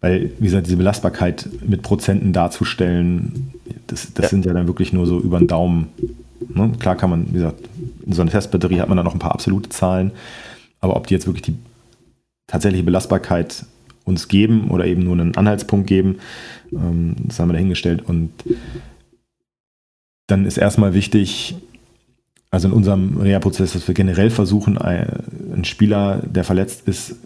weil, 0.00 0.30
wie 0.38 0.44
gesagt, 0.44 0.66
diese 0.66 0.76
Belastbarkeit 0.76 1.48
mit 1.66 1.82
Prozenten 1.82 2.32
darzustellen, 2.32 3.52
das, 3.86 4.12
das 4.14 4.24
ja. 4.24 4.28
sind 4.28 4.44
ja 4.44 4.52
dann 4.52 4.66
wirklich 4.66 4.92
nur 4.92 5.06
so 5.06 5.18
über 5.18 5.38
den 5.38 5.48
Daumen 5.48 5.88
Ne? 6.48 6.72
Klar 6.78 6.96
kann 6.96 7.10
man, 7.10 7.28
wie 7.28 7.34
gesagt, 7.34 7.60
in 8.06 8.12
so 8.12 8.22
einer 8.22 8.30
Testbatterie 8.30 8.80
hat 8.80 8.88
man 8.88 8.96
dann 8.96 9.04
noch 9.04 9.14
ein 9.14 9.20
paar 9.20 9.32
absolute 9.32 9.68
Zahlen, 9.68 10.12
aber 10.80 10.96
ob 10.96 11.06
die 11.06 11.14
jetzt 11.14 11.26
wirklich 11.26 11.42
die 11.42 11.56
tatsächliche 12.46 12.84
Belastbarkeit 12.84 13.64
uns 14.04 14.28
geben 14.28 14.70
oder 14.70 14.86
eben 14.86 15.02
nur 15.02 15.12
einen 15.12 15.36
Anhaltspunkt 15.36 15.86
geben, 15.86 16.18
ähm, 16.72 17.14
das 17.24 17.38
haben 17.38 17.48
wir 17.48 17.54
dahingestellt. 17.54 18.02
Und 18.06 18.32
dann 20.30 20.46
ist 20.46 20.58
erstmal 20.58 20.94
wichtig, 20.94 21.56
also 22.50 22.68
in 22.68 22.74
unserem 22.74 23.18
Reha-Prozess, 23.18 23.74
dass 23.74 23.86
wir 23.86 23.94
generell 23.94 24.30
versuchen, 24.30 24.76
einen 24.78 25.64
Spieler, 25.64 26.20
der 26.24 26.44
verletzt 26.44 26.88
ist, 26.88 27.16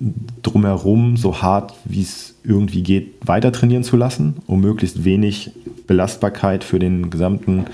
drumherum 0.42 1.16
so 1.16 1.40
hart 1.40 1.74
wie 1.84 2.02
es 2.02 2.34
irgendwie 2.44 2.82
geht, 2.82 3.26
weiter 3.26 3.50
trainieren 3.52 3.84
zu 3.84 3.96
lassen, 3.96 4.36
um 4.46 4.60
möglichst 4.60 5.04
wenig 5.04 5.52
Belastbarkeit 5.86 6.62
für 6.62 6.78
den 6.78 7.10
gesamten 7.10 7.66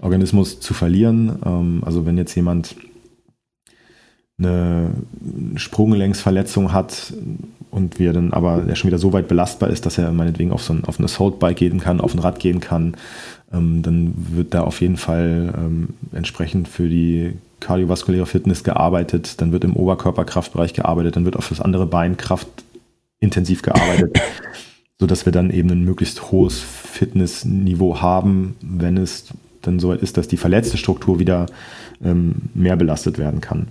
Organismus 0.00 0.60
zu 0.60 0.74
verlieren. 0.74 1.38
Ähm, 1.44 1.82
also 1.84 2.06
wenn 2.06 2.16
jetzt 2.16 2.34
jemand 2.34 2.76
eine 4.38 4.90
Sprunggelenksverletzung 5.54 6.72
hat 6.72 7.14
und 7.70 7.98
wir 7.98 8.12
dann 8.12 8.32
aber 8.32 8.60
der 8.60 8.74
schon 8.74 8.88
wieder 8.88 8.98
so 8.98 9.12
weit 9.12 9.28
belastbar 9.28 9.70
ist, 9.70 9.86
dass 9.86 9.96
er 9.96 10.12
meinetwegen 10.12 10.52
auf 10.52 10.62
so 10.62 10.74
ein, 10.74 10.84
auf 10.84 10.98
ein 10.98 11.04
Assault-Bike 11.04 11.56
gehen 11.56 11.80
kann, 11.80 12.00
auf 12.00 12.14
ein 12.14 12.18
Rad 12.18 12.38
gehen 12.38 12.60
kann, 12.60 12.96
ähm, 13.52 13.82
dann 13.82 14.14
wird 14.32 14.54
da 14.54 14.62
auf 14.62 14.80
jeden 14.80 14.96
Fall 14.96 15.52
ähm, 15.56 15.88
entsprechend 16.12 16.68
für 16.68 16.88
die 16.88 17.34
kardiovaskuläre 17.60 18.26
Fitness 18.26 18.64
gearbeitet, 18.64 19.40
dann 19.40 19.52
wird 19.52 19.64
im 19.64 19.76
Oberkörperkraftbereich 19.76 20.74
gearbeitet, 20.74 21.16
dann 21.16 21.24
wird 21.24 21.36
auf 21.36 21.48
das 21.48 21.60
andere 21.60 21.86
Bein 21.86 22.16
Kraft 22.16 22.48
intensiv 23.18 23.62
gearbeitet, 23.62 24.20
sodass 25.00 25.24
wir 25.24 25.32
dann 25.32 25.50
eben 25.50 25.70
ein 25.70 25.84
möglichst 25.84 26.30
hohes 26.30 26.60
Fitnessniveau 26.60 28.00
haben, 28.00 28.56
wenn 28.60 28.96
es 28.96 29.26
dann 29.62 29.78
so 29.78 29.92
ist, 29.92 30.16
dass 30.16 30.28
die 30.28 30.36
verletzte 30.36 30.76
Struktur 30.76 31.18
wieder 31.18 31.46
ähm, 32.04 32.36
mehr 32.54 32.76
belastet 32.76 33.18
werden 33.18 33.40
kann. 33.40 33.68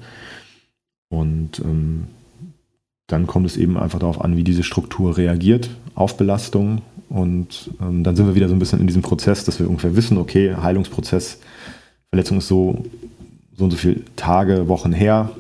Und 1.09 1.59
ähm, 1.59 2.07
dann 3.07 3.27
kommt 3.27 3.45
es 3.45 3.57
eben 3.57 3.77
einfach 3.77 3.99
darauf 3.99 4.21
an, 4.21 4.35
wie 4.35 4.43
diese 4.43 4.63
Struktur 4.63 5.17
reagiert 5.17 5.69
auf 5.93 6.17
Belastung. 6.17 6.81
Und 7.09 7.71
ähm, 7.81 8.03
dann 8.03 8.15
sind 8.15 8.27
wir 8.27 8.35
wieder 8.35 8.47
so 8.47 8.55
ein 8.55 8.59
bisschen 8.59 8.79
in 8.79 8.87
diesem 8.87 9.01
Prozess, 9.01 9.45
dass 9.45 9.59
wir 9.59 9.69
ungefähr 9.69 9.95
wissen, 9.95 10.17
okay, 10.17 10.55
Heilungsprozess, 10.55 11.39
Verletzung 12.09 12.39
ist 12.39 12.47
so, 12.47 12.85
so 13.55 13.63
und 13.65 13.71
so 13.71 13.77
viele 13.77 14.01
Tage, 14.15 14.67
Wochen 14.67 14.93
her. 14.93 15.31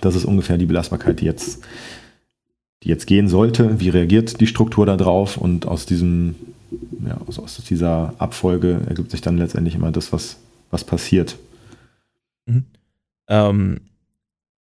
Das 0.00 0.14
ist 0.14 0.24
ungefähr 0.24 0.58
die 0.58 0.66
Belastbarkeit, 0.66 1.20
die 1.20 1.24
jetzt, 1.24 1.62
die 2.82 2.88
jetzt 2.88 3.06
gehen 3.06 3.28
sollte. 3.28 3.80
Wie 3.80 3.88
reagiert 3.88 4.40
die 4.40 4.46
Struktur 4.46 4.86
darauf? 4.86 5.36
Und 5.36 5.66
aus 5.66 5.86
diesem 5.86 6.34
ja, 7.06 7.18
aus, 7.26 7.38
aus, 7.38 7.56
dieser 7.64 8.14
Abfolge 8.18 8.80
ergibt 8.88 9.10
sich 9.10 9.20
dann 9.20 9.38
letztendlich 9.38 9.74
immer 9.74 9.92
das, 9.92 10.12
was, 10.12 10.38
was 10.70 10.84
passiert. 10.84 11.36
Mhm. 12.46 12.64
Ähm, 13.28 13.80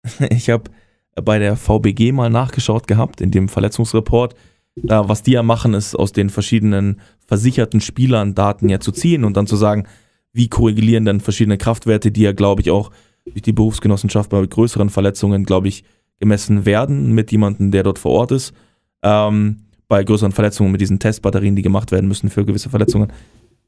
ich 0.29 0.49
habe 0.49 0.69
bei 1.15 1.39
der 1.39 1.55
VBG 1.55 2.11
mal 2.11 2.29
nachgeschaut 2.29 2.87
gehabt, 2.87 3.21
in 3.21 3.31
dem 3.31 3.49
Verletzungsreport. 3.49 4.35
Da, 4.75 5.07
was 5.07 5.23
die 5.23 5.31
ja 5.31 5.43
machen, 5.43 5.73
ist 5.73 5.95
aus 5.95 6.11
den 6.11 6.29
verschiedenen 6.29 6.99
versicherten 7.25 7.79
Spielern 7.79 8.35
Daten 8.35 8.67
ja 8.69 8.79
zu 8.79 8.91
ziehen 8.91 9.23
und 9.23 9.37
dann 9.37 9.47
zu 9.47 9.55
sagen, 9.55 9.87
wie 10.33 10.49
korrelieren 10.49 11.05
denn 11.05 11.21
verschiedene 11.21 11.57
Kraftwerte, 11.57 12.11
die 12.11 12.23
ja, 12.23 12.33
glaube 12.33 12.61
ich, 12.61 12.69
auch 12.71 12.91
durch 13.25 13.41
die 13.41 13.53
Berufsgenossenschaft 13.53 14.29
bei 14.29 14.45
größeren 14.45 14.89
Verletzungen, 14.89 15.45
glaube 15.45 15.69
ich, 15.69 15.85
gemessen 16.19 16.65
werden 16.65 17.13
mit 17.13 17.31
jemandem, 17.31 17.71
der 17.71 17.83
dort 17.83 17.99
vor 17.99 18.11
Ort 18.11 18.31
ist. 18.31 18.53
Ähm, 19.01 19.61
bei 19.87 20.03
größeren 20.03 20.31
Verletzungen 20.31 20.71
mit 20.71 20.81
diesen 20.81 20.99
Testbatterien, 20.99 21.55
die 21.55 21.61
gemacht 21.61 21.91
werden 21.91 22.07
müssen 22.07 22.29
für 22.29 22.45
gewisse 22.45 22.69
Verletzungen. 22.69 23.11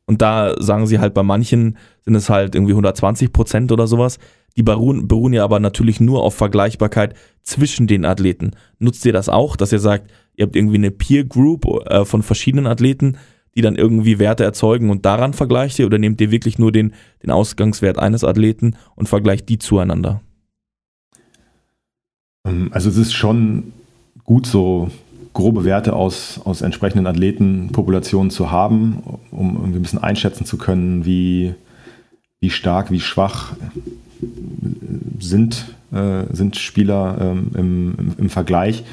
Und 0.06 0.22
da 0.22 0.56
sagen 0.62 0.88
sie 0.88 1.00
halt, 1.00 1.14
bei 1.14 1.24
manchen 1.24 1.78
sind 2.04 2.16
es 2.16 2.30
halt 2.30 2.56
irgendwie 2.56 2.72
120 2.72 3.32
Prozent 3.32 3.72
oder 3.72 3.88
sowas. 3.88 4.20
Die 4.56 4.64
beruhen, 4.64 5.08
beruhen 5.08 5.34
ja 5.34 5.44
aber 5.44 5.60
natürlich 5.60 6.00
nur 6.00 6.24
auf 6.24 6.34
Vergleichbarkeit 6.34 7.14
zwischen 7.44 7.88
den 7.88 8.06
Athleten. 8.06 8.52
Nutzt 8.80 9.06
ihr 9.06 9.14
das 9.14 9.30
auch, 9.30 9.56
dass 9.56 9.72
ihr 9.72 9.80
sagt, 9.80 10.10
ihr 10.38 10.46
habt 10.46 10.56
irgendwie 10.56 10.78
eine 10.78 10.92
Peer 10.92 11.26
Group 11.26 11.66
äh, 11.88 12.06
von 12.06 12.24
verschiedenen 12.24 12.68
Athleten, 12.68 13.18
die 13.56 13.62
dann 13.62 13.76
irgendwie 13.76 14.20
Werte 14.20 14.44
erzeugen 14.44 14.90
und 14.90 15.06
daran 15.06 15.34
vergleicht 15.34 15.80
ihr 15.80 15.88
oder 15.88 15.98
nehmt 15.98 16.22
ihr 16.22 16.32
wirklich 16.32 16.60
nur 16.60 16.72
den, 16.72 16.94
den 17.24 17.32
Ausgangswert 17.32 18.00
eines 18.00 18.24
Athleten 18.24 18.76
und 18.96 19.10
vergleicht 19.10 19.50
die 19.50 19.58
zueinander? 19.58 20.22
Ähm, 22.46 22.70
also 22.72 22.90
es 22.90 22.98
ist 22.98 23.14
schon 23.14 23.74
gut 24.24 24.46
so 24.46 24.90
grobe 25.34 25.66
Werte 25.66 25.94
aus, 25.94 26.40
aus 26.46 26.62
entsprechenden 26.62 27.08
Athletenpopulationen 27.08 28.32
zu 28.32 28.52
haben, 28.52 29.04
um 29.32 29.56
irgendwie 29.56 29.80
ein 29.80 29.84
bisschen 29.84 30.04
einschätzen 30.04 30.46
zu 30.46 30.58
können, 30.58 31.06
wie, 31.06 31.54
wie 32.40 32.50
stark, 32.50 32.92
wie 32.92 33.00
schwach 33.00 33.54
sind, 35.20 35.76
äh, 35.92 36.24
sind 36.32 36.58
Spieler 36.58 37.18
ähm, 37.20 37.52
im, 37.54 37.96
im, 37.98 38.16
im, 38.18 38.30
Vergleich. 38.30 38.84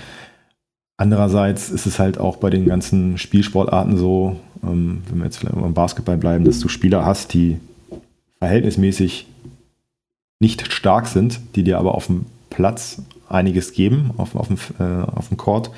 Andererseits 0.97 1.71
ist 1.71 1.87
es 1.87 1.99
halt 1.99 2.19
auch 2.19 2.37
bei 2.37 2.51
den 2.51 2.67
ganzen 2.67 3.19
Spielsportarten 3.19 3.97
so, 3.97 4.41
ähm, 4.63 5.03
wenn 5.09 5.19
wir 5.19 5.25
jetzt 5.25 5.39
vielleicht 5.39 5.57
beim 5.57 5.75
Basketball 5.75 6.17
bleiben, 6.17 6.45
dass 6.45 6.61
du 6.61 6.69
Spieler 6.69 7.05
hast, 7.05 7.35
die 7.35 7.59
verhältnismäßig 8.39 9.27
nicht 10.41 10.73
stark 10.73 11.07
sind, 11.07 11.41
die 11.57 11.65
dir 11.65 11.79
aber 11.79 11.95
auf 11.95 12.07
dem 12.07 12.27
Platz 12.51 13.03
einiges 13.29 13.73
geben, 13.73 14.11
auf, 14.19 14.37
auf, 14.37 14.49
dem, 14.49 14.59
äh, 14.79 15.03
auf 15.05 15.29
dem 15.29 15.37
Court. 15.37 15.71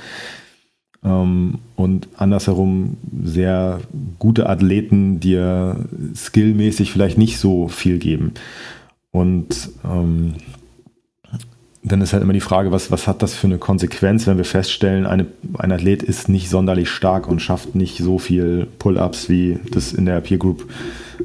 Ähm, 1.02 1.60
und 1.76 2.08
andersherum 2.16 2.96
sehr 3.24 3.80
gute 4.18 4.48
Athleten, 4.48 5.20
die 5.20 5.30
dir 5.30 5.86
skillmäßig 6.14 6.92
vielleicht 6.92 7.16
nicht 7.16 7.38
so 7.38 7.68
viel 7.68 7.98
geben. 7.98 8.32
Und 9.12 9.70
ähm, 9.84 10.34
dann 11.86 12.00
ist 12.00 12.12
halt 12.12 12.22
immer 12.22 12.32
die 12.32 12.40
Frage, 12.40 12.72
was, 12.72 12.90
was 12.90 13.06
hat 13.06 13.22
das 13.22 13.34
für 13.34 13.46
eine 13.46 13.58
Konsequenz, 13.58 14.26
wenn 14.26 14.38
wir 14.38 14.44
feststellen, 14.44 15.06
eine, 15.06 15.26
ein 15.56 15.70
Athlet 15.70 16.02
ist 16.02 16.28
nicht 16.28 16.50
sonderlich 16.50 16.90
stark 16.90 17.28
und 17.28 17.40
schafft 17.40 17.76
nicht 17.76 17.98
so 17.98 18.18
viel 18.18 18.66
Pull-ups, 18.80 19.28
wie 19.28 19.60
das 19.70 19.92
in 19.92 20.04
der 20.04 20.20
Peer 20.20 20.38
Group 20.38 20.68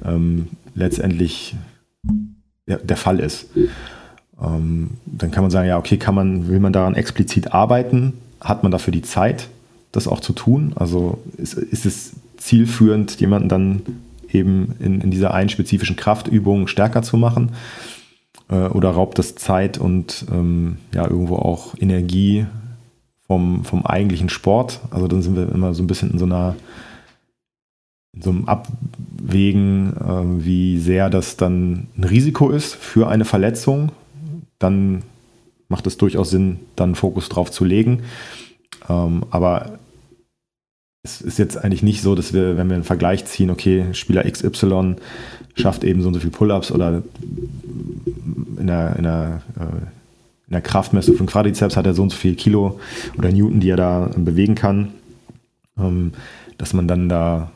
ähm, 0.06 0.50
letztendlich 0.76 1.56
der, 2.68 2.78
der, 2.78 2.98
Fall 2.98 3.20
ist. 3.20 3.48
Ähm, 4.40 4.92
dann 5.08 5.32
kann 5.32 5.44
man 5.44 5.50
sagen, 5.50 5.68
ja, 5.68 5.80
okay, 5.80 5.98
kann 5.98 6.14
man, 6.14 6.48
will 6.48 6.60
man 6.60 6.74
daran 6.74 6.94
explizit 6.94 7.54
arbeiten? 7.54 8.14
Hat 8.40 8.62
man 8.62 8.72
dafür 8.72 8.94
die 8.94 9.02
Zeit, 9.02 9.50
das 9.92 10.08
auch 10.08 10.20
zu 10.20 10.34
tun? 10.34 10.74
Also 10.76 11.24
ist, 11.38 11.56
ist 11.56 11.88
es 11.88 12.12
zielführend, 12.38 13.20
jemanden 13.20 13.50
dann 13.50 13.82
eben 14.32 14.76
in, 14.80 15.02
in 15.02 15.10
dieser 15.10 15.34
einen 15.34 15.50
spezifischen 15.50 15.96
Kraftübung 15.96 16.68
stärker 16.68 17.02
zu 17.02 17.18
machen? 17.18 17.52
Äh, 18.52 18.68
oder 18.68 18.92
raubt 18.92 19.18
das 19.18 19.36
Zeit 19.36 19.78
und 19.78 20.26
ähm, 20.32 20.78
ja, 20.94 21.10
irgendwo 21.10 21.38
auch 21.38 21.74
Energie 21.80 22.46
vom, 23.26 23.64
vom 23.64 23.86
eigentlichen 23.86 24.30
Sport. 24.30 24.82
Also 24.92 25.08
dann 25.08 25.22
sind 25.22 25.36
wir 25.36 25.52
immer 25.52 25.74
so 25.74 25.82
ein 25.82 25.88
bisschen 25.88 26.12
in 26.12 26.20
so 26.20 26.26
einer 26.26 26.56
in 28.14 28.22
so 28.22 28.30
einem 28.30 28.46
Abwägen, 28.46 29.94
äh, 29.96 30.46
wie 30.46 30.78
sehr 30.80 31.10
das 31.10 31.38
dann 31.38 31.88
ein 31.98 32.04
Risiko 32.04 32.50
ist 32.50 32.76
für 32.76 33.08
eine 33.08 33.24
Verletzung. 33.24 33.94
Dann 34.60 35.04
macht 35.70 35.88
es 35.88 35.96
durchaus 35.98 36.30
Sinn, 36.30 36.60
dann 36.76 36.96
Fokus 36.96 37.30
drauf 37.30 37.52
zu 37.52 37.64
legen. 37.64 38.04
Ähm, 38.90 39.24
aber 39.32 39.80
es 41.04 41.22
ist 41.22 41.40
jetzt 41.40 41.58
eigentlich 41.58 41.84
nicht 41.84 42.02
so, 42.02 42.14
dass 42.14 42.34
wir, 42.34 42.58
wenn 42.58 42.68
wir 42.68 42.76
einen 42.76 42.84
Vergleich 42.84 43.26
ziehen, 43.26 43.50
okay, 43.50 43.86
Spieler 43.94 44.30
XY 44.30 44.98
schafft 45.56 45.84
eben 45.84 46.02
so 46.02 46.08
und 46.08 46.14
so 46.14 46.20
viel 46.20 46.30
Pull-ups 46.30 46.72
oder 46.72 47.04
in 48.58 48.68
der, 48.68 48.96
in 48.96 49.04
der, 49.04 49.42
äh, 49.60 49.86
in 50.48 50.54
der 50.54 50.62
Kraftmessung 50.62 51.16
von 51.16 51.28
Quadrizeps 51.28 51.78
hat 51.78 51.86
er 51.86 51.94
so 51.94 52.04
und 52.04 52.12
so 52.12 52.18
viel 52.18 52.36
Kilo 52.36 52.80
oder 53.18 53.32
Newton, 53.32 53.60
die 53.60 53.70
er 53.70 53.78
da 53.78 54.10
bewegen 54.16 54.56
kann, 54.56 54.94
ähm, 55.78 56.14
dass 56.58 56.74
man 56.74 56.88
dann 56.88 57.10
da 57.10 57.52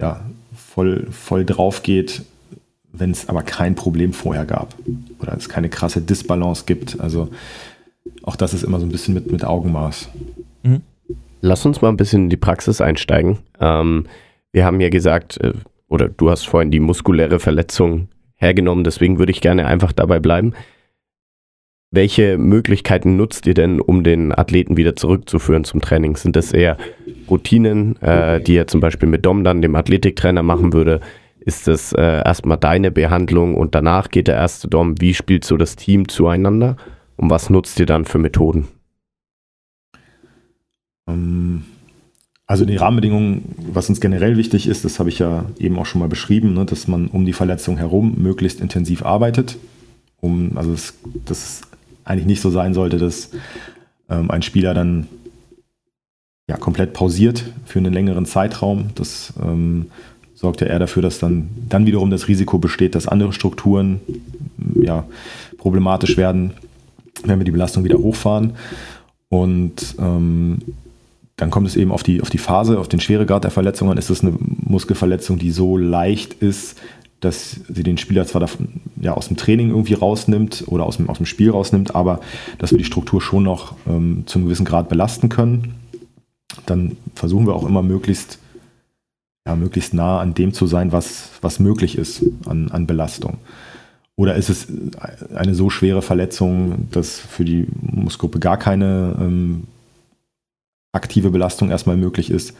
ja, 0.00 0.24
voll, 0.54 1.06
voll 1.10 1.44
drauf 1.44 1.82
geht, 1.82 2.22
wenn 2.92 3.10
es 3.10 3.28
aber 3.28 3.42
kein 3.42 3.74
Problem 3.74 4.12
vorher 4.12 4.44
gab 4.44 4.74
oder 5.20 5.36
es 5.36 5.48
keine 5.48 5.68
krasse 5.68 6.00
Disbalance 6.00 6.64
gibt. 6.66 7.00
Also 7.00 7.28
auch 8.22 8.36
das 8.36 8.54
ist 8.54 8.64
immer 8.64 8.80
so 8.80 8.86
ein 8.86 8.92
bisschen 8.92 9.14
mit, 9.14 9.30
mit 9.30 9.44
Augenmaß. 9.44 10.08
Mhm. 10.62 10.82
Lass 11.40 11.64
uns 11.64 11.80
mal 11.80 11.88
ein 11.88 11.96
bisschen 11.96 12.24
in 12.24 12.30
die 12.30 12.36
Praxis 12.36 12.80
einsteigen. 12.80 13.38
Ähm, 13.60 14.06
wir 14.52 14.64
haben 14.64 14.80
ja 14.80 14.88
gesagt, 14.88 15.40
äh, 15.40 15.52
oder 15.90 16.08
du 16.08 16.30
hast 16.30 16.48
vorhin 16.48 16.70
die 16.70 16.80
muskuläre 16.80 17.38
Verletzung 17.38 18.08
hergenommen, 18.36 18.84
deswegen 18.84 19.18
würde 19.18 19.32
ich 19.32 19.42
gerne 19.42 19.66
einfach 19.66 19.92
dabei 19.92 20.18
bleiben. 20.18 20.54
Welche 21.90 22.38
Möglichkeiten 22.38 23.16
nutzt 23.16 23.46
ihr 23.48 23.54
denn, 23.54 23.80
um 23.80 24.04
den 24.04 24.32
Athleten 24.32 24.76
wieder 24.76 24.94
zurückzuführen 24.94 25.64
zum 25.64 25.80
Training? 25.80 26.14
Sind 26.14 26.36
das 26.36 26.52
eher 26.52 26.78
Routinen, 27.28 28.00
äh, 28.00 28.40
die 28.40 28.54
er 28.54 28.68
zum 28.68 28.80
Beispiel 28.80 29.08
mit 29.08 29.26
Dom 29.26 29.42
dann, 29.42 29.60
dem 29.60 29.74
Athletiktrainer, 29.74 30.44
machen 30.44 30.72
würde? 30.72 31.00
Ist 31.40 31.66
das 31.66 31.92
äh, 31.92 32.00
erstmal 32.00 32.58
deine 32.58 32.92
Behandlung 32.92 33.56
und 33.56 33.74
danach 33.74 34.10
geht 34.10 34.28
der 34.28 34.36
erste 34.36 34.68
Dom? 34.68 35.00
Wie 35.00 35.14
spielt 35.14 35.44
so 35.44 35.56
das 35.56 35.74
Team 35.74 36.08
zueinander? 36.08 36.76
Und 37.16 37.28
was 37.28 37.50
nutzt 37.50 37.80
ihr 37.80 37.86
dann 37.86 38.04
für 38.04 38.18
Methoden? 38.18 38.68
Ähm, 41.08 41.64
also 42.50 42.64
die 42.64 42.74
Rahmenbedingungen, 42.74 43.44
was 43.72 43.88
uns 43.88 44.00
generell 44.00 44.36
wichtig 44.36 44.66
ist, 44.66 44.84
das 44.84 44.98
habe 44.98 45.08
ich 45.08 45.20
ja 45.20 45.44
eben 45.60 45.78
auch 45.78 45.86
schon 45.86 46.00
mal 46.00 46.08
beschrieben, 46.08 46.52
ne, 46.52 46.64
dass 46.64 46.88
man 46.88 47.06
um 47.06 47.24
die 47.24 47.32
Verletzung 47.32 47.78
herum 47.78 48.16
möglichst 48.18 48.60
intensiv 48.60 49.04
arbeitet. 49.04 49.56
Um, 50.20 50.58
also 50.58 50.72
dass 50.72 50.94
das 51.26 51.60
eigentlich 52.02 52.26
nicht 52.26 52.40
so 52.40 52.50
sein 52.50 52.74
sollte, 52.74 52.98
dass 52.98 53.30
ähm, 54.08 54.32
ein 54.32 54.42
Spieler 54.42 54.74
dann 54.74 55.06
ja, 56.48 56.56
komplett 56.56 56.92
pausiert 56.92 57.44
für 57.66 57.78
einen 57.78 57.92
längeren 57.92 58.26
Zeitraum. 58.26 58.90
Das 58.96 59.32
ähm, 59.40 59.86
sorgt 60.34 60.60
ja 60.60 60.66
eher 60.66 60.80
dafür, 60.80 61.02
dass 61.02 61.20
dann, 61.20 61.50
dann 61.68 61.86
wiederum 61.86 62.10
das 62.10 62.26
Risiko 62.26 62.58
besteht, 62.58 62.96
dass 62.96 63.06
andere 63.06 63.32
Strukturen 63.32 64.00
ja, 64.74 65.04
problematisch 65.56 66.16
werden, 66.16 66.54
wenn 67.22 67.38
wir 67.38 67.44
die 67.44 67.52
Belastung 67.52 67.84
wieder 67.84 67.98
hochfahren. 67.98 68.54
Und 69.28 69.94
ähm, 70.00 70.58
dann 71.40 71.50
kommt 71.50 71.66
es 71.66 71.74
eben 71.74 71.90
auf 71.90 72.02
die, 72.02 72.20
auf 72.20 72.28
die 72.28 72.36
Phase, 72.36 72.78
auf 72.78 72.88
den 72.88 73.00
Schweregrad 73.00 73.44
der 73.44 73.50
Verletzung 73.50 73.90
an. 73.90 73.96
Ist 73.96 74.10
es 74.10 74.22
eine 74.22 74.34
Muskelverletzung, 74.38 75.38
die 75.38 75.50
so 75.50 75.78
leicht 75.78 76.34
ist, 76.34 76.78
dass 77.20 77.60
sie 77.66 77.82
den 77.82 77.96
Spieler 77.96 78.26
zwar 78.26 78.42
davon, 78.42 78.82
ja, 79.00 79.14
aus 79.14 79.28
dem 79.28 79.38
Training 79.38 79.70
irgendwie 79.70 79.94
rausnimmt 79.94 80.64
oder 80.66 80.84
aus 80.84 80.98
dem, 80.98 81.08
aus 81.08 81.16
dem 81.16 81.24
Spiel 81.24 81.50
rausnimmt, 81.50 81.94
aber 81.94 82.20
dass 82.58 82.72
wir 82.72 82.78
die 82.78 82.84
Struktur 82.84 83.22
schon 83.22 83.42
noch 83.42 83.74
ähm, 83.88 84.24
zu 84.26 84.38
einem 84.38 84.46
gewissen 84.46 84.66
Grad 84.66 84.90
belasten 84.90 85.30
können. 85.30 85.76
Dann 86.66 86.98
versuchen 87.14 87.46
wir 87.46 87.54
auch 87.54 87.66
immer 87.66 87.82
möglichst, 87.82 88.38
ja, 89.46 89.56
möglichst 89.56 89.94
nah 89.94 90.20
an 90.20 90.34
dem 90.34 90.52
zu 90.52 90.66
sein, 90.66 90.92
was, 90.92 91.30
was 91.40 91.58
möglich 91.58 91.96
ist 91.96 92.22
an, 92.44 92.70
an 92.70 92.86
Belastung. 92.86 93.38
Oder 94.14 94.34
ist 94.34 94.50
es 94.50 94.66
eine 95.34 95.54
so 95.54 95.70
schwere 95.70 96.02
Verletzung, 96.02 96.88
dass 96.90 97.18
für 97.18 97.46
die 97.46 97.66
Muskelgruppe 97.80 98.40
gar 98.40 98.58
keine 98.58 99.16
ähm, 99.18 99.64
aktive 100.92 101.30
Belastung 101.30 101.70
erstmal 101.70 101.96
möglich 101.96 102.30
ist. 102.30 102.54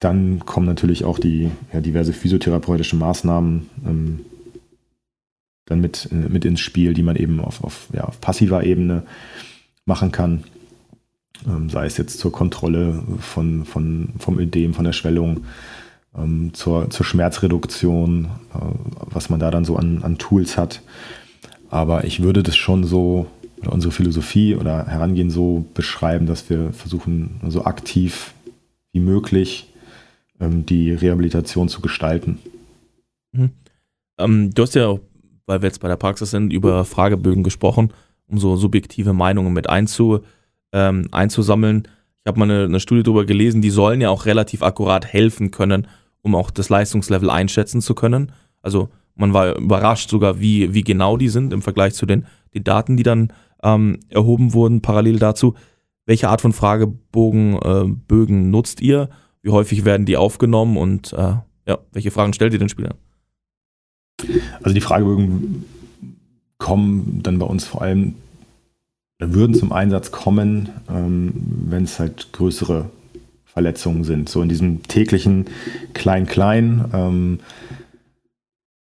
Dann 0.00 0.44
kommen 0.46 0.66
natürlich 0.66 1.04
auch 1.04 1.18
die 1.18 1.50
ja, 1.72 1.80
diverse 1.80 2.12
physiotherapeutische 2.12 2.96
Maßnahmen 2.96 3.68
ähm, 3.84 4.20
dann 5.66 5.80
mit, 5.80 6.08
äh, 6.12 6.14
mit 6.14 6.44
ins 6.44 6.60
Spiel, 6.60 6.94
die 6.94 7.02
man 7.02 7.16
eben 7.16 7.40
auf, 7.40 7.62
auf, 7.64 7.88
ja, 7.92 8.04
auf 8.04 8.20
passiver 8.20 8.64
Ebene 8.64 9.02
machen 9.84 10.12
kann. 10.12 10.44
Ähm, 11.46 11.70
sei 11.70 11.86
es 11.86 11.96
jetzt 11.96 12.18
zur 12.18 12.32
Kontrolle 12.32 13.02
von, 13.20 13.64
von, 13.64 14.14
vom 14.18 14.38
Ödem, 14.38 14.74
von 14.74 14.84
der 14.84 14.92
Schwellung, 14.92 15.44
ähm, 16.16 16.52
zur, 16.54 16.90
zur 16.90 17.06
Schmerzreduktion, 17.06 18.26
äh, 18.54 18.58
was 19.06 19.30
man 19.30 19.40
da 19.40 19.50
dann 19.50 19.64
so 19.64 19.76
an, 19.76 20.02
an 20.02 20.18
Tools 20.18 20.56
hat. 20.56 20.82
Aber 21.70 22.04
ich 22.04 22.22
würde 22.22 22.42
das 22.42 22.56
schon 22.56 22.84
so 22.84 23.26
oder 23.60 23.72
unsere 23.72 23.92
Philosophie 23.92 24.54
oder 24.54 24.86
Herangehen 24.86 25.30
so 25.30 25.64
beschreiben, 25.74 26.26
dass 26.26 26.48
wir 26.48 26.72
versuchen, 26.72 27.40
so 27.48 27.64
aktiv 27.64 28.32
wie 28.92 29.00
möglich 29.00 29.72
ähm, 30.40 30.64
die 30.66 30.92
Rehabilitation 30.92 31.68
zu 31.68 31.80
gestalten. 31.80 32.38
Mhm. 33.32 33.50
Ähm, 34.18 34.54
du 34.54 34.62
hast 34.62 34.74
ja 34.74 34.98
weil 35.48 35.62
wir 35.62 35.66
jetzt 35.66 35.80
bei 35.80 35.88
der 35.88 35.96
Praxis 35.96 36.30
sind, 36.30 36.52
über 36.52 36.84
Fragebögen 36.84 37.42
gesprochen, 37.42 37.92
um 38.28 38.38
so 38.38 38.54
subjektive 38.54 39.14
Meinungen 39.14 39.52
mit 39.54 39.68
einzu, 39.68 40.20
ähm, 40.72 41.08
einzusammeln. 41.10 41.88
Ich 42.22 42.28
habe 42.28 42.38
mal 42.38 42.44
eine, 42.44 42.64
eine 42.64 42.80
Studie 42.80 43.02
darüber 43.02 43.24
gelesen, 43.24 43.62
die 43.62 43.70
sollen 43.70 44.02
ja 44.02 44.10
auch 44.10 44.26
relativ 44.26 44.62
akkurat 44.62 45.06
helfen 45.06 45.50
können, 45.50 45.88
um 46.20 46.34
auch 46.34 46.50
das 46.50 46.68
Leistungslevel 46.68 47.30
einschätzen 47.30 47.80
zu 47.80 47.94
können. 47.94 48.32
Also 48.60 48.90
man 49.14 49.32
war 49.32 49.56
überrascht 49.56 50.10
sogar, 50.10 50.38
wie, 50.38 50.74
wie 50.74 50.84
genau 50.84 51.16
die 51.16 51.30
sind 51.30 51.54
im 51.54 51.62
Vergleich 51.62 51.94
zu 51.94 52.04
den, 52.04 52.26
den 52.52 52.64
Daten, 52.64 52.98
die 52.98 53.02
dann 53.02 53.32
ähm, 53.62 54.00
erhoben 54.08 54.52
wurden, 54.52 54.82
parallel 54.82 55.18
dazu. 55.18 55.54
Welche 56.06 56.28
Art 56.28 56.40
von 56.40 56.52
Fragebogen, 56.52 57.54
äh, 57.56 57.84
Bögen 58.08 58.50
nutzt 58.50 58.80
ihr? 58.80 59.10
Wie 59.42 59.50
häufig 59.50 59.84
werden 59.84 60.06
die 60.06 60.16
aufgenommen 60.16 60.76
und 60.76 61.12
äh, 61.12 61.34
ja, 61.66 61.78
welche 61.92 62.10
Fragen 62.10 62.32
stellt 62.32 62.52
ihr 62.52 62.58
den 62.58 62.68
Spielern? 62.68 62.94
Also 64.62 64.74
die 64.74 64.80
Fragebögen 64.80 65.64
kommen 66.58 67.20
dann 67.22 67.38
bei 67.38 67.46
uns 67.46 67.64
vor 67.64 67.82
allem, 67.82 68.14
würden 69.20 69.54
zum 69.54 69.72
Einsatz 69.72 70.10
kommen, 70.10 70.70
ähm, 70.88 71.32
wenn 71.68 71.84
es 71.84 71.98
halt 71.98 72.32
größere 72.32 72.90
Verletzungen 73.44 74.04
sind. 74.04 74.28
So 74.28 74.42
in 74.42 74.48
diesem 74.48 74.82
täglichen 74.84 75.46
Klein-Klein 75.94 76.84
ähm, 76.92 77.40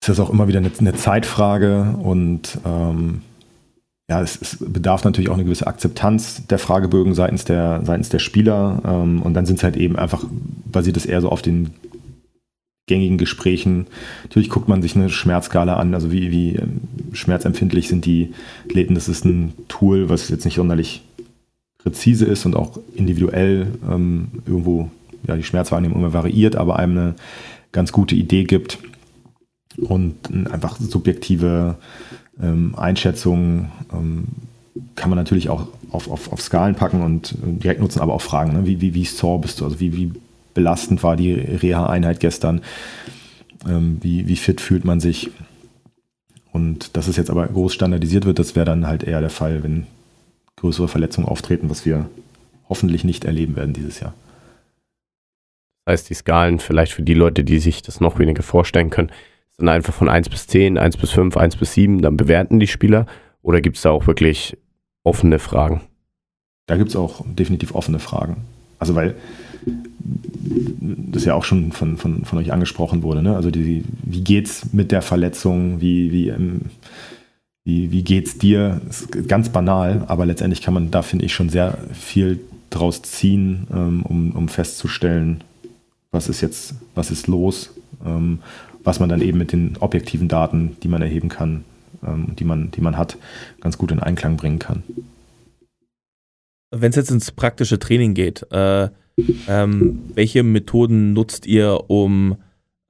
ist 0.01 0.09
das 0.09 0.19
auch 0.19 0.29
immer 0.29 0.47
wieder 0.47 0.59
eine, 0.59 0.71
eine 0.79 0.93
Zeitfrage 0.93 1.95
und 2.01 2.57
ähm, 2.65 3.21
ja, 4.13 4.21
es, 4.21 4.39
es, 4.39 4.57
bedarf 4.59 5.03
natürlich 5.03 5.29
auch 5.31 5.33
eine 5.33 5.43
gewisse 5.43 5.65
Akzeptanz 5.65 6.45
der 6.45 6.59
Fragebögen 6.59 7.15
seitens 7.15 7.45
der, 7.45 7.81
seitens 7.83 8.09
der 8.09 8.19
Spieler. 8.19 8.81
Ähm, 8.85 9.23
und 9.23 9.33
dann 9.33 9.47
sind 9.47 9.57
es 9.57 9.63
halt 9.63 9.75
eben 9.75 9.95
einfach, 9.95 10.23
basiert 10.71 10.97
es 10.97 11.07
eher 11.07 11.19
so 11.19 11.29
auf 11.29 11.41
den 11.41 11.71
gängigen 12.85 13.17
Gesprächen. 13.17 13.87
Natürlich 14.23 14.49
guckt 14.49 14.67
man 14.67 14.83
sich 14.83 14.95
eine 14.95 15.09
Schmerzskala 15.09 15.77
an, 15.77 15.95
also 15.95 16.11
wie, 16.11 16.29
wie 16.29 16.55
ähm, 16.57 16.81
schmerzempfindlich 17.13 17.87
sind 17.87 18.05
die 18.05 18.33
Athleten. 18.65 18.93
Das 18.93 19.09
ist 19.09 19.25
ein 19.25 19.53
Tool, 19.67 20.09
was 20.09 20.29
jetzt 20.29 20.45
nicht 20.45 20.55
sonderlich 20.55 21.01
präzise 21.79 22.25
ist 22.25 22.45
und 22.45 22.55
auch 22.55 22.77
individuell 22.93 23.67
ähm, 23.89 24.27
irgendwo 24.45 24.91
ja, 25.27 25.35
die 25.35 25.43
Schmerzwahrnehmung 25.43 25.97
immer 25.97 26.13
variiert, 26.13 26.55
aber 26.55 26.77
einem 26.77 26.97
eine 26.97 27.15
ganz 27.71 27.91
gute 27.91 28.13
Idee 28.13 28.43
gibt. 28.43 28.77
Und 29.77 30.15
einfach 30.51 30.77
subjektive 30.79 31.75
ähm, 32.41 32.75
Einschätzungen 32.75 33.71
ähm, 33.91 34.25
kann 34.95 35.09
man 35.09 35.17
natürlich 35.17 35.49
auch 35.49 35.67
auf, 35.91 36.09
auf, 36.09 36.31
auf 36.31 36.41
Skalen 36.41 36.75
packen 36.75 37.01
und 37.01 37.33
äh, 37.33 37.35
direkt 37.59 37.81
nutzen, 37.81 38.01
aber 38.01 38.13
auch 38.13 38.21
fragen, 38.21 38.53
ne? 38.53 38.65
wie, 38.65 38.81
wie, 38.81 38.93
wie 38.93 39.05
sore 39.05 39.39
bist 39.39 39.59
du, 39.59 39.65
also 39.65 39.79
wie, 39.79 39.95
wie 39.95 40.11
belastend 40.53 41.03
war 41.03 41.15
die 41.15 41.33
Reha-Einheit 41.33 42.19
gestern, 42.19 42.61
ähm, 43.67 43.97
wie, 44.01 44.27
wie 44.27 44.35
fit 44.35 44.61
fühlt 44.61 44.85
man 44.85 44.99
sich. 44.99 45.31
Und 46.51 46.95
dass 46.95 47.07
es 47.07 47.17
jetzt 47.17 47.31
aber 47.31 47.47
groß 47.47 47.73
standardisiert 47.73 48.25
wird, 48.25 48.39
das 48.39 48.55
wäre 48.55 48.65
dann 48.65 48.85
halt 48.87 49.03
eher 49.03 49.21
der 49.21 49.31
Fall, 49.31 49.63
wenn 49.63 49.87
größere 50.57 50.87
Verletzungen 50.87 51.27
auftreten, 51.27 51.69
was 51.69 51.85
wir 51.85 52.09
hoffentlich 52.69 53.03
nicht 53.03 53.25
erleben 53.25 53.55
werden 53.55 53.73
dieses 53.73 53.99
Jahr. 53.99 54.13
Das 55.85 55.93
heißt, 55.93 56.09
die 56.09 56.13
Skalen 56.13 56.59
vielleicht 56.59 56.93
für 56.93 57.01
die 57.01 57.15
Leute, 57.15 57.43
die 57.43 57.59
sich 57.59 57.81
das 57.81 57.99
noch 57.99 58.19
weniger 58.19 58.43
vorstellen 58.43 58.89
können, 58.89 59.11
sind 59.57 59.69
einfach 59.69 59.93
von 59.93 60.09
1 60.09 60.29
bis 60.29 60.47
10, 60.47 60.77
1 60.77 60.97
bis 60.97 61.11
5, 61.11 61.37
1 61.37 61.55
bis 61.57 61.73
7, 61.73 62.01
dann 62.01 62.17
bewerten 62.17 62.59
die 62.59 62.67
Spieler 62.67 63.05
oder 63.41 63.61
gibt 63.61 63.77
es 63.77 63.83
da 63.83 63.91
auch 63.91 64.07
wirklich 64.07 64.57
offene 65.03 65.39
Fragen? 65.39 65.81
Da 66.65 66.77
gibt 66.77 66.89
es 66.89 66.95
auch 66.95 67.23
definitiv 67.25 67.75
offene 67.75 67.99
Fragen. 67.99 68.37
Also 68.79 68.95
weil 68.95 69.15
das 70.79 71.25
ja 71.25 71.33
auch 71.35 71.43
schon 71.43 71.71
von, 71.71 71.97
von, 71.97 72.25
von 72.25 72.39
euch 72.39 72.51
angesprochen 72.51 73.03
wurde. 73.03 73.21
Ne? 73.21 73.35
Also 73.35 73.51
die, 73.51 73.83
wie 74.03 74.37
es 74.39 74.73
mit 74.73 74.91
der 74.91 75.01
Verletzung? 75.01 75.79
Wie, 75.79 76.11
wie, 76.11 76.29
ähm, 76.29 76.61
wie, 77.63 77.91
wie 77.91 78.03
geht's 78.03 78.37
dir? 78.37 78.81
Ist 78.89 79.27
ganz 79.27 79.49
banal, 79.49 80.03
aber 80.07 80.25
letztendlich 80.25 80.61
kann 80.61 80.73
man 80.73 80.91
da, 80.91 81.01
finde 81.01 81.25
ich, 81.25 81.33
schon 81.33 81.49
sehr 81.49 81.77
viel 81.93 82.39
draus 82.69 83.01
ziehen, 83.03 83.67
ähm, 83.71 84.03
um, 84.03 84.31
um 84.31 84.49
festzustellen, 84.49 85.43
was 86.11 86.27
ist 86.27 86.41
jetzt, 86.41 86.75
was 86.95 87.11
ist 87.11 87.27
los, 87.27 87.71
ähm, 88.05 88.39
was 88.83 88.99
man 88.99 89.09
dann 89.09 89.21
eben 89.21 89.37
mit 89.37 89.51
den 89.51 89.77
objektiven 89.79 90.27
Daten, 90.27 90.77
die 90.83 90.87
man 90.87 91.01
erheben 91.01 91.29
kann, 91.29 91.63
ähm, 92.05 92.35
die, 92.37 92.43
man, 92.43 92.71
die 92.71 92.81
man 92.81 92.97
hat, 92.97 93.17
ganz 93.61 93.77
gut 93.77 93.91
in 93.91 93.99
Einklang 93.99 94.37
bringen 94.37 94.59
kann. 94.59 94.83
Wenn 96.71 96.89
es 96.89 96.95
jetzt 96.95 97.11
ins 97.11 97.31
praktische 97.31 97.79
Training 97.79 98.13
geht, 98.13 98.51
äh, 98.51 98.89
ähm, 99.47 100.01
welche 100.13 100.43
Methoden 100.43 101.13
nutzt 101.13 101.45
ihr, 101.45 101.89
um, 101.89 102.37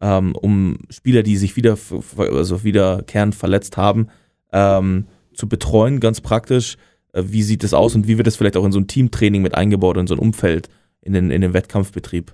ähm, 0.02 0.36
um 0.36 0.80
Spieler, 0.89 1.22
die 1.22 1.38
sich 1.38 1.56
wieder, 1.56 1.78
also 2.18 2.64
wiederkehrend 2.64 3.36
verletzt 3.36 3.76
haben, 3.78 4.08
ähm, 4.52 5.06
zu 5.34 5.50
betreuen, 5.50 6.00
ganz 6.00 6.22
praktisch? 6.22 6.78
Äh, 7.12 7.24
wie 7.28 7.44
sieht 7.44 7.64
das 7.64 7.74
aus 7.74 7.96
und 7.96 8.08
wie 8.08 8.18
wird 8.18 8.28
das 8.28 8.38
vielleicht 8.38 8.58
auch 8.58 8.66
in 8.66 8.72
so 8.72 8.80
ein 8.80 8.88
Teamtraining 8.88 9.41
mit 9.41 9.56
eingebaut, 9.56 9.98
in 9.98 10.08
so 10.08 10.16
ein 10.16 10.20
Umfeld, 10.20 10.70
in 11.02 11.14
den, 11.14 11.30
in 11.30 11.41
den 11.41 11.54
Wettkampfbetrieb? 11.54 12.34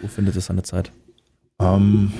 Wo 0.00 0.08
findet 0.08 0.36
es 0.36 0.46
seine 0.46 0.62
Zeit? 0.62 0.92
Ähm, 1.60 2.12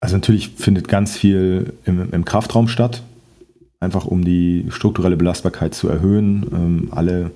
also 0.00 0.16
natürlich 0.16 0.50
findet 0.50 0.88
ganz 0.88 1.16
viel 1.16 1.72
im, 1.84 2.12
im, 2.12 2.24
Kraftraum 2.24 2.68
statt, 2.68 3.02
einfach 3.80 4.04
um 4.06 4.24
die 4.24 4.66
strukturelle 4.70 5.16
Belastbarkeit 5.16 5.74
zu 5.74 5.88
erhöhen. 5.88 6.46
Ähm, 6.52 6.88
alle 6.92 7.32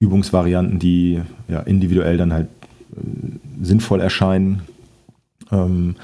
Übungsvarianten, 0.00 0.78
die 0.78 1.20
ja, 1.48 1.60
individuell 1.60 2.16
dann 2.16 2.32
halt 2.32 2.48
äh, 2.96 3.64
sinnvoll 3.64 4.00
erscheinen. 4.00 4.62
Ähm, 5.52 5.94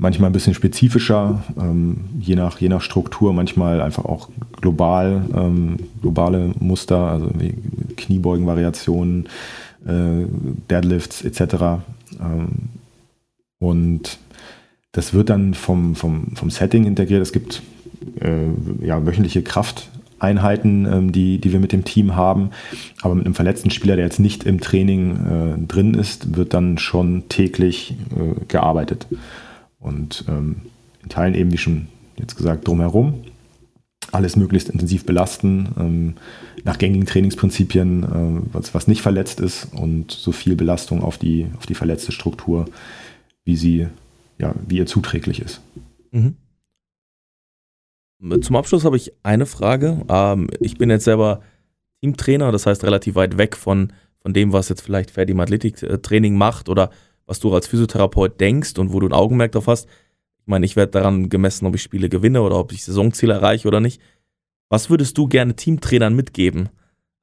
manchmal 0.00 0.30
ein 0.30 0.32
bisschen 0.32 0.54
spezifischer, 0.54 1.44
ähm, 1.58 2.04
je, 2.18 2.34
nach, 2.34 2.58
je 2.58 2.68
nach 2.68 2.82
Struktur, 2.82 3.32
manchmal 3.32 3.80
einfach 3.80 4.04
auch 4.06 4.28
global, 4.60 5.24
ähm, 5.34 5.76
globale 6.00 6.52
Muster, 6.58 6.98
also 6.98 7.30
Kniebeugenvariationen, 7.96 9.28
äh, 9.86 10.26
Deadlifts 10.70 11.22
etc. 11.22 11.82
Ähm, 12.18 12.48
und 13.58 14.18
das 14.92 15.14
wird 15.14 15.30
dann 15.30 15.54
vom, 15.54 15.94
vom, 15.94 16.34
vom 16.34 16.50
Setting 16.50 16.84
integriert. 16.84 17.22
Es 17.22 17.32
gibt 17.32 17.62
äh, 18.20 18.84
ja, 18.84 19.04
wöchentliche 19.06 19.42
Krafteinheiten, 19.42 20.86
ähm, 20.86 21.12
die, 21.12 21.38
die 21.38 21.52
wir 21.52 21.60
mit 21.60 21.72
dem 21.72 21.84
Team 21.84 22.16
haben. 22.16 22.50
Aber 23.02 23.14
mit 23.14 23.24
einem 23.24 23.34
verletzten 23.34 23.70
Spieler, 23.70 23.96
der 23.96 24.04
jetzt 24.04 24.20
nicht 24.20 24.44
im 24.44 24.60
Training 24.60 25.16
äh, 25.16 25.66
drin 25.66 25.94
ist, 25.94 26.36
wird 26.36 26.54
dann 26.54 26.78
schon 26.78 27.28
täglich 27.28 27.96
äh, 28.16 28.44
gearbeitet. 28.46 29.06
Und 29.78 30.24
ähm, 30.28 30.62
in 31.02 31.08
Teilen 31.08 31.34
eben, 31.34 31.52
wie 31.52 31.58
schon 31.58 31.88
jetzt 32.16 32.36
gesagt, 32.36 32.66
drumherum. 32.66 33.14
Alles 34.12 34.34
möglichst 34.34 34.70
intensiv 34.70 35.06
belasten, 35.06 35.68
ähm, 35.78 36.14
nach 36.64 36.78
gängigen 36.78 37.06
Trainingsprinzipien, 37.06 38.02
äh, 38.02 38.42
was, 38.52 38.74
was 38.74 38.88
nicht 38.88 39.02
verletzt 39.02 39.38
ist 39.38 39.68
und 39.72 40.10
so 40.10 40.32
viel 40.32 40.56
Belastung 40.56 41.02
auf 41.02 41.16
die, 41.16 41.46
auf 41.56 41.66
die 41.66 41.74
verletzte 41.74 42.10
Struktur, 42.10 42.64
wie 43.44 43.56
sie 43.56 43.86
ja, 44.40 44.54
wie 44.66 44.78
ihr 44.78 44.86
zuträglich 44.86 45.40
ist. 45.40 45.60
Mhm. 46.10 46.36
Zum 48.42 48.56
Abschluss 48.56 48.84
habe 48.84 48.96
ich 48.96 49.12
eine 49.22 49.46
Frage. 49.46 50.04
Ähm, 50.08 50.48
ich 50.60 50.76
bin 50.76 50.90
jetzt 50.90 51.04
selber 51.04 51.40
Teamtrainer, 52.02 52.52
das 52.52 52.66
heißt 52.66 52.84
relativ 52.84 53.14
weit 53.14 53.38
weg 53.38 53.56
von, 53.56 53.92
von 54.20 54.32
dem, 54.32 54.52
was 54.52 54.68
jetzt 54.68 54.82
vielleicht 54.82 55.10
Ferdi 55.10 55.32
im 55.32 55.40
Athletiktraining 55.40 56.36
macht 56.36 56.68
oder 56.68 56.90
was 57.26 57.40
du 57.40 57.54
als 57.54 57.66
Physiotherapeut 57.66 58.40
denkst 58.40 58.78
und 58.78 58.92
wo 58.92 59.00
du 59.00 59.06
ein 59.06 59.12
Augenmerk 59.12 59.52
drauf 59.52 59.68
hast. 59.68 59.86
Ich 59.86 60.46
meine, 60.46 60.66
ich 60.66 60.76
werde 60.76 60.92
daran 60.92 61.28
gemessen, 61.28 61.66
ob 61.66 61.74
ich 61.74 61.82
Spiele 61.82 62.08
gewinne 62.08 62.42
oder 62.42 62.58
ob 62.58 62.72
ich 62.72 62.84
Saisonziele 62.84 63.34
erreiche 63.34 63.68
oder 63.68 63.80
nicht. 63.80 64.00
Was 64.68 64.90
würdest 64.90 65.16
du 65.16 65.26
gerne 65.26 65.56
Teamtrainern 65.56 66.14
mitgeben, 66.14 66.68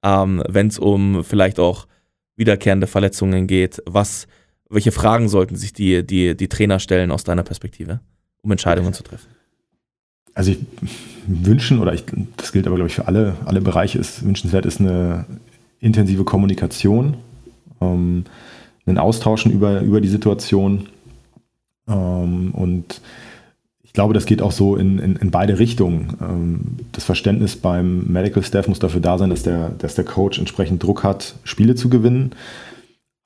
ähm, 0.04 0.44
wenn 0.48 0.68
es 0.68 0.80
um 0.80 1.24
vielleicht 1.24 1.60
auch 1.60 1.88
wiederkehrende 2.36 2.88
Verletzungen 2.88 3.48
geht? 3.48 3.82
Was, 3.86 4.28
welche 4.70 4.92
Fragen 4.92 5.30
sollten 5.30 5.56
sich 5.56 5.74
die, 5.74 6.06
die, 6.06 6.36
die 6.36 6.48
Trainer 6.48 6.80
stellen 6.80 7.12
aus 7.12 7.24
deiner 7.24 7.44
Perspektive, 7.44 8.00
um 8.42 8.52
Entscheidungen 8.52 8.94
zu 8.94 9.04
treffen? 9.04 9.28
Also 10.34 10.52
ich 10.52 10.60
wünschen, 11.26 11.80
oder 11.80 11.94
ich, 11.94 12.04
das 12.38 12.52
gilt 12.52 12.68
aber, 12.68 12.76
glaube 12.76 12.90
ich, 12.90 12.96
für 12.96 13.08
alle, 13.08 13.36
alle 13.46 13.62
Bereiche, 13.62 13.98
ist 13.98 14.24
wünschenswert 14.24 14.66
ist 14.66 14.80
eine 14.80 15.26
intensive 15.80 16.24
Kommunikation, 16.24 17.18
ähm, 17.82 18.26
ein 18.86 18.98
Austauschen 18.98 19.52
über, 19.52 19.82
über 19.82 20.00
die 20.00 20.08
Situation. 20.08 20.88
Ähm, 21.88 22.52
und 22.54 23.02
ich 23.84 23.94
glaube, 23.94 24.14
das 24.14 24.26
geht 24.26 24.42
auch 24.42 24.52
so 24.52 24.76
in, 24.76 25.00
in, 25.00 25.16
in 25.16 25.32
beide 25.32 25.60
Richtungen. 25.60 26.18
Ähm, 26.22 26.62
das 26.92 27.04
Verständnis 27.04 27.56
beim 27.56 28.06
Medical 28.08 28.44
Staff 28.44 28.68
muss 28.68 28.80
dafür 28.80 29.02
da 29.02 29.18
sein, 29.18 29.30
dass 29.30 29.44
der, 29.44 29.70
dass 29.78 29.96
der 29.96 30.06
Coach 30.06 30.40
entsprechend 30.40 30.84
Druck 30.84 31.04
hat, 31.04 31.36
Spiele 31.44 31.76
zu 31.76 31.90
gewinnen. 31.90 32.32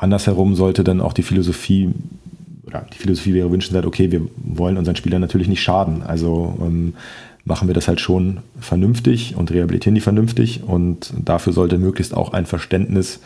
Andersherum 0.01 0.55
sollte 0.55 0.83
dann 0.83 0.99
auch 0.99 1.13
die 1.13 1.21
Philosophie, 1.21 1.93
oder 2.65 2.87
die 2.91 2.97
Philosophie 2.97 3.35
wäre 3.35 3.51
wünschenswert, 3.51 3.85
okay, 3.85 4.11
wir 4.11 4.21
wollen 4.35 4.77
unseren 4.77 4.95
Spielern 4.95 5.21
natürlich 5.21 5.47
nicht 5.47 5.61
schaden. 5.61 6.01
Also 6.01 6.57
ähm, 6.59 6.95
machen 7.45 7.67
wir 7.67 7.75
das 7.75 7.87
halt 7.87 8.01
schon 8.01 8.39
vernünftig 8.59 9.35
und 9.35 9.51
rehabilitieren 9.51 9.93
die 9.93 10.01
vernünftig. 10.01 10.63
Und 10.63 11.13
dafür 11.23 11.53
sollte 11.53 11.77
möglichst 11.77 12.15
auch 12.15 12.33
ein 12.33 12.47
Verständnis 12.47 13.19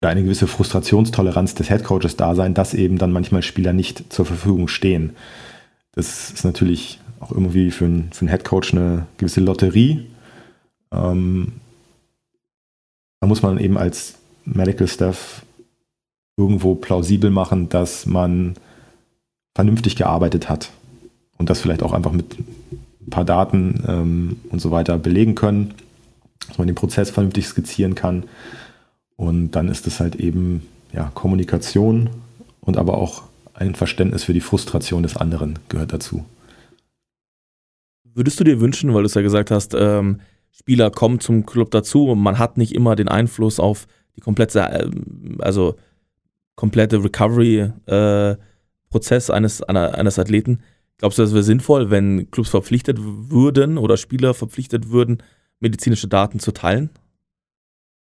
oder 0.00 0.12
eine 0.12 0.22
gewisse 0.22 0.46
Frustrationstoleranz 0.46 1.54
des 1.54 1.68
Headcoaches 1.68 2.16
da 2.16 2.34
sein, 2.34 2.54
dass 2.54 2.72
eben 2.72 2.96
dann 2.96 3.12
manchmal 3.12 3.42
Spieler 3.42 3.74
nicht 3.74 4.10
zur 4.10 4.24
Verfügung 4.24 4.66
stehen. 4.66 5.10
Das 5.92 6.30
ist 6.30 6.44
natürlich 6.44 7.00
auch 7.20 7.32
irgendwie 7.32 7.70
für 7.70 7.84
einen, 7.84 8.12
für 8.12 8.22
einen 8.22 8.30
Headcoach 8.30 8.72
eine 8.72 9.06
gewisse 9.18 9.40
Lotterie. 9.42 10.06
Ähm, 10.90 11.52
da 13.20 13.26
muss 13.26 13.42
man 13.42 13.58
eben 13.58 13.76
als 13.76 14.14
Medical 14.46 14.88
Staff 14.88 15.44
irgendwo 16.36 16.74
plausibel 16.74 17.30
machen, 17.30 17.68
dass 17.68 18.06
man 18.06 18.54
vernünftig 19.54 19.96
gearbeitet 19.96 20.48
hat 20.48 20.70
und 21.38 21.50
das 21.50 21.60
vielleicht 21.60 21.82
auch 21.82 21.92
einfach 21.92 22.12
mit 22.12 22.36
ein 22.38 23.10
paar 23.10 23.24
Daten 23.24 23.84
ähm, 23.86 24.36
und 24.50 24.60
so 24.60 24.70
weiter 24.70 24.98
belegen 24.98 25.34
können, 25.34 25.74
dass 26.46 26.58
man 26.58 26.66
den 26.66 26.74
Prozess 26.74 27.10
vernünftig 27.10 27.46
skizzieren 27.46 27.94
kann. 27.94 28.24
Und 29.16 29.52
dann 29.52 29.68
ist 29.68 29.86
es 29.86 30.00
halt 30.00 30.16
eben 30.16 30.66
ja, 30.92 31.10
Kommunikation 31.14 32.10
und 32.60 32.76
aber 32.76 32.98
auch 32.98 33.22
ein 33.54 33.74
Verständnis 33.74 34.24
für 34.24 34.34
die 34.34 34.40
Frustration 34.40 35.02
des 35.02 35.16
anderen 35.16 35.58
gehört 35.68 35.92
dazu. 35.92 36.24
Würdest 38.04 38.38
du 38.38 38.44
dir 38.44 38.60
wünschen, 38.60 38.92
weil 38.92 39.02
du 39.02 39.06
es 39.06 39.14
ja 39.14 39.22
gesagt 39.22 39.50
hast, 39.50 39.74
ähm, 39.74 40.20
Spieler 40.50 40.90
kommen 40.90 41.20
zum 41.20 41.46
Club 41.46 41.70
dazu 41.70 42.08
und 42.08 42.18
man 42.18 42.38
hat 42.38 42.56
nicht 42.56 42.74
immer 42.74 42.96
den 42.96 43.08
Einfluss 43.08 43.60
auf 43.60 43.86
die 44.16 44.20
komplette, 44.20 44.60
äh, 44.60 44.90
also 45.38 45.76
komplette 46.54 47.02
Recovery-Prozess 47.02 49.28
äh, 49.28 49.32
eines, 49.32 49.62
eines 49.62 50.18
Athleten. 50.18 50.60
Glaubst 50.98 51.18
du, 51.18 51.22
das 51.22 51.32
wäre 51.32 51.42
sinnvoll, 51.42 51.90
wenn 51.90 52.30
Clubs 52.30 52.48
verpflichtet 52.48 52.98
würden 53.00 53.78
oder 53.78 53.98
Spieler 53.98 54.34
verpflichtet 54.34 54.90
würden, 54.90 55.22
medizinische 55.60 56.08
Daten 56.08 56.40
zu 56.40 56.52
teilen, 56.52 56.90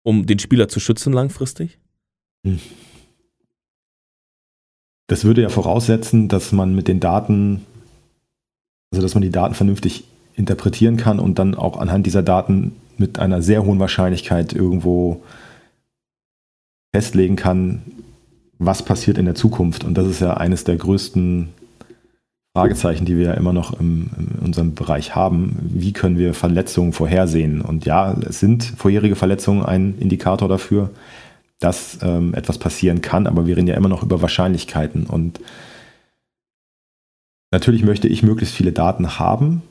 um 0.02 0.26
den 0.26 0.40
Spieler 0.40 0.68
zu 0.68 0.80
schützen 0.80 1.12
langfristig? 1.12 1.78
Das 5.06 5.24
würde 5.24 5.42
ja 5.42 5.48
voraussetzen, 5.48 6.28
dass 6.28 6.50
man 6.50 6.74
mit 6.74 6.88
den 6.88 6.98
Daten, 6.98 7.64
also 8.90 9.02
dass 9.02 9.14
man 9.14 9.22
die 9.22 9.30
Daten 9.30 9.54
vernünftig 9.54 10.02
interpretieren 10.34 10.96
kann 10.96 11.20
und 11.20 11.38
dann 11.38 11.54
auch 11.54 11.78
anhand 11.78 12.06
dieser 12.06 12.22
Daten 12.22 12.72
mit 12.96 13.18
einer 13.18 13.42
sehr 13.42 13.64
hohen 13.64 13.78
Wahrscheinlichkeit 13.78 14.52
irgendwo 14.52 15.22
festlegen 16.94 17.36
kann, 17.36 17.82
was 18.58 18.84
passiert 18.84 19.18
in 19.18 19.24
der 19.24 19.34
Zukunft? 19.34 19.84
Und 19.84 19.94
das 19.94 20.06
ist 20.06 20.20
ja 20.20 20.34
eines 20.34 20.64
der 20.64 20.76
größten 20.76 21.48
Fragezeichen, 22.54 23.06
die 23.06 23.16
wir 23.16 23.26
ja 23.26 23.34
immer 23.34 23.52
noch 23.54 23.78
im, 23.80 24.10
in 24.18 24.44
unserem 24.44 24.74
Bereich 24.74 25.14
haben. 25.14 25.56
Wie 25.62 25.92
können 25.92 26.18
wir 26.18 26.34
Verletzungen 26.34 26.92
vorhersehen? 26.92 27.62
Und 27.62 27.86
ja, 27.86 28.14
es 28.28 28.40
sind 28.40 28.62
vorherige 28.62 29.16
Verletzungen 29.16 29.64
ein 29.64 29.94
Indikator 29.98 30.48
dafür, 30.48 30.90
dass 31.58 31.98
ähm, 32.02 32.34
etwas 32.34 32.58
passieren 32.58 33.00
kann, 33.00 33.26
aber 33.26 33.46
wir 33.46 33.56
reden 33.56 33.68
ja 33.68 33.76
immer 33.76 33.88
noch 33.88 34.02
über 34.02 34.20
Wahrscheinlichkeiten. 34.20 35.06
Und 35.06 35.40
natürlich 37.50 37.84
möchte 37.84 38.08
ich 38.08 38.22
möglichst 38.22 38.54
viele 38.54 38.72
Daten 38.72 39.18
haben, 39.18 39.62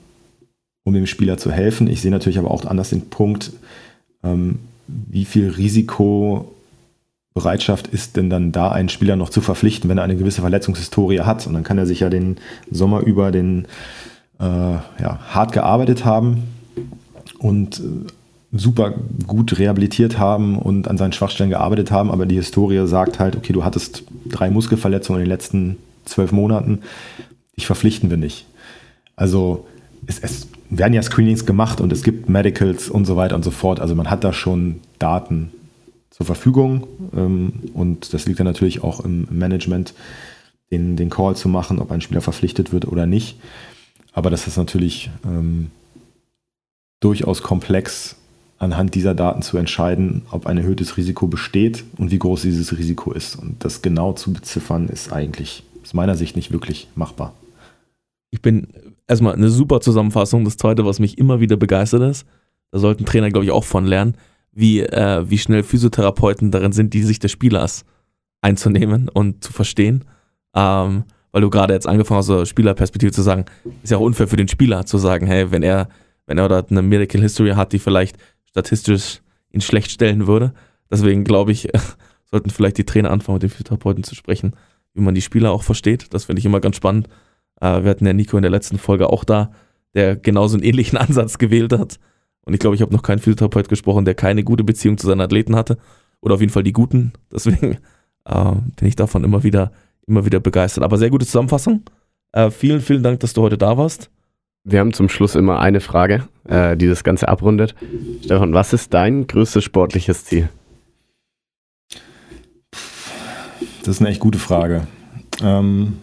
um 0.84 0.94
dem 0.94 1.06
Spieler 1.06 1.38
zu 1.38 1.52
helfen. 1.52 1.88
Ich 1.88 2.02
sehe 2.02 2.12
natürlich 2.12 2.40
aber 2.40 2.50
auch 2.50 2.66
anders 2.66 2.90
den 2.90 3.10
Punkt, 3.10 3.52
ähm, 4.24 4.58
wie 4.88 5.26
viel 5.26 5.50
Risiko 5.50 6.52
Bereitschaft 7.34 7.88
ist 7.88 8.18
denn 8.18 8.30
dann 8.30 8.52
da, 8.52 8.72
einen 8.72 8.90
Spieler 8.90 9.16
noch 9.16 9.30
zu 9.30 9.42
verpflichten, 9.42 9.90
wenn 9.90 9.98
er 9.98 10.04
eine 10.04 10.18
gewisse 10.18 10.42
Verletzungshistorie 10.42 11.22
hat. 11.22 11.48
Und 11.48 11.54
dann 11.54 11.64
kann 11.64 11.78
er 11.78 11.86
sich 11.86 12.02
ja 12.02 12.10
den 12.10 12.38
Sommer 12.70 13.02
über 13.02 13.32
den 13.32 13.66
äh, 14.40 14.44
ja, 14.44 15.20
hart 15.30 15.54
gearbeitet 15.54 16.04
haben 16.04 16.44
und 17.40 17.80
äh, 17.80 17.84
super 18.52 18.94
gut 19.28 19.58
rehabilitiert 19.58 20.18
haben 20.20 20.58
und 20.58 20.88
an 20.90 20.98
seinen 20.98 21.14
Schwachstellen 21.14 21.50
gearbeitet 21.50 21.90
haben, 21.90 22.12
aber 22.12 22.26
die 22.26 22.36
Historie 22.36 22.86
sagt 22.86 23.20
halt, 23.20 23.38
okay, 23.38 23.54
du 23.54 23.64
hattest 23.64 24.04
drei 24.26 24.50
Muskelverletzungen 24.50 25.22
in 25.22 25.26
den 25.26 25.32
letzten 25.32 25.78
zwölf 26.04 26.32
Monaten, 26.34 26.80
dich 27.56 27.66
verpflichten 27.66 28.10
wir 28.10 28.18
nicht. 28.18 28.46
Also 29.16 29.68
es, 30.06 30.20
es 30.20 30.50
werden 30.70 30.94
ja 30.94 31.02
Screenings 31.02 31.46
gemacht 31.46 31.80
und 31.80 31.94
es 31.94 32.04
gibt 32.04 32.28
Medicals 32.28 32.90
und 32.90 33.06
so 33.06 33.16
weiter 33.16 33.36
und 33.36 33.44
so 33.44 33.52
fort. 33.52 33.80
Also 33.80 33.96
man 33.96 34.10
hat 34.10 34.24
da 34.24 34.34
schon 34.34 34.82
Daten 35.00 35.52
zur 36.12 36.26
Verfügung. 36.26 36.88
Ähm, 37.16 37.54
und 37.74 38.14
das 38.14 38.28
liegt 38.28 38.40
dann 38.40 38.48
natürlich 38.48 38.84
auch 38.84 39.00
im 39.00 39.28
Management, 39.32 39.96
den, 40.70 40.96
den 40.96 41.10
Call 41.10 41.36
zu 41.36 41.50
machen, 41.50 41.80
ob 41.80 41.92
ein 41.92 42.02
Spieler 42.02 42.22
verpflichtet 42.22 42.72
wird 42.72 42.86
oder 42.88 43.06
nicht. 43.06 43.38
Aber 44.14 44.30
das 44.30 44.48
ist 44.48 44.58
natürlich 44.58 45.10
ähm, 45.26 45.72
durchaus 47.00 47.42
komplex, 47.42 48.16
anhand 48.58 48.94
dieser 48.94 49.16
Daten 49.16 49.42
zu 49.42 49.58
entscheiden, 49.58 50.22
ob 50.30 50.46
ein 50.46 50.58
erhöhtes 50.58 50.96
Risiko 50.96 51.28
besteht 51.28 51.84
und 51.98 52.12
wie 52.12 52.20
groß 52.20 52.44
dieses 52.44 52.78
Risiko 52.78 53.12
ist. 53.12 53.36
Und 53.36 53.64
das 53.66 53.82
genau 53.82 54.14
zu 54.14 54.32
beziffern, 54.32 54.88
ist 54.88 55.12
eigentlich 55.12 55.64
aus 55.82 55.94
meiner 55.94 56.16
Sicht 56.16 56.36
nicht 56.36 56.52
wirklich 56.52 56.88
machbar. 56.94 57.34
Ich 58.30 58.42
bin 58.42 58.68
erstmal 59.08 59.34
eine 59.34 59.50
super 59.50 59.82
Zusammenfassung. 59.82 60.46
Das 60.46 60.58
zweite, 60.58 60.86
was 60.86 61.00
mich 61.00 61.18
immer 61.18 61.40
wieder 61.40 61.58
begeistert 61.58 62.04
ist, 62.04 62.26
da 62.72 62.80
sollten 62.80 63.06
Trainer, 63.06 63.30
glaube 63.30 63.46
ich, 63.46 63.52
auch 63.52 63.66
von 63.66 63.86
lernen 63.86 64.16
wie, 64.52 64.82
äh, 64.82 65.30
wie 65.30 65.38
schnell 65.38 65.64
Physiotherapeuten 65.64 66.52
darin 66.52 66.72
sind, 66.72 66.94
die 66.94 67.04
Sicht 67.04 67.24
des 67.24 67.32
Spielers 67.32 67.86
einzunehmen 68.42 69.10
und 69.10 69.44
zu 69.44 69.54
verstehen. 69.54 70.06
Ähm, 70.56 71.06
weil 71.32 71.42
du 71.42 71.50
gerade 71.50 71.74
jetzt 71.74 71.88
angefangen 71.88 72.18
hast, 72.18 72.30
aus 72.30 72.50
Spielerperspektive 72.50 73.12
zu 73.12 73.22
sagen, 73.22 73.46
ist 73.84 73.92
ja 73.92 73.98
auch 73.98 74.02
unfair 74.02 74.28
für 74.28 74.36
den 74.36 74.48
Spieler 74.48 74.86
zu 74.86 74.98
sagen, 74.98 75.28
hey, 75.28 75.52
wenn 75.52 75.64
er, 75.64 75.88
wenn 76.26 76.38
er 76.38 76.50
dort 76.50 76.72
eine 76.72 76.82
Medical 76.82 77.22
History 77.22 77.52
hat, 77.52 77.72
die 77.72 77.80
vielleicht 77.80 78.18
statistisch 78.44 79.22
ihn 79.52 79.62
schlecht 79.62 79.92
stellen 79.92 80.28
würde. 80.28 80.54
Deswegen 80.90 81.24
glaube 81.24 81.52
ich, 81.52 81.70
sollten 82.32 82.50
vielleicht 82.50 82.78
die 82.78 82.86
Trainer 82.86 83.12
anfangen, 83.12 83.36
mit 83.36 83.44
den 83.44 83.50
Physiotherapeuten 83.50 84.04
zu 84.04 84.16
sprechen, 84.16 84.54
wie 84.94 85.02
man 85.02 85.16
die 85.16 85.22
Spieler 85.22 85.52
auch 85.52 85.64
versteht. 85.64 86.14
Das 86.14 86.26
finde 86.26 86.40
ich 86.40 86.46
immer 86.46 86.60
ganz 86.60 86.76
spannend. 86.76 87.08
Äh, 87.62 87.84
wir 87.84 87.90
hatten 87.90 88.06
ja 88.06 88.14
Nico 88.14 88.38
in 88.38 88.44
der 88.44 88.52
letzten 88.52 88.78
Folge 88.78 89.10
auch 89.10 89.24
da, 89.24 89.52
der 89.94 90.18
genauso 90.18 90.56
einen 90.56 90.64
ähnlichen 90.64 90.98
Ansatz 90.98 91.38
gewählt 91.38 91.72
hat. 91.72 92.00
Und 92.52 92.56
ich 92.56 92.60
glaube, 92.60 92.76
ich 92.76 92.82
habe 92.82 92.92
noch 92.92 93.02
keinen 93.02 93.20
Physiotherapeut 93.20 93.70
gesprochen, 93.70 94.04
der 94.04 94.14
keine 94.14 94.44
gute 94.44 94.66
Beziehung 94.66 94.98
zu 94.98 95.08
seinen 95.08 95.22
Athleten 95.22 95.56
hatte. 95.56 95.78
Oder 96.20 96.34
auf 96.34 96.42
jeden 96.42 96.52
Fall 96.52 96.64
die 96.64 96.74
guten. 96.74 97.14
Deswegen 97.32 97.78
äh, 98.26 98.52
bin 98.76 98.88
ich 98.90 98.98
davon 98.98 99.24
immer 99.24 99.44
wieder, 99.44 99.72
immer 100.06 100.26
wieder 100.26 100.42
begeistert. 100.42 100.84
Aber 100.84 100.98
sehr 100.98 101.10
gute 101.10 101.26
Zusammenfassung. 101.26 101.84
Äh, 102.34 102.52
vielen, 102.52 102.82
vielen 102.82 103.04
Dank, 103.04 103.22
dass 103.22 103.32
du 103.32 103.42
heute 103.42 103.58
da 103.58 103.78
warst. 103.78 104.10
Wir 104.66 104.82
haben 104.82 104.92
zum 104.92 105.08
Schluss 105.08 105.36
immer 105.36 105.62
eine 105.62 105.80
Frage, 105.80 106.28
äh, 106.44 106.76
die 106.76 106.88
das 106.88 107.06
Ganze 107.06 107.30
abrundet. 107.30 107.74
Stefan, 108.22 108.54
was 108.54 108.74
ist 108.74 108.94
dein 108.94 109.28
größtes 109.28 109.64
sportliches 109.64 110.26
Ziel? 110.26 110.50
Das 113.80 113.88
ist 113.88 114.02
eine 114.02 114.10
echt 114.10 114.20
gute 114.20 114.40
Frage. 114.40 114.88
Ähm, 115.42 116.00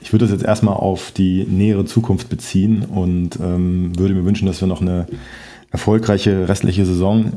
ich 0.00 0.10
würde 0.10 0.24
das 0.24 0.32
jetzt 0.32 0.44
erstmal 0.44 0.74
auf 0.74 1.10
die 1.12 1.44
nähere 1.44 1.84
Zukunft 1.84 2.30
beziehen 2.30 2.82
und 2.82 3.38
ähm, 3.40 3.92
würde 3.98 4.14
mir 4.14 4.24
wünschen, 4.24 4.46
dass 4.46 4.62
wir 4.62 4.68
noch 4.68 4.80
eine 4.80 5.06
erfolgreiche 5.72 6.48
restliche 6.48 6.86
Saison 6.86 7.32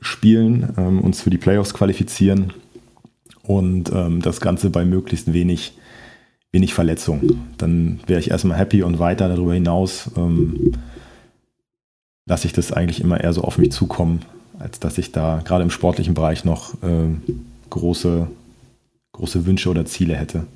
spielen, 0.00 0.74
ähm, 0.76 1.00
uns 1.00 1.22
für 1.22 1.30
die 1.30 1.38
Playoffs 1.38 1.74
qualifizieren 1.74 2.52
und 3.42 3.90
ähm, 3.92 4.22
das 4.22 4.40
Ganze 4.40 4.70
bei 4.70 4.84
möglichst 4.84 5.32
wenig, 5.32 5.76
wenig 6.52 6.74
Verletzung. 6.74 7.40
Dann 7.56 8.00
wäre 8.06 8.20
ich 8.20 8.30
erstmal 8.30 8.58
happy 8.58 8.82
und 8.82 8.98
weiter 8.98 9.28
darüber 9.28 9.54
hinaus 9.54 10.10
ähm, 10.16 10.72
lasse 12.26 12.46
ich 12.46 12.52
das 12.52 12.72
eigentlich 12.72 13.00
immer 13.00 13.20
eher 13.20 13.32
so 13.32 13.42
auf 13.42 13.56
mich 13.56 13.72
zukommen, 13.72 14.20
als 14.58 14.78
dass 14.78 14.98
ich 14.98 15.12
da 15.12 15.40
gerade 15.44 15.64
im 15.64 15.70
sportlichen 15.70 16.12
Bereich 16.12 16.44
noch 16.44 16.74
äh, 16.82 17.08
große, 17.70 18.28
große 19.12 19.46
Wünsche 19.46 19.70
oder 19.70 19.86
Ziele 19.86 20.14
hätte. 20.14 20.46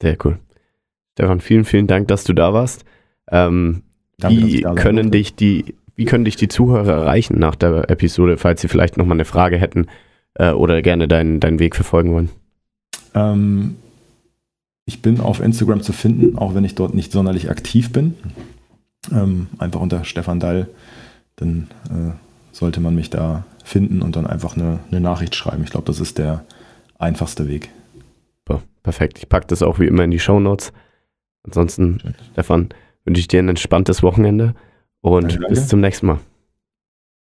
Sehr 0.00 0.16
cool. 0.24 0.38
Stefan, 1.12 1.40
vielen, 1.40 1.64
vielen 1.64 1.86
Dank, 1.86 2.08
dass 2.08 2.24
du 2.24 2.32
da 2.32 2.52
warst. 2.54 2.84
Ähm, 3.30 3.82
wie 4.18 4.62
können 4.62 5.10
dich 5.10 5.34
die, 5.34 5.74
wie 5.94 6.04
können 6.04 6.24
dich 6.24 6.36
die 6.36 6.48
Zuhörer 6.48 6.92
erreichen 6.92 7.38
nach 7.38 7.54
der 7.54 7.90
Episode, 7.90 8.38
falls 8.38 8.60
sie 8.60 8.68
vielleicht 8.68 8.96
nochmal 8.96 9.16
eine 9.16 9.24
Frage 9.24 9.58
hätten 9.58 9.86
äh, 10.34 10.50
oder 10.50 10.82
gerne 10.82 11.08
deinen, 11.08 11.40
deinen 11.40 11.58
Weg 11.58 11.74
verfolgen 11.74 12.12
wollen? 12.12 12.30
Ähm, 13.14 13.76
ich 14.84 15.02
bin 15.02 15.20
auf 15.20 15.40
Instagram 15.40 15.82
zu 15.82 15.92
finden, 15.92 16.38
auch 16.38 16.54
wenn 16.54 16.64
ich 16.64 16.74
dort 16.74 16.94
nicht 16.94 17.12
sonderlich 17.12 17.50
aktiv 17.50 17.92
bin. 17.92 18.14
Ähm, 19.12 19.48
einfach 19.58 19.80
unter 19.80 20.04
Stefan 20.04 20.40
Dall. 20.40 20.68
Dann 21.36 21.68
äh, 21.90 22.12
sollte 22.52 22.80
man 22.80 22.94
mich 22.94 23.10
da 23.10 23.44
finden 23.64 24.00
und 24.00 24.16
dann 24.16 24.26
einfach 24.26 24.56
eine, 24.56 24.80
eine 24.90 25.00
Nachricht 25.00 25.34
schreiben. 25.34 25.62
Ich 25.64 25.70
glaube, 25.70 25.86
das 25.86 26.00
ist 26.00 26.18
der 26.18 26.44
einfachste 26.98 27.48
Weg. 27.48 27.70
Perfekt. 28.86 29.18
Ich 29.18 29.28
packe 29.28 29.48
das 29.48 29.62
auch 29.62 29.80
wie 29.80 29.88
immer 29.88 30.04
in 30.04 30.12
die 30.12 30.20
Show 30.20 30.38
Notes. 30.38 30.72
Ansonsten. 31.42 31.98
Stefan, 32.30 32.68
wünsche 33.06 33.20
ich 33.20 33.28
dir 33.28 33.40
ein 33.40 33.48
entspanntes 33.48 34.02
Wochenende 34.02 34.54
und 35.00 35.22
danke, 35.22 35.38
danke. 35.38 35.48
bis 35.48 35.68
zum 35.68 35.80
nächsten 35.80 36.06
Mal. 36.06 36.18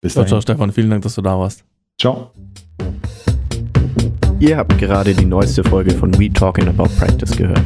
Bis 0.01 0.15
dann. 0.15 0.27
Ciao, 0.27 0.41
Stefan. 0.41 0.73
Vielen 0.73 0.91
Dank, 0.91 1.03
dass 1.03 1.15
du 1.15 1.23
da 1.23 1.39
warst. 1.39 1.65
Ciao. 2.01 2.33
Ihr 4.41 4.57
habt 4.57 4.77
gerade 4.79 5.15
die 5.15 5.25
neueste 5.25 5.63
Folge 5.63 5.93
von 5.93 6.13
We 6.19 6.33
Talking 6.33 6.69
About 6.69 6.91
Practice 6.99 7.37
gehört. 7.37 7.63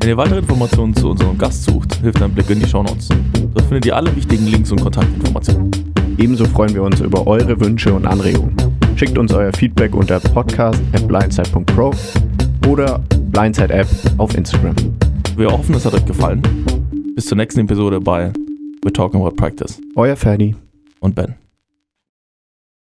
Wenn 0.00 0.08
ihr 0.08 0.16
weitere 0.16 0.38
Informationen 0.38 0.94
zu 0.94 1.10
unserem 1.10 1.36
Gast 1.36 1.64
sucht, 1.64 1.96
hilft 1.96 2.22
ein 2.22 2.32
Blick 2.32 2.48
in 2.50 2.60
die 2.60 2.68
Shownotes. 2.68 3.08
Dort 3.54 3.66
findet 3.66 3.86
ihr 3.86 3.94
alle 3.94 4.14
wichtigen 4.16 4.46
Links 4.46 4.72
und 4.72 4.80
Kontaktinformationen. 4.80 5.70
Ebenso 6.16 6.46
freuen 6.46 6.74
wir 6.74 6.82
uns 6.82 7.00
über 7.00 7.26
eure 7.26 7.60
Wünsche 7.60 7.92
und 7.92 8.06
Anregungen. 8.06 8.56
Schickt 8.96 9.18
uns 9.18 9.32
euer 9.32 9.52
Feedback 9.52 9.94
unter 9.94 10.18
podcast.blindside.pro 10.18 11.92
oder 12.66 13.00
Blindside 13.30 13.72
App 13.72 13.88
auf 14.16 14.34
Instagram. 14.34 14.74
Wir 15.36 15.50
hoffen, 15.50 15.74
es 15.74 15.84
hat 15.84 15.94
euch 15.94 16.06
gefallen. 16.06 16.42
Bis 17.18 17.26
zur 17.26 17.36
nächsten 17.36 17.58
Episode 17.58 18.00
bei 18.00 18.32
We're 18.84 18.92
Talking 18.92 19.20
About 19.20 19.34
Practice. 19.34 19.80
Euer 19.96 20.14
Ferdi 20.14 20.54
und 21.00 21.16
Ben. 21.16 21.34